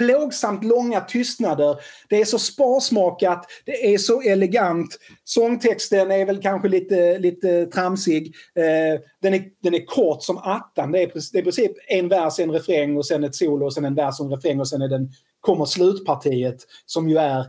[0.00, 1.76] plågsamt långa tystnader.
[2.08, 4.98] Det är så sparsmakat, det är så elegant.
[5.24, 8.34] Sångtexten är väl kanske lite, lite tramsig.
[8.54, 10.92] Eh, den, är, den är kort som attan.
[10.92, 13.74] Det är, det är i princip en vers, en refräng och sen ett solo och
[13.74, 16.56] sen en vers och en refräng och sen är den, kommer slutpartiet
[16.86, 17.44] som ju är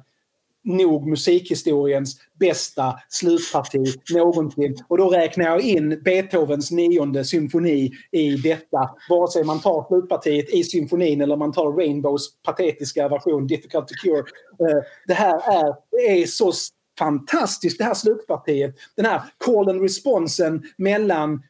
[0.64, 3.84] nog musikhistoriens bästa slutparti
[4.14, 4.78] någonsin.
[4.88, 8.90] Och då räknar jag in Beethovens nionde symfoni i detta.
[9.10, 13.94] Vare sig man tar slutpartiet i symfonin eller man tar Rainbows patetiska version Difficult to
[14.04, 14.24] Cure.
[14.70, 16.52] Eh, det här är, det är så
[17.00, 18.76] fantastiskt det här slutpartiet.
[18.96, 21.44] Den här call and responsen mellan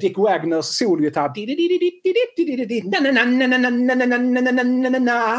[0.00, 1.28] Dick Wagners sologitarr...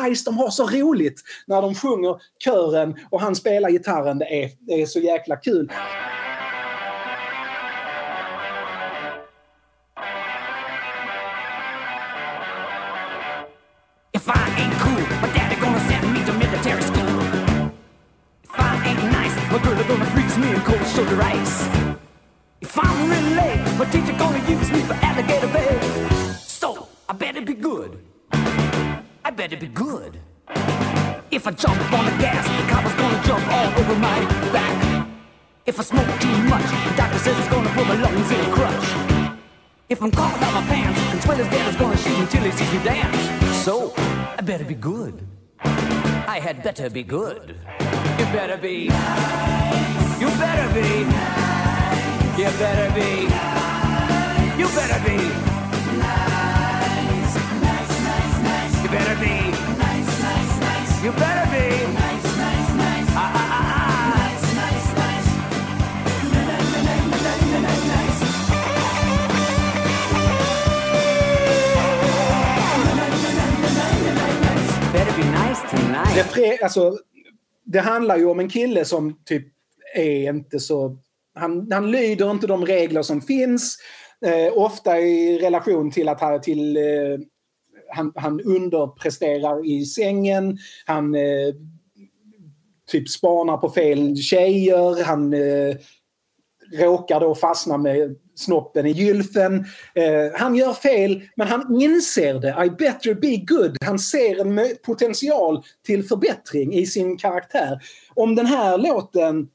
[0.10, 4.20] Nice, de har så roligt när de sjunger kören och han spelar gitarren.
[4.20, 5.72] Det är, det är så jäkla kul.
[14.14, 17.22] If I ain't cool, my daddy gonna send me to military school.
[18.44, 22.09] If I ain't nice, my girl gonna freeze me in cold shoulder ice.
[22.62, 25.82] If I'm really late, my teacher gonna use me for alligator bait.
[26.40, 28.00] So I better be good.
[28.34, 30.20] I better be good.
[31.32, 34.20] If I jump on the gas, the copper's gonna jump all over my
[34.52, 35.08] back.
[35.66, 38.54] If I smoke too much, the doctor says it's gonna put my lungs in a
[38.54, 39.40] crutch.
[39.88, 42.74] If I'm caught out my pants, Twiller's dad is gonna shoot me till he sees
[42.74, 43.64] me dance.
[43.64, 45.26] So I better be good.
[45.64, 47.56] I had better be good.
[48.20, 48.92] You better be.
[50.20, 51.69] You better be.
[52.40, 53.10] You better be.
[54.60, 55.18] You better be.
[56.00, 57.36] Nice,
[57.68, 58.74] nice, nice, nice.
[58.84, 59.36] You better be.
[59.78, 61.04] Nice, nice, nice.
[61.04, 61.66] You better be.
[61.94, 63.10] Nice, nice, nice.
[63.16, 64.16] Ah, ah, ah, ah.
[64.16, 65.30] Nice, nice, nice.
[74.94, 76.34] Better be nice tonight.
[76.36, 76.98] Det, alltså,
[77.64, 79.48] det handlar ju om en kille som typ
[79.96, 80.98] är inte så
[81.36, 83.78] han, han lyder inte de regler som finns.
[84.26, 86.84] Eh, ofta i relation till att han, till, eh,
[87.90, 90.58] han, han underpresterar i sängen.
[90.86, 91.54] Han eh,
[92.92, 95.04] typ spanar på fel tjejer.
[95.04, 95.76] Han eh,
[96.74, 99.66] råkar då fastna med snoppen i gylfen.
[99.96, 102.66] Eh, han gör fel, men han inser det.
[102.66, 103.78] I better be good.
[103.86, 107.80] Han ser en potential till förbättring i sin karaktär.
[108.14, 109.48] Om den här låten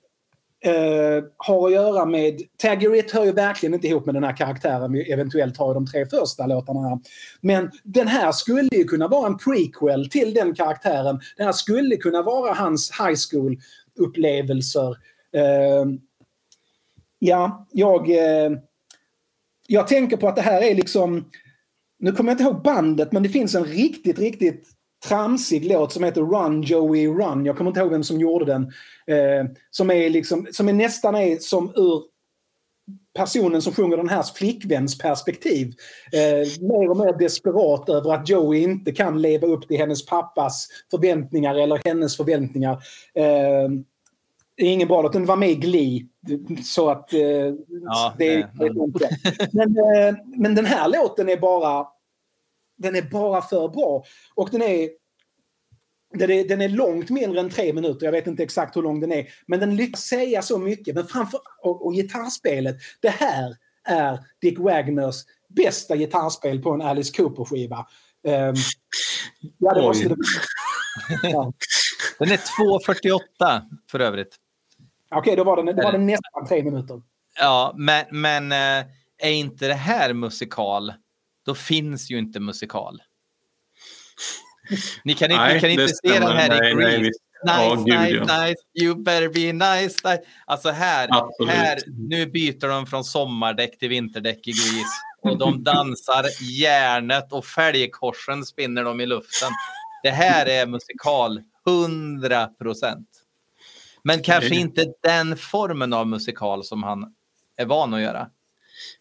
[0.66, 2.40] Uh, har att göra med...
[2.56, 5.86] Taggerit hör ju verkligen inte ihop med den här karaktären vi eventuellt har i de
[5.86, 6.88] tre första låtarna.
[6.88, 6.98] Här.
[7.40, 11.20] Men den här skulle ju kunna vara en prequel till den karaktären.
[11.36, 14.90] Den här skulle kunna vara hans high school-upplevelser.
[15.36, 15.94] Uh,
[17.18, 18.08] ja, jag...
[18.08, 18.58] Uh,
[19.66, 21.30] jag tänker på att det här är liksom...
[21.98, 24.68] Nu kommer jag inte ihåg bandet, men det finns en riktigt, riktigt
[25.09, 27.44] tramsig låt som heter Run Joey Run.
[27.44, 28.62] Jag kommer inte ihåg vem som gjorde den.
[29.06, 32.02] Eh, som är liksom, som är nästan är som ur
[33.18, 35.72] personen som sjunger den här flickväns perspektiv.
[36.12, 40.68] Eh, mer och mer desperat över att Joey inte kan leva upp till hennes pappas
[40.90, 42.72] förväntningar eller hennes förväntningar.
[43.14, 43.68] Eh,
[44.56, 45.12] det är ingen bra låt.
[45.12, 46.06] Den var med i Glee.
[46.64, 47.12] Så att...
[47.12, 47.20] Eh,
[47.85, 49.09] Ja, det, det- det är inte.
[49.52, 51.86] Men, eh, men den här låten är bara...
[52.76, 54.05] Den är bara för bra.
[54.34, 54.90] Och den är...
[56.16, 58.06] Den är, den är långt mindre än tre minuter.
[58.06, 59.28] Jag vet inte exakt hur lång den är.
[59.46, 60.94] Men den lyckas säga så mycket.
[60.94, 62.76] Men framför, och, och gitarrspelet.
[63.01, 65.16] Det här är Dick Wagners
[65.48, 67.86] bästa gitarrspel på en Alice Cooper-skiva.
[68.22, 68.55] Um,
[69.59, 70.16] ja, det måste det
[71.22, 71.52] ja.
[72.18, 74.36] Den är 2.48 för övrigt.
[75.10, 77.02] Okej, då var den, då var den nästan tre minuter.
[77.38, 78.86] Ja, men, men eh,
[79.18, 80.92] är inte det här musikal,
[81.44, 83.02] då finns ju inte musikal.
[85.04, 86.98] Ni kan inte, Nej, ni kan inte se den här Nej, i nej, Grease.
[86.98, 87.20] visst.
[87.44, 88.46] Nice, gud, nice, ja.
[88.46, 88.62] nice.
[88.82, 90.22] You better be nice, nice.
[90.46, 91.54] Alltså här, Absolut.
[91.54, 94.94] här, nu byter de från sommardäck till vinterdäck i Grease.
[95.22, 99.50] Och de dansar järnet och fälgkorsen spinner de i luften.
[100.02, 103.08] Det här är musikal 100 procent.
[104.02, 104.60] Men kanske Nej.
[104.60, 107.14] inte den formen av musikal som han
[107.56, 108.28] är van att göra.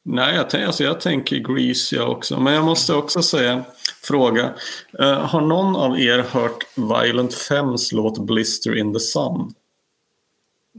[0.05, 2.39] Nej, jag, alltså jag tänker Grease jag också.
[2.39, 3.63] Men jag måste också säga,
[4.03, 4.53] fråga.
[4.99, 9.53] Eh, har någon av er hört Violent Femmes låt Blister in the Sun?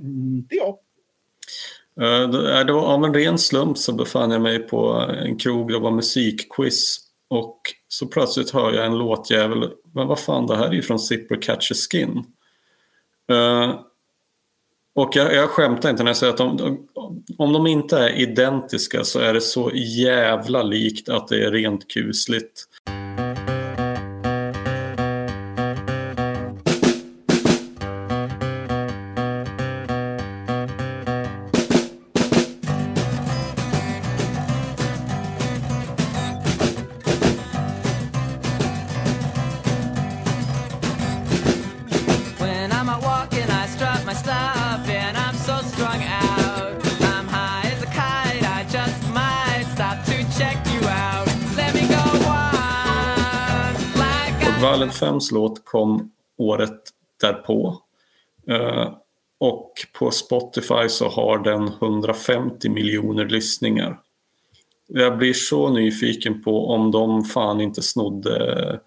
[0.01, 0.77] Mm, det är jag.
[2.01, 4.93] Eh, det- var av en ren slump så befann jag mig på
[5.25, 6.99] en krog, det var musikquiz.
[7.29, 10.99] Och så plötsligt hör jag en låtjävel, men vad fan det här är ju från
[10.99, 12.25] Zipper Catch a Skin.
[13.31, 13.75] Eh,
[14.95, 16.89] och jag, jag skämtar inte när jag säger att de,
[17.39, 21.89] om de inte är identiska så är det så jävla likt att det är rent
[21.89, 22.65] kusligt.
[55.05, 56.81] 2005s låt kom året
[57.21, 57.81] därpå.
[58.49, 58.93] Eh,
[59.39, 64.01] och på Spotify så har den 150 miljoner lyssningar.
[64.87, 68.81] Jag blir så nyfiken på om de fan inte snodde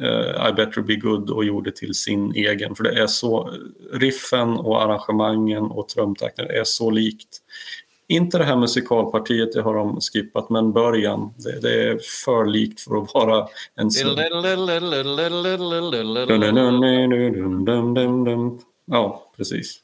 [0.00, 2.74] eh, I better be good och gjorde till sin egen.
[2.74, 3.54] För det är så,
[3.92, 7.38] riffen och arrangemangen och trumtakten är så likt.
[8.10, 11.34] Inte det här musikalpartiet, det har de skippat, men början.
[11.36, 14.16] Det, det är för likt för att vara en sån.
[18.84, 19.78] Ja, precis.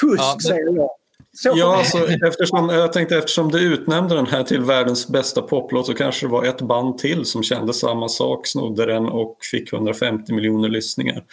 [0.00, 0.90] Fusk, Ja, säger jag.
[1.36, 5.86] Så Ja, alltså, eftersom, jag tänkte eftersom du utnämnde den här till världens bästa poplåt
[5.86, 9.72] så kanske det var ett band till som kände samma sak, snodde den och fick
[9.72, 11.24] 150 miljoner lyssningar.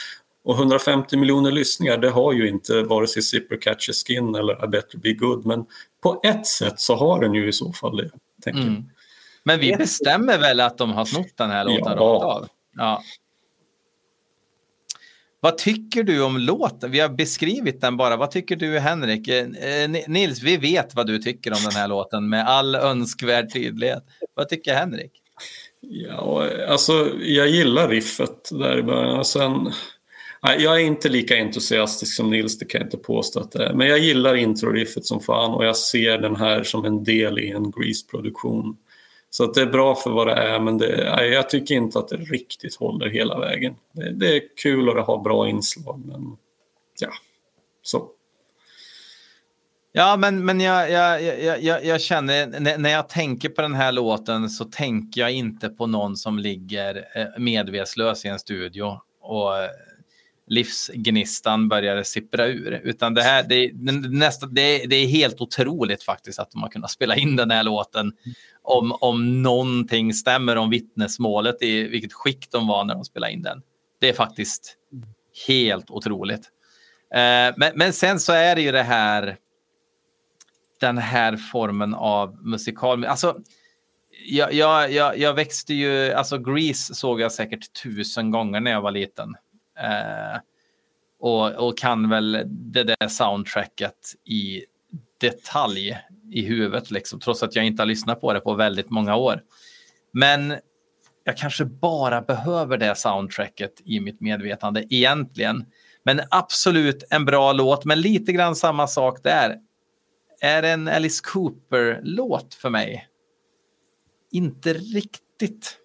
[0.43, 4.65] Och 150 miljoner lyssningar, det har ju inte vare sig Zipper Catch a Skin eller
[4.65, 5.65] I better be good, men
[6.03, 8.09] på ett sätt så har den ju i så fall det.
[8.43, 8.69] Tänker jag.
[8.69, 8.83] Mm.
[9.43, 11.91] Men vi bestämmer väl att de har snott den här låten Ja.
[11.91, 12.47] rakt av?
[12.77, 13.01] Ja.
[15.39, 16.91] Vad tycker du om låten?
[16.91, 18.17] Vi har beskrivit den bara.
[18.17, 19.27] Vad tycker du Henrik?
[19.27, 23.53] Eh, eh, Nils, vi vet vad du tycker om den här låten med all önskvärd
[23.53, 24.03] tydlighet.
[24.33, 25.11] Vad tycker Henrik?
[25.79, 29.25] Ja, alltså jag gillar riffet där i början.
[29.25, 29.71] Sen,
[30.41, 33.73] jag är inte lika entusiastisk som Nils, det kan jag inte påstå att det är.
[33.73, 37.51] Men jag gillar introriffet som fan och jag ser den här som en del i
[37.51, 38.77] en Grease-produktion.
[39.29, 41.99] Så att det är bra för vad det är, men det, nej, jag tycker inte
[41.99, 43.75] att det riktigt håller hela vägen.
[43.91, 46.37] Det, det är kul och det har bra inslag, men
[46.99, 47.09] ja,
[47.81, 48.07] så.
[49.93, 53.91] Ja, men, men jag, jag, jag, jag, jag känner när, jag tänker på den här
[53.91, 59.53] låten så tänker jag inte på någon som ligger eh, medvetslös i en studio och
[60.51, 62.81] livsgnistan började sippra ur.
[62.83, 63.71] Utan det här, det,
[64.09, 67.63] nästa, det, det är helt otroligt faktiskt att de har kunnat spela in den här
[67.63, 68.13] låten
[68.63, 73.41] om, om någonting stämmer om vittnesmålet i vilket skick de var när de spelade in
[73.41, 73.61] den.
[73.99, 74.77] Det är faktiskt
[75.47, 76.49] helt otroligt.
[77.13, 79.37] Eh, men, men sen så är det ju det här
[80.79, 83.05] den här formen av musikal.
[83.05, 83.37] Alltså,
[84.25, 88.81] jag, jag, jag, jag växte ju, alltså Grease såg jag säkert tusen gånger när jag
[88.81, 89.35] var liten.
[89.81, 90.39] Eh,
[91.19, 94.65] och, och kan väl det där soundtracket i
[95.17, 95.97] detalj
[96.31, 99.41] i huvudet, liksom, trots att jag inte har lyssnat på det på väldigt många år.
[100.13, 100.55] Men
[101.23, 105.65] jag kanske bara behöver det soundtracket i mitt medvetande egentligen.
[106.03, 109.57] Men absolut en bra låt, men lite grann samma sak där.
[110.41, 113.07] Är det en Alice Cooper-låt för mig?
[114.31, 115.77] Inte riktigt.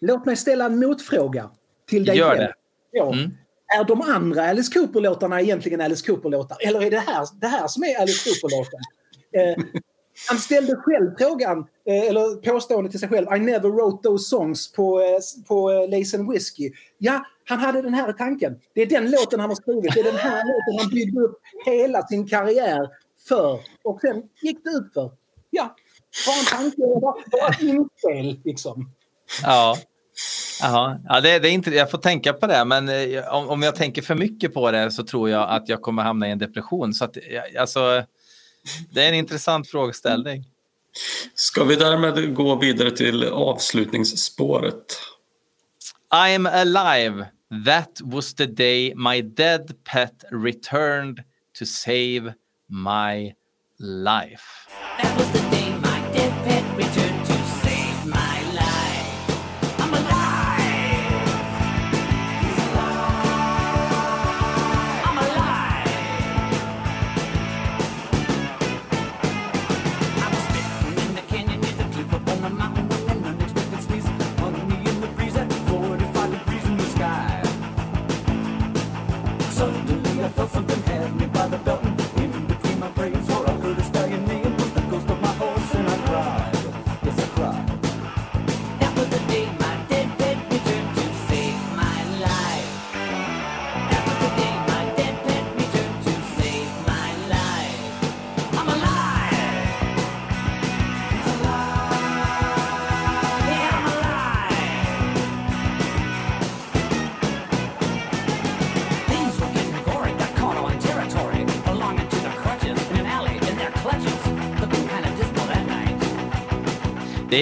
[0.00, 1.50] Låt mig ställa en motfråga
[1.88, 2.40] till dig Gör själv.
[2.40, 2.54] det.
[2.92, 3.12] Ja.
[3.12, 3.30] Mm.
[3.78, 6.56] Är de andra Alice Cooper-låtarna egentligen Alice Cooper-låtar?
[6.60, 8.80] Eller är det här, det här som är Alice Cooper-låten?
[9.34, 9.64] Eh,
[10.28, 14.72] han ställde själv frågan, eh, eller påståendet till sig själv, I never wrote those songs
[14.72, 16.72] på, eh, på eh, Lace and Whiskey.
[16.98, 18.60] Ja, han hade den här tanken.
[18.74, 19.94] Det är den låten han har skrivit.
[19.94, 22.88] Det är den här låten han byggde upp hela sin karriär
[23.28, 23.60] för.
[23.84, 25.10] Och sen gick det ut för.
[25.50, 25.76] Ja,
[26.26, 28.90] bara en tanke, bara, bara ett inspel liksom.
[29.42, 29.76] Ja.
[30.62, 33.76] Ja, det, det är inte, jag får tänka på det, men eh, om, om jag
[33.76, 36.94] tänker för mycket på det så tror jag att jag kommer hamna i en depression.
[36.94, 38.04] Så att, eh, alltså,
[38.90, 40.44] det är en intressant frågeställning.
[41.34, 44.84] Ska vi därmed gå vidare till avslutningsspåret?
[46.14, 47.26] I'm alive.
[47.66, 51.24] That was the day my dead pet returned
[51.58, 52.34] to save
[52.68, 53.34] my
[53.78, 54.42] life.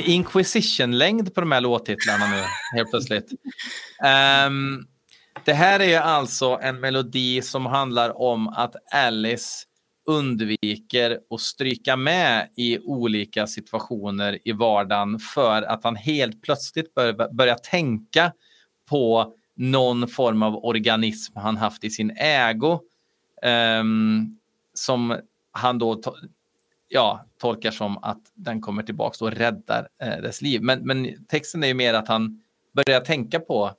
[0.00, 2.42] Är Inquisition-längd på de här låttitlarna nu,
[2.76, 3.32] helt plötsligt.
[4.46, 4.86] Um,
[5.44, 9.66] det här är ju alltså en melodi som handlar om att Alice
[10.06, 17.32] undviker att stryka med i olika situationer i vardagen för att han helt plötsligt bör,
[17.32, 18.32] börjar tänka
[18.88, 22.80] på någon form av organism han haft i sin ägo
[23.80, 24.38] um,
[24.74, 25.20] som
[25.52, 26.00] han då
[26.88, 30.62] ja, tolkar som att den kommer tillbaka och räddar eh, dess liv.
[30.62, 32.42] Men, men texten är ju mer att han
[32.72, 33.70] börjar tänka på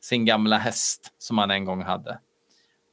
[0.00, 2.18] sin gamla häst som han en gång hade.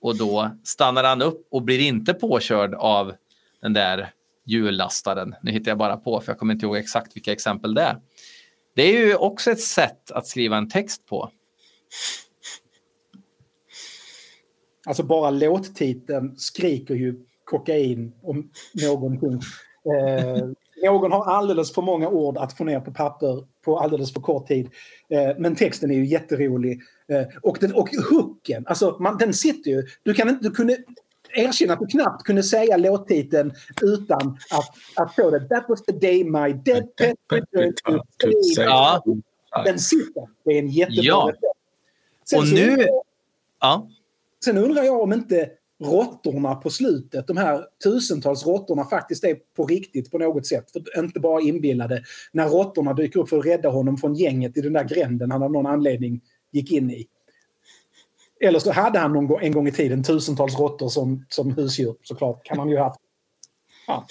[0.02, 3.14] Och då stannar han upp och blir inte påkörd av
[3.62, 4.10] den där
[4.46, 5.36] hjullastaren.
[5.42, 8.02] Nu hittar jag bara på för jag kommer inte ihåg exakt vilka exempel det är.
[8.76, 11.32] Det är ju också ett sätt att skriva en text på.
[14.86, 19.42] Alltså bara låttiteln skriker ju kokain om någonting.
[19.88, 20.46] Eh,
[20.84, 24.48] någon har alldeles för många ord att få ner på papper på alldeles för kort
[24.48, 24.70] tid.
[25.10, 26.82] Eh, men texten är ju jätterolig.
[27.08, 29.84] Eh, och, den, och hooken, alltså man, den sitter ju.
[30.04, 30.78] Du, kan inte, du kunde
[31.36, 35.48] erkänna att du knappt kunde säga låttiteln utan att, att få det.
[35.48, 37.16] That was the day my dead pet
[38.58, 39.04] Ja.
[39.66, 40.28] Den sitter.
[40.44, 41.32] Det är en jättebra Ja.
[42.30, 42.86] Sen Och så- nu...
[43.60, 43.88] Ja.
[44.46, 45.50] Sen undrar jag om inte
[45.84, 50.72] råttorna på slutet, de här tusentals råttorna faktiskt är på riktigt på något sätt.
[50.72, 52.04] För inte bara inbillade.
[52.32, 55.44] När råttorna dyker upp för att rädda honom från gänget i den där gränden han
[55.44, 56.22] av någon anledning
[56.52, 57.08] gick in i.
[58.40, 61.96] Eller så hade han någon gång, en gång i tiden tusentals råttor som, som husdjur
[62.04, 62.46] såklart.
[62.46, 63.00] Kan han ju ha haft.
[63.88, 64.06] Ja.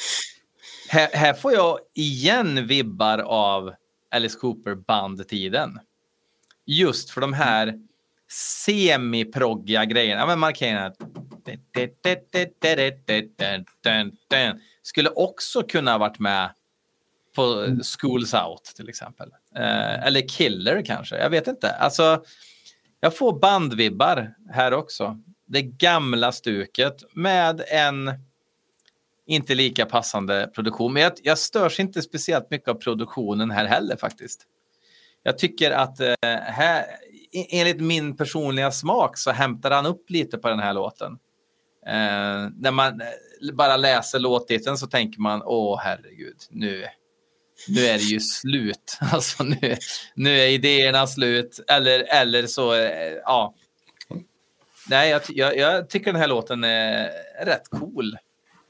[0.88, 3.74] Här, här får jag igen vibbar av
[4.10, 5.78] Alice Cooper bandtiden.
[6.66, 7.78] Just för de här
[8.64, 10.20] semiproggiga grejerna.
[10.20, 10.92] Ja, men markeringarna.
[14.82, 16.50] Skulle också kunna ha varit med
[17.36, 19.30] på Schools Out till exempel.
[19.56, 21.16] Eh, eller Killer kanske.
[21.16, 21.70] Jag vet inte.
[21.70, 22.24] Alltså,
[23.00, 25.18] jag får bandvibbar här också.
[25.46, 28.10] Det gamla stuket med en
[29.26, 30.92] inte lika passande produktion.
[30.92, 34.46] Men jag, jag störs inte speciellt mycket av produktionen här heller faktiskt.
[35.22, 36.84] Jag tycker att eh, här,
[37.32, 41.18] enligt min personliga smak så hämtar han upp lite på den här låten.
[41.86, 46.86] Eh, när man eh, bara läser låttiteln så tänker man, åh herregud, nu,
[47.68, 48.98] nu är det ju slut.
[49.12, 49.76] Alltså nu,
[50.14, 51.60] nu är idéerna slut.
[51.68, 53.54] Eller, eller så, eh, ja.
[54.88, 57.10] Nej, jag, jag, jag tycker den här låten är
[57.44, 58.16] rätt cool.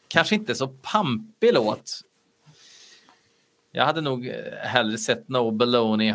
[0.08, 2.00] Kanske inte så pampig låt.
[3.72, 6.12] Jag hade nog eh, hellre sett No Baloney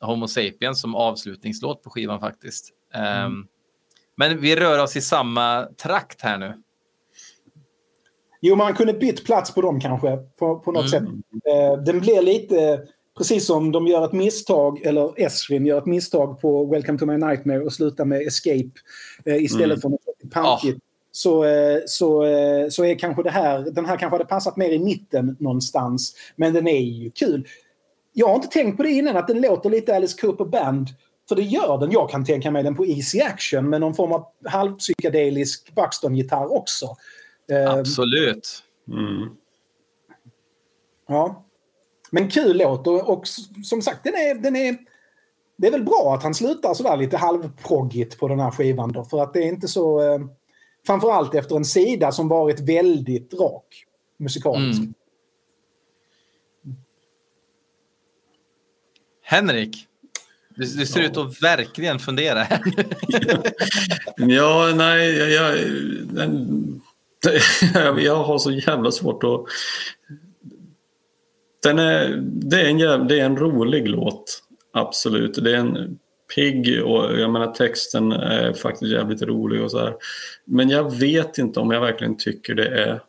[0.00, 2.70] Homo Sapiens som avslutningslåt på skivan faktiskt.
[2.94, 3.26] Ehm, mm.
[3.26, 3.48] Um,
[4.16, 6.54] men vi rör oss i samma trakt här nu.
[8.46, 11.06] Jo, man kunde bytt plats på dem kanske på, på något mm.
[11.06, 11.14] sätt.
[11.48, 12.80] Eh, den blir lite,
[13.18, 17.16] precis som de gör ett misstag, eller Esrin gör ett misstag på Welcome to my
[17.16, 18.70] nightmare och slutar med Escape
[19.24, 19.80] eh, istället mm.
[19.80, 20.76] för något pampigt.
[20.76, 20.82] Oh.
[21.12, 22.24] Så, eh, så,
[22.70, 26.14] så är kanske det här, den här kanske hade passat mer i mitten någonstans.
[26.36, 27.48] Men den är ju kul.
[28.12, 30.88] Jag har inte tänkt på det innan, att den låter lite Alice Cooper Band.
[31.28, 31.90] För det gör den.
[31.90, 36.96] Jag kan tänka mig den på Easy Action med någon form av halvpsykedelisk Buxton-gitarr också.
[37.52, 38.62] Ehm, Absolut.
[38.88, 39.36] Mm.
[41.08, 41.44] Ja.
[42.10, 43.28] Men kul låt och, och,
[43.64, 44.76] som sagt den är, den är...
[45.56, 49.04] Det är väl bra att han slutar sådär lite halvproggigt på den här skivan då.
[49.04, 50.02] För att det är inte så...
[50.02, 50.20] Eh,
[50.86, 53.84] framförallt efter en sida som varit väldigt rak
[54.16, 54.80] musikaliskt.
[54.82, 54.94] Mm.
[59.22, 59.88] Henrik,
[60.56, 61.06] du, du ser ja.
[61.06, 62.60] ut att verkligen fundera här.
[64.16, 65.54] ja, nej, jag, jag,
[66.02, 66.80] den,
[67.98, 69.44] jag har så jävla svårt att...
[71.62, 75.44] Den är, det, är en det är en rolig låt, absolut.
[75.44, 75.98] Det är en
[76.34, 79.94] pigg och jag menar texten är faktiskt jävligt rolig och så här.
[80.44, 83.00] Men jag vet inte om jag verkligen tycker det är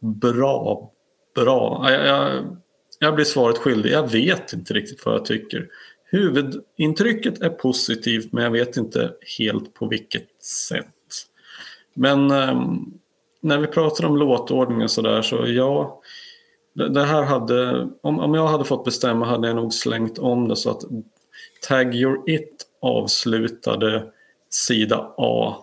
[0.00, 0.92] bra.
[1.34, 1.86] Bra.
[1.90, 2.56] Jag, jag,
[2.98, 3.92] jag blir svaret skyldig.
[3.92, 5.68] Jag vet inte riktigt vad jag tycker.
[6.10, 10.86] Huvudintrycket är positivt men jag vet inte helt på vilket sätt.
[11.94, 12.78] Men ehm,
[13.40, 16.00] när vi pratar om låtordning och sådär så ja,
[16.74, 20.56] det här hade, om, om jag hade fått bestämma hade jag nog slängt om det
[20.56, 20.82] så att
[21.68, 24.04] Tag Your It avslutade
[24.50, 25.56] sida A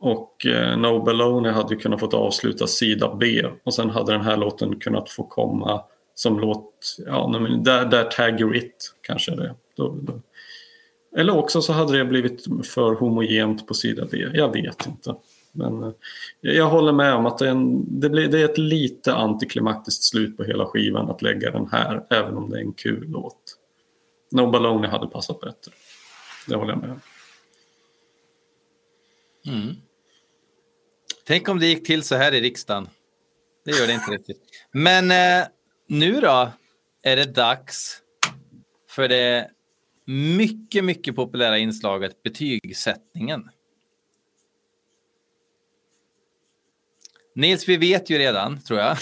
[0.00, 4.36] och eh, No Baloney hade kunnat få avsluta sida B och sen hade den här
[4.36, 5.84] låten kunnat få komma
[6.18, 9.54] som låt, ja, där, där Tag Your It kanske det.
[9.76, 10.20] Då, då.
[11.16, 15.14] Eller också så hade det blivit för homogent på sida B, jag vet inte.
[15.52, 15.92] Men eh,
[16.40, 20.02] jag håller med om att det är, en, det, blir, det är ett lite antiklimaktiskt
[20.02, 23.56] slut på hela skivan att lägga den här, även om det är en kul låt.
[24.30, 25.72] No Baloney hade passat bättre.
[26.46, 27.00] Det håller jag med om.
[29.46, 29.74] Mm.
[31.24, 32.88] Tänk om det gick till så här i riksdagen.
[33.64, 34.42] Det gör det inte riktigt.
[34.72, 35.48] Men eh,
[35.88, 36.52] nu då
[37.02, 38.02] är det dags
[38.90, 39.50] för det
[40.04, 43.50] mycket, mycket populära inslaget betygssättningen.
[47.34, 48.90] Nils, vi vet ju redan, tror jag.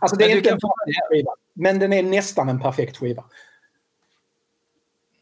[0.00, 3.24] alltså det är inte en perfekt skiva, men den är nästan en perfekt skiva.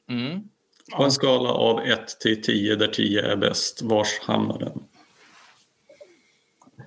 [0.09, 0.49] Mm.
[0.97, 4.85] På en skala av 1 till 10 där 10 är bäst, vars hamnar den?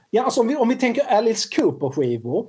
[0.10, 2.48] Ja, alltså om vi, om vi tänker Alice Cooper-skivor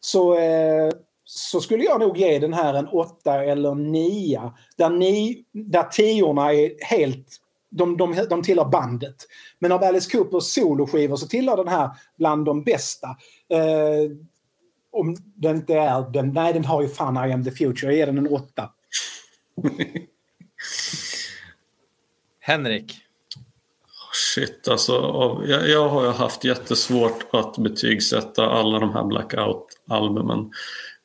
[0.00, 0.90] så, eh,
[1.24, 4.52] så skulle jag nog ge den här en 8 eller 9.
[4.76, 7.26] Där, ni, där tiorna är helt
[7.70, 9.16] de, de, de tillhör bandet.
[9.58, 13.08] Men av Alice Coopers soloskivor så tillhör den här bland de bästa.
[13.48, 14.10] Eh,
[14.92, 17.98] om den inte är den, nej den har ju fan I am the future, jag
[17.98, 18.72] ger den en åtta.
[22.40, 22.96] Henrik?
[24.34, 24.92] Shit, alltså
[25.46, 30.50] jag, jag har ju haft jättesvårt att betygsätta alla de här Blackout-albumen.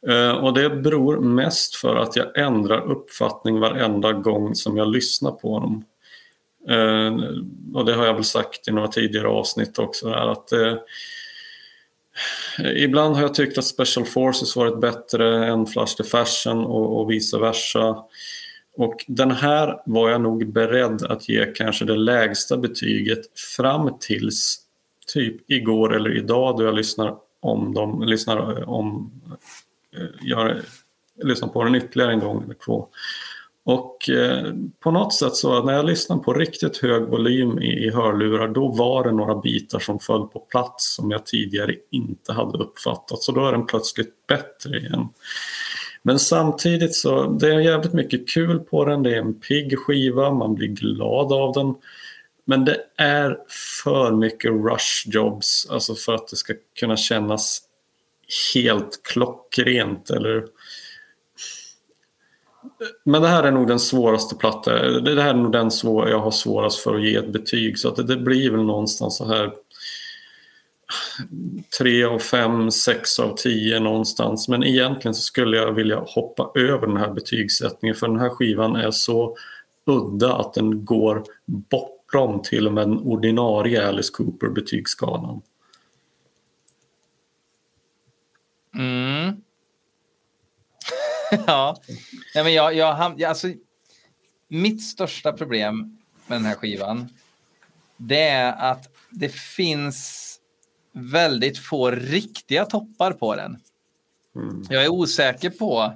[0.09, 5.31] Uh, och det beror mest för att jag ändrar uppfattning varenda gång som jag lyssnar
[5.31, 5.83] på dem.
[6.69, 7.13] Eh,
[7.73, 10.09] och det har jag väl sagt i några tidigare avsnitt också.
[10.09, 10.75] Där, att, eh,
[12.75, 17.11] ibland har jag tyckt att Special Forces varit bättre än Flash the Fashion och, och
[17.11, 17.97] vice versa.
[18.77, 24.57] Och den här var jag nog beredd att ge kanske det lägsta betyget fram tills
[25.13, 29.11] typ igår eller idag då jag lyssnar om dem, lyssnar eh, om,
[29.97, 30.55] eh, jag
[31.23, 32.87] lyssnar på den ytterligare en gång eller två.
[33.63, 37.91] Och eh, på något sätt så när jag lyssnade på riktigt hög volym i, i
[37.91, 42.57] hörlurar då var det några bitar som föll på plats som jag tidigare inte hade
[42.57, 43.21] uppfattat.
[43.21, 45.09] Så då är den plötsligt bättre igen.
[46.07, 49.03] Men samtidigt så det är jävligt mycket kul på den.
[49.03, 51.75] Det är en pigg skiva, man blir glad av den.
[52.45, 53.37] Men det är
[53.85, 57.61] för mycket rush jobs, alltså för att det ska kunna kännas
[58.53, 60.45] helt klockrent eller
[63.03, 65.03] men det här är nog den svåraste plattan.
[65.03, 67.79] Det här är nog den svår, jag har svårast för att ge ett betyg.
[67.79, 69.53] Så att det, det blir väl någonstans så här
[71.77, 74.47] 3 av 5, 6 av 10 någonstans.
[74.47, 78.75] Men egentligen så skulle jag vilja hoppa över den här betygssättningen för den här skivan
[78.75, 79.37] är så
[79.85, 85.41] udda att den går bortom till och med den ordinarie Alice Cooper betygsskalan.
[88.75, 89.41] Mm.
[91.47, 91.77] ja,
[92.35, 93.47] Nej, men jag, jag, ham- jag, alltså,
[94.47, 95.97] mitt största problem
[96.27, 97.09] med den här skivan
[97.97, 100.34] det är att det finns
[100.95, 103.57] väldigt få riktiga toppar på den.
[104.69, 105.93] Jag är osäker på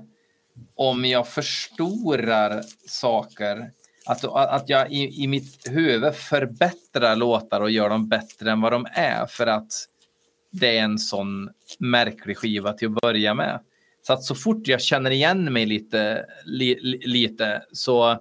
[0.75, 3.71] om jag förstorar saker.
[4.05, 8.71] Att, att jag i, i mitt huvud förbättrar låtar och gör dem bättre än vad
[8.71, 9.25] de är.
[9.25, 9.71] För att
[10.51, 11.49] det är en sån
[11.79, 13.59] märklig skiva till att börja med.
[14.01, 18.17] Så att så fort jag känner igen mig lite, li, li, lite så,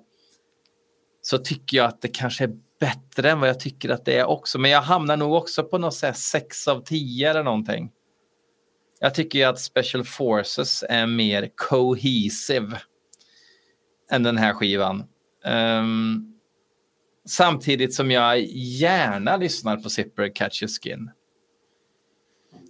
[1.22, 4.24] så tycker jag att det kanske är bättre än vad jag tycker att det är
[4.24, 4.59] också.
[4.59, 7.90] Men jag hamnar nog också på något sätt 6 av 10 eller någonting.
[9.00, 12.80] Jag tycker ju att Special Forces är mer cohesive
[14.10, 15.05] än den här skivan.
[15.44, 16.34] Um,
[17.28, 21.10] samtidigt som jag gärna lyssnar på Zipper Catch Your Skin.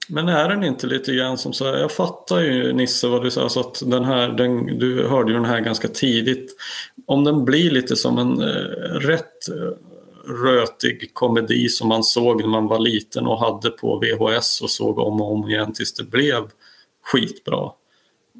[0.09, 3.31] Men är den inte lite grann som så här, jag fattar ju Nisse vad du
[3.31, 6.57] sa, så att den här, den, du hörde ju den här ganska tidigt.
[7.07, 9.49] Om den blir lite som en eh, rätt
[10.29, 14.99] rötig komedi som man såg när man var liten och hade på VHS och såg
[14.99, 16.43] om och om igen tills det blev
[17.03, 17.71] skitbra.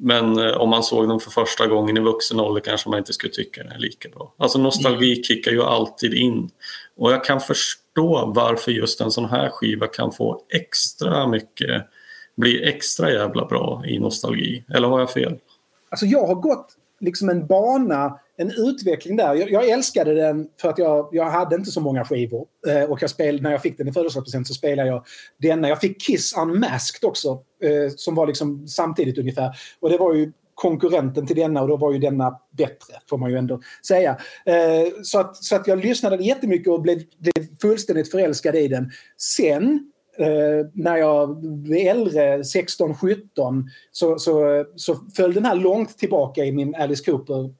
[0.01, 3.13] Men eh, om man såg den för första gången i vuxen ålder kanske man inte
[3.13, 4.35] skulle tycka den är lika bra.
[4.37, 6.51] Alltså nostalgi kickar ju alltid in.
[6.97, 11.87] Och jag kan förstå varför just en sån här skiva kan få extra mycket,
[12.37, 14.65] bli extra jävla bra i nostalgi.
[14.75, 15.39] Eller har jag fel?
[15.91, 19.35] Alltså jag har gått liksom en bana, en utveckling där.
[19.35, 22.47] Jag, jag älskade den för att jag, jag hade inte så många skivor.
[22.67, 25.05] Eh, och jag spel, när jag fick den i födelsedagspresent så spelade jag
[25.39, 25.69] denna.
[25.69, 27.29] Jag fick Kiss Unmasked också,
[27.63, 29.51] eh, som var liksom samtidigt ungefär.
[29.81, 33.31] Och det var ju konkurrenten till denna och då var ju denna bättre, får man
[33.31, 34.11] ju ändå säga.
[34.47, 38.91] Eh, så, att, så att jag lyssnade jättemycket och blev, blev fullständigt förälskad i den.
[39.17, 46.45] Sen Uh, när jag blev äldre, 16-17, så, så, så föll den här långt tillbaka
[46.45, 47.55] i min Alice Cooper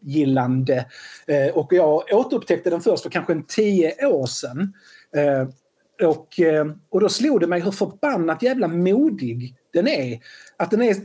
[0.00, 0.86] gillande.
[1.26, 4.72] Eh, och jag återupptäckte den först för kanske en tio år sedan.
[5.16, 5.48] Eh,
[6.08, 10.18] och, eh, och då slog det mig hur förbannat jävla modig den är.
[10.56, 10.96] Att den är,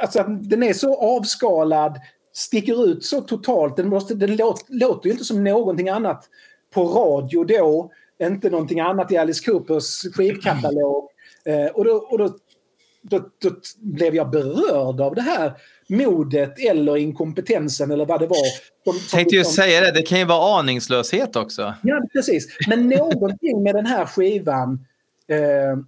[0.00, 2.00] alltså, att den är så avskalad,
[2.32, 3.76] sticker ut så totalt.
[3.76, 6.24] Den, måste, den låter, låter ju inte som någonting annat
[6.74, 7.90] på radio då
[8.22, 11.08] inte någonting annat i Alice Coopers skivkatalog.
[11.74, 12.36] Och då, och då,
[13.10, 13.50] då, då,
[13.80, 15.52] blev jag berörd av det här
[15.88, 18.46] modet eller inkompetensen eller vad det var.
[18.84, 21.74] Jag tänkte ju säga det, det kan ju vara aningslöshet också.
[21.82, 22.56] Ja, precis.
[22.68, 24.86] Men någonting med den här skivan
[25.28, 25.78] eh,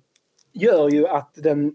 [0.52, 1.74] gör ju att den...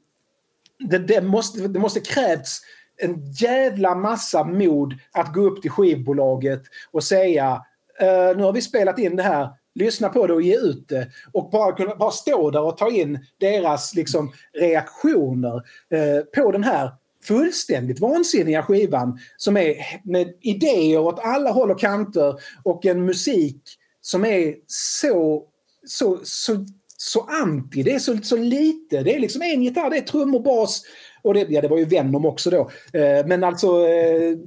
[0.89, 2.61] Det, det, måste, det måste krävts
[2.97, 6.61] en jävla massa mod att gå upp till skivbolaget
[6.91, 7.61] och säga
[7.99, 11.07] eh, nu har vi spelat in det här lyssna på det och ge ut det.
[11.31, 15.55] Och bara kunna bara stå där och ta in deras liksom, reaktioner
[15.89, 16.91] eh, på den här
[17.23, 23.61] fullständigt vansinniga skivan som är med idéer åt alla håll och kanter och en musik
[24.01, 25.43] som är så,
[25.85, 26.65] så, så,
[26.97, 27.83] så anti.
[27.83, 29.03] Det är så, så lite.
[29.03, 30.81] Det är liksom en gitarr, det är trummor, bas
[31.21, 32.71] och det, ja, det var ju Venom också då.
[32.99, 33.87] Eh, men alltså...
[33.87, 34.37] Eh,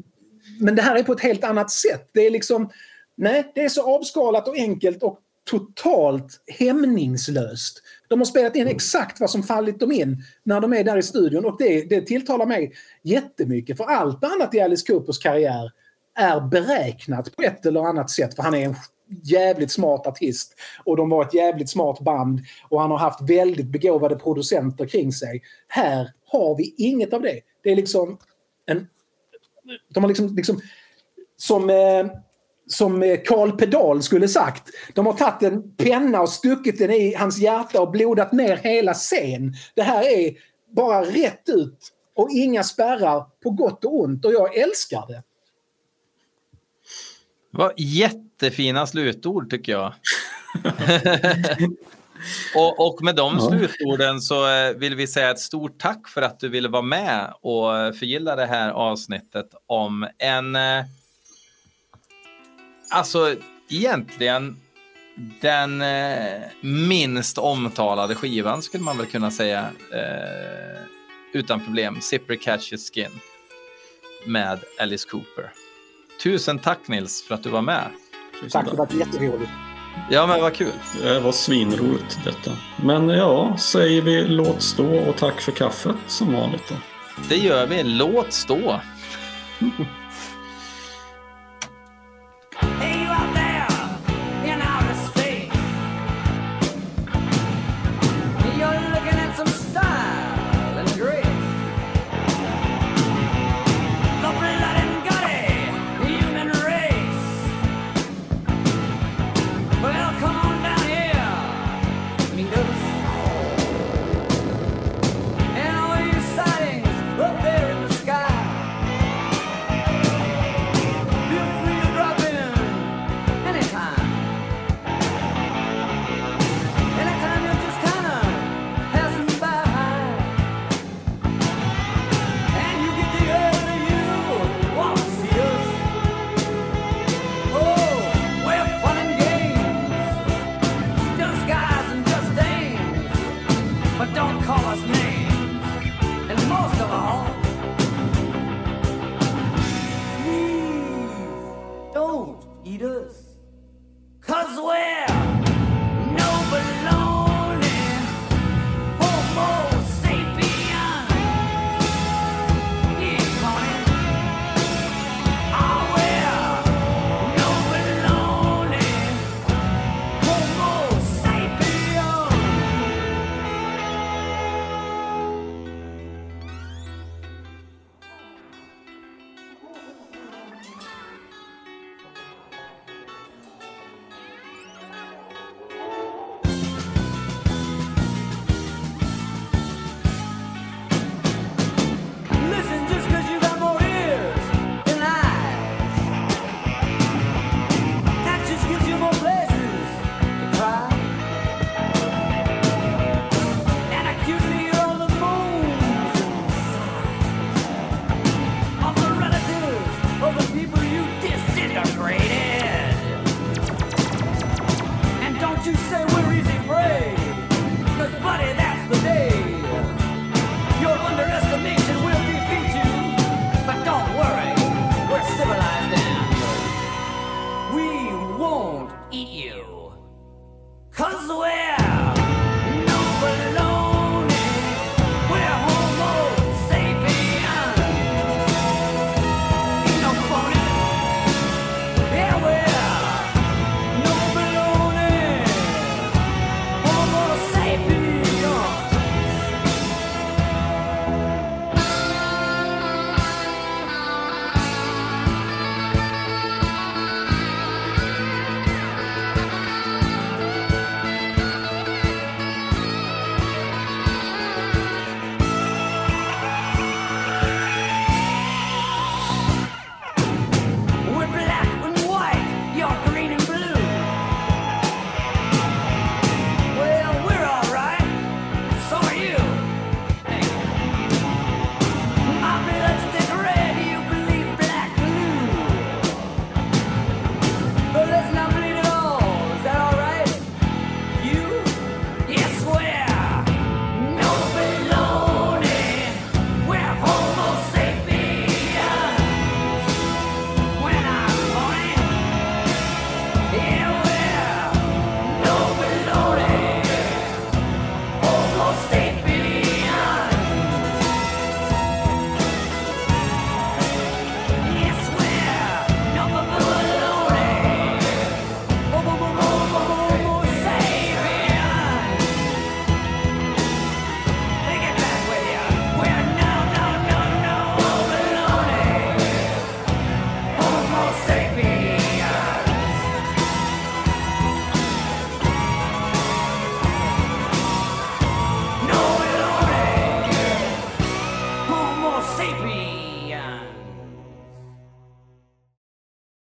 [0.61, 2.11] men det här är på ett helt annat sätt.
[2.13, 2.71] Det är liksom
[3.17, 5.19] Nej, det är så avskalat och enkelt och
[5.51, 7.83] totalt hämningslöst.
[8.09, 11.03] De har spelat in exakt vad som fallit dem in när de är där i
[11.03, 12.73] studion och det, det tilltalar mig
[13.03, 15.73] jättemycket för allt annat i Alice Coopers karriär
[16.19, 18.75] är beräknat på ett eller annat sätt för han är en
[19.23, 23.67] jävligt smart artist och de var ett jävligt smart band och han har haft väldigt
[23.67, 25.43] begåvade producenter kring sig.
[25.69, 27.41] Här har vi inget av det.
[27.63, 28.19] Det är liksom
[28.67, 28.89] en...
[29.89, 30.61] De har liksom, liksom
[31.37, 31.71] som...
[31.71, 32.07] Eh,
[32.67, 34.63] som Karl Pedal skulle sagt.
[34.95, 38.95] De har tagit en penna och stuckit den i hans hjärta och blodat ner hela
[38.95, 39.55] scen.
[39.75, 40.33] Det här är
[40.77, 45.23] bara rätt ut och inga spärrar på gott och ont och jag älskar det.
[47.51, 49.95] Vad jättefina slutord tycker jag.
[52.55, 56.41] och, och, med de slutorden så eh, vill vi säga ett stort tack för att
[56.41, 60.85] du ville vara med och förgylla det här avsnittet om en eh,
[62.89, 63.35] Alltså
[63.69, 64.57] egentligen
[65.41, 69.61] den eh, minst omtalade skivan skulle man väl kunna säga
[69.93, 70.81] eh,
[71.33, 72.01] utan problem.
[72.01, 73.21] Zipper Catches Skin
[74.27, 75.51] med Alice Cooper.
[76.23, 77.85] Tusen tack Nils för att du var med.
[78.51, 79.51] tack, det var jätteroligt.
[80.11, 80.73] Ja, men vad kul.
[81.03, 82.57] Det var svinroligt detta.
[82.85, 86.75] Men ja, säger vi låt stå och tack för kaffet som vanligt då.
[87.29, 87.83] Det gör vi.
[87.83, 88.81] Låt stå.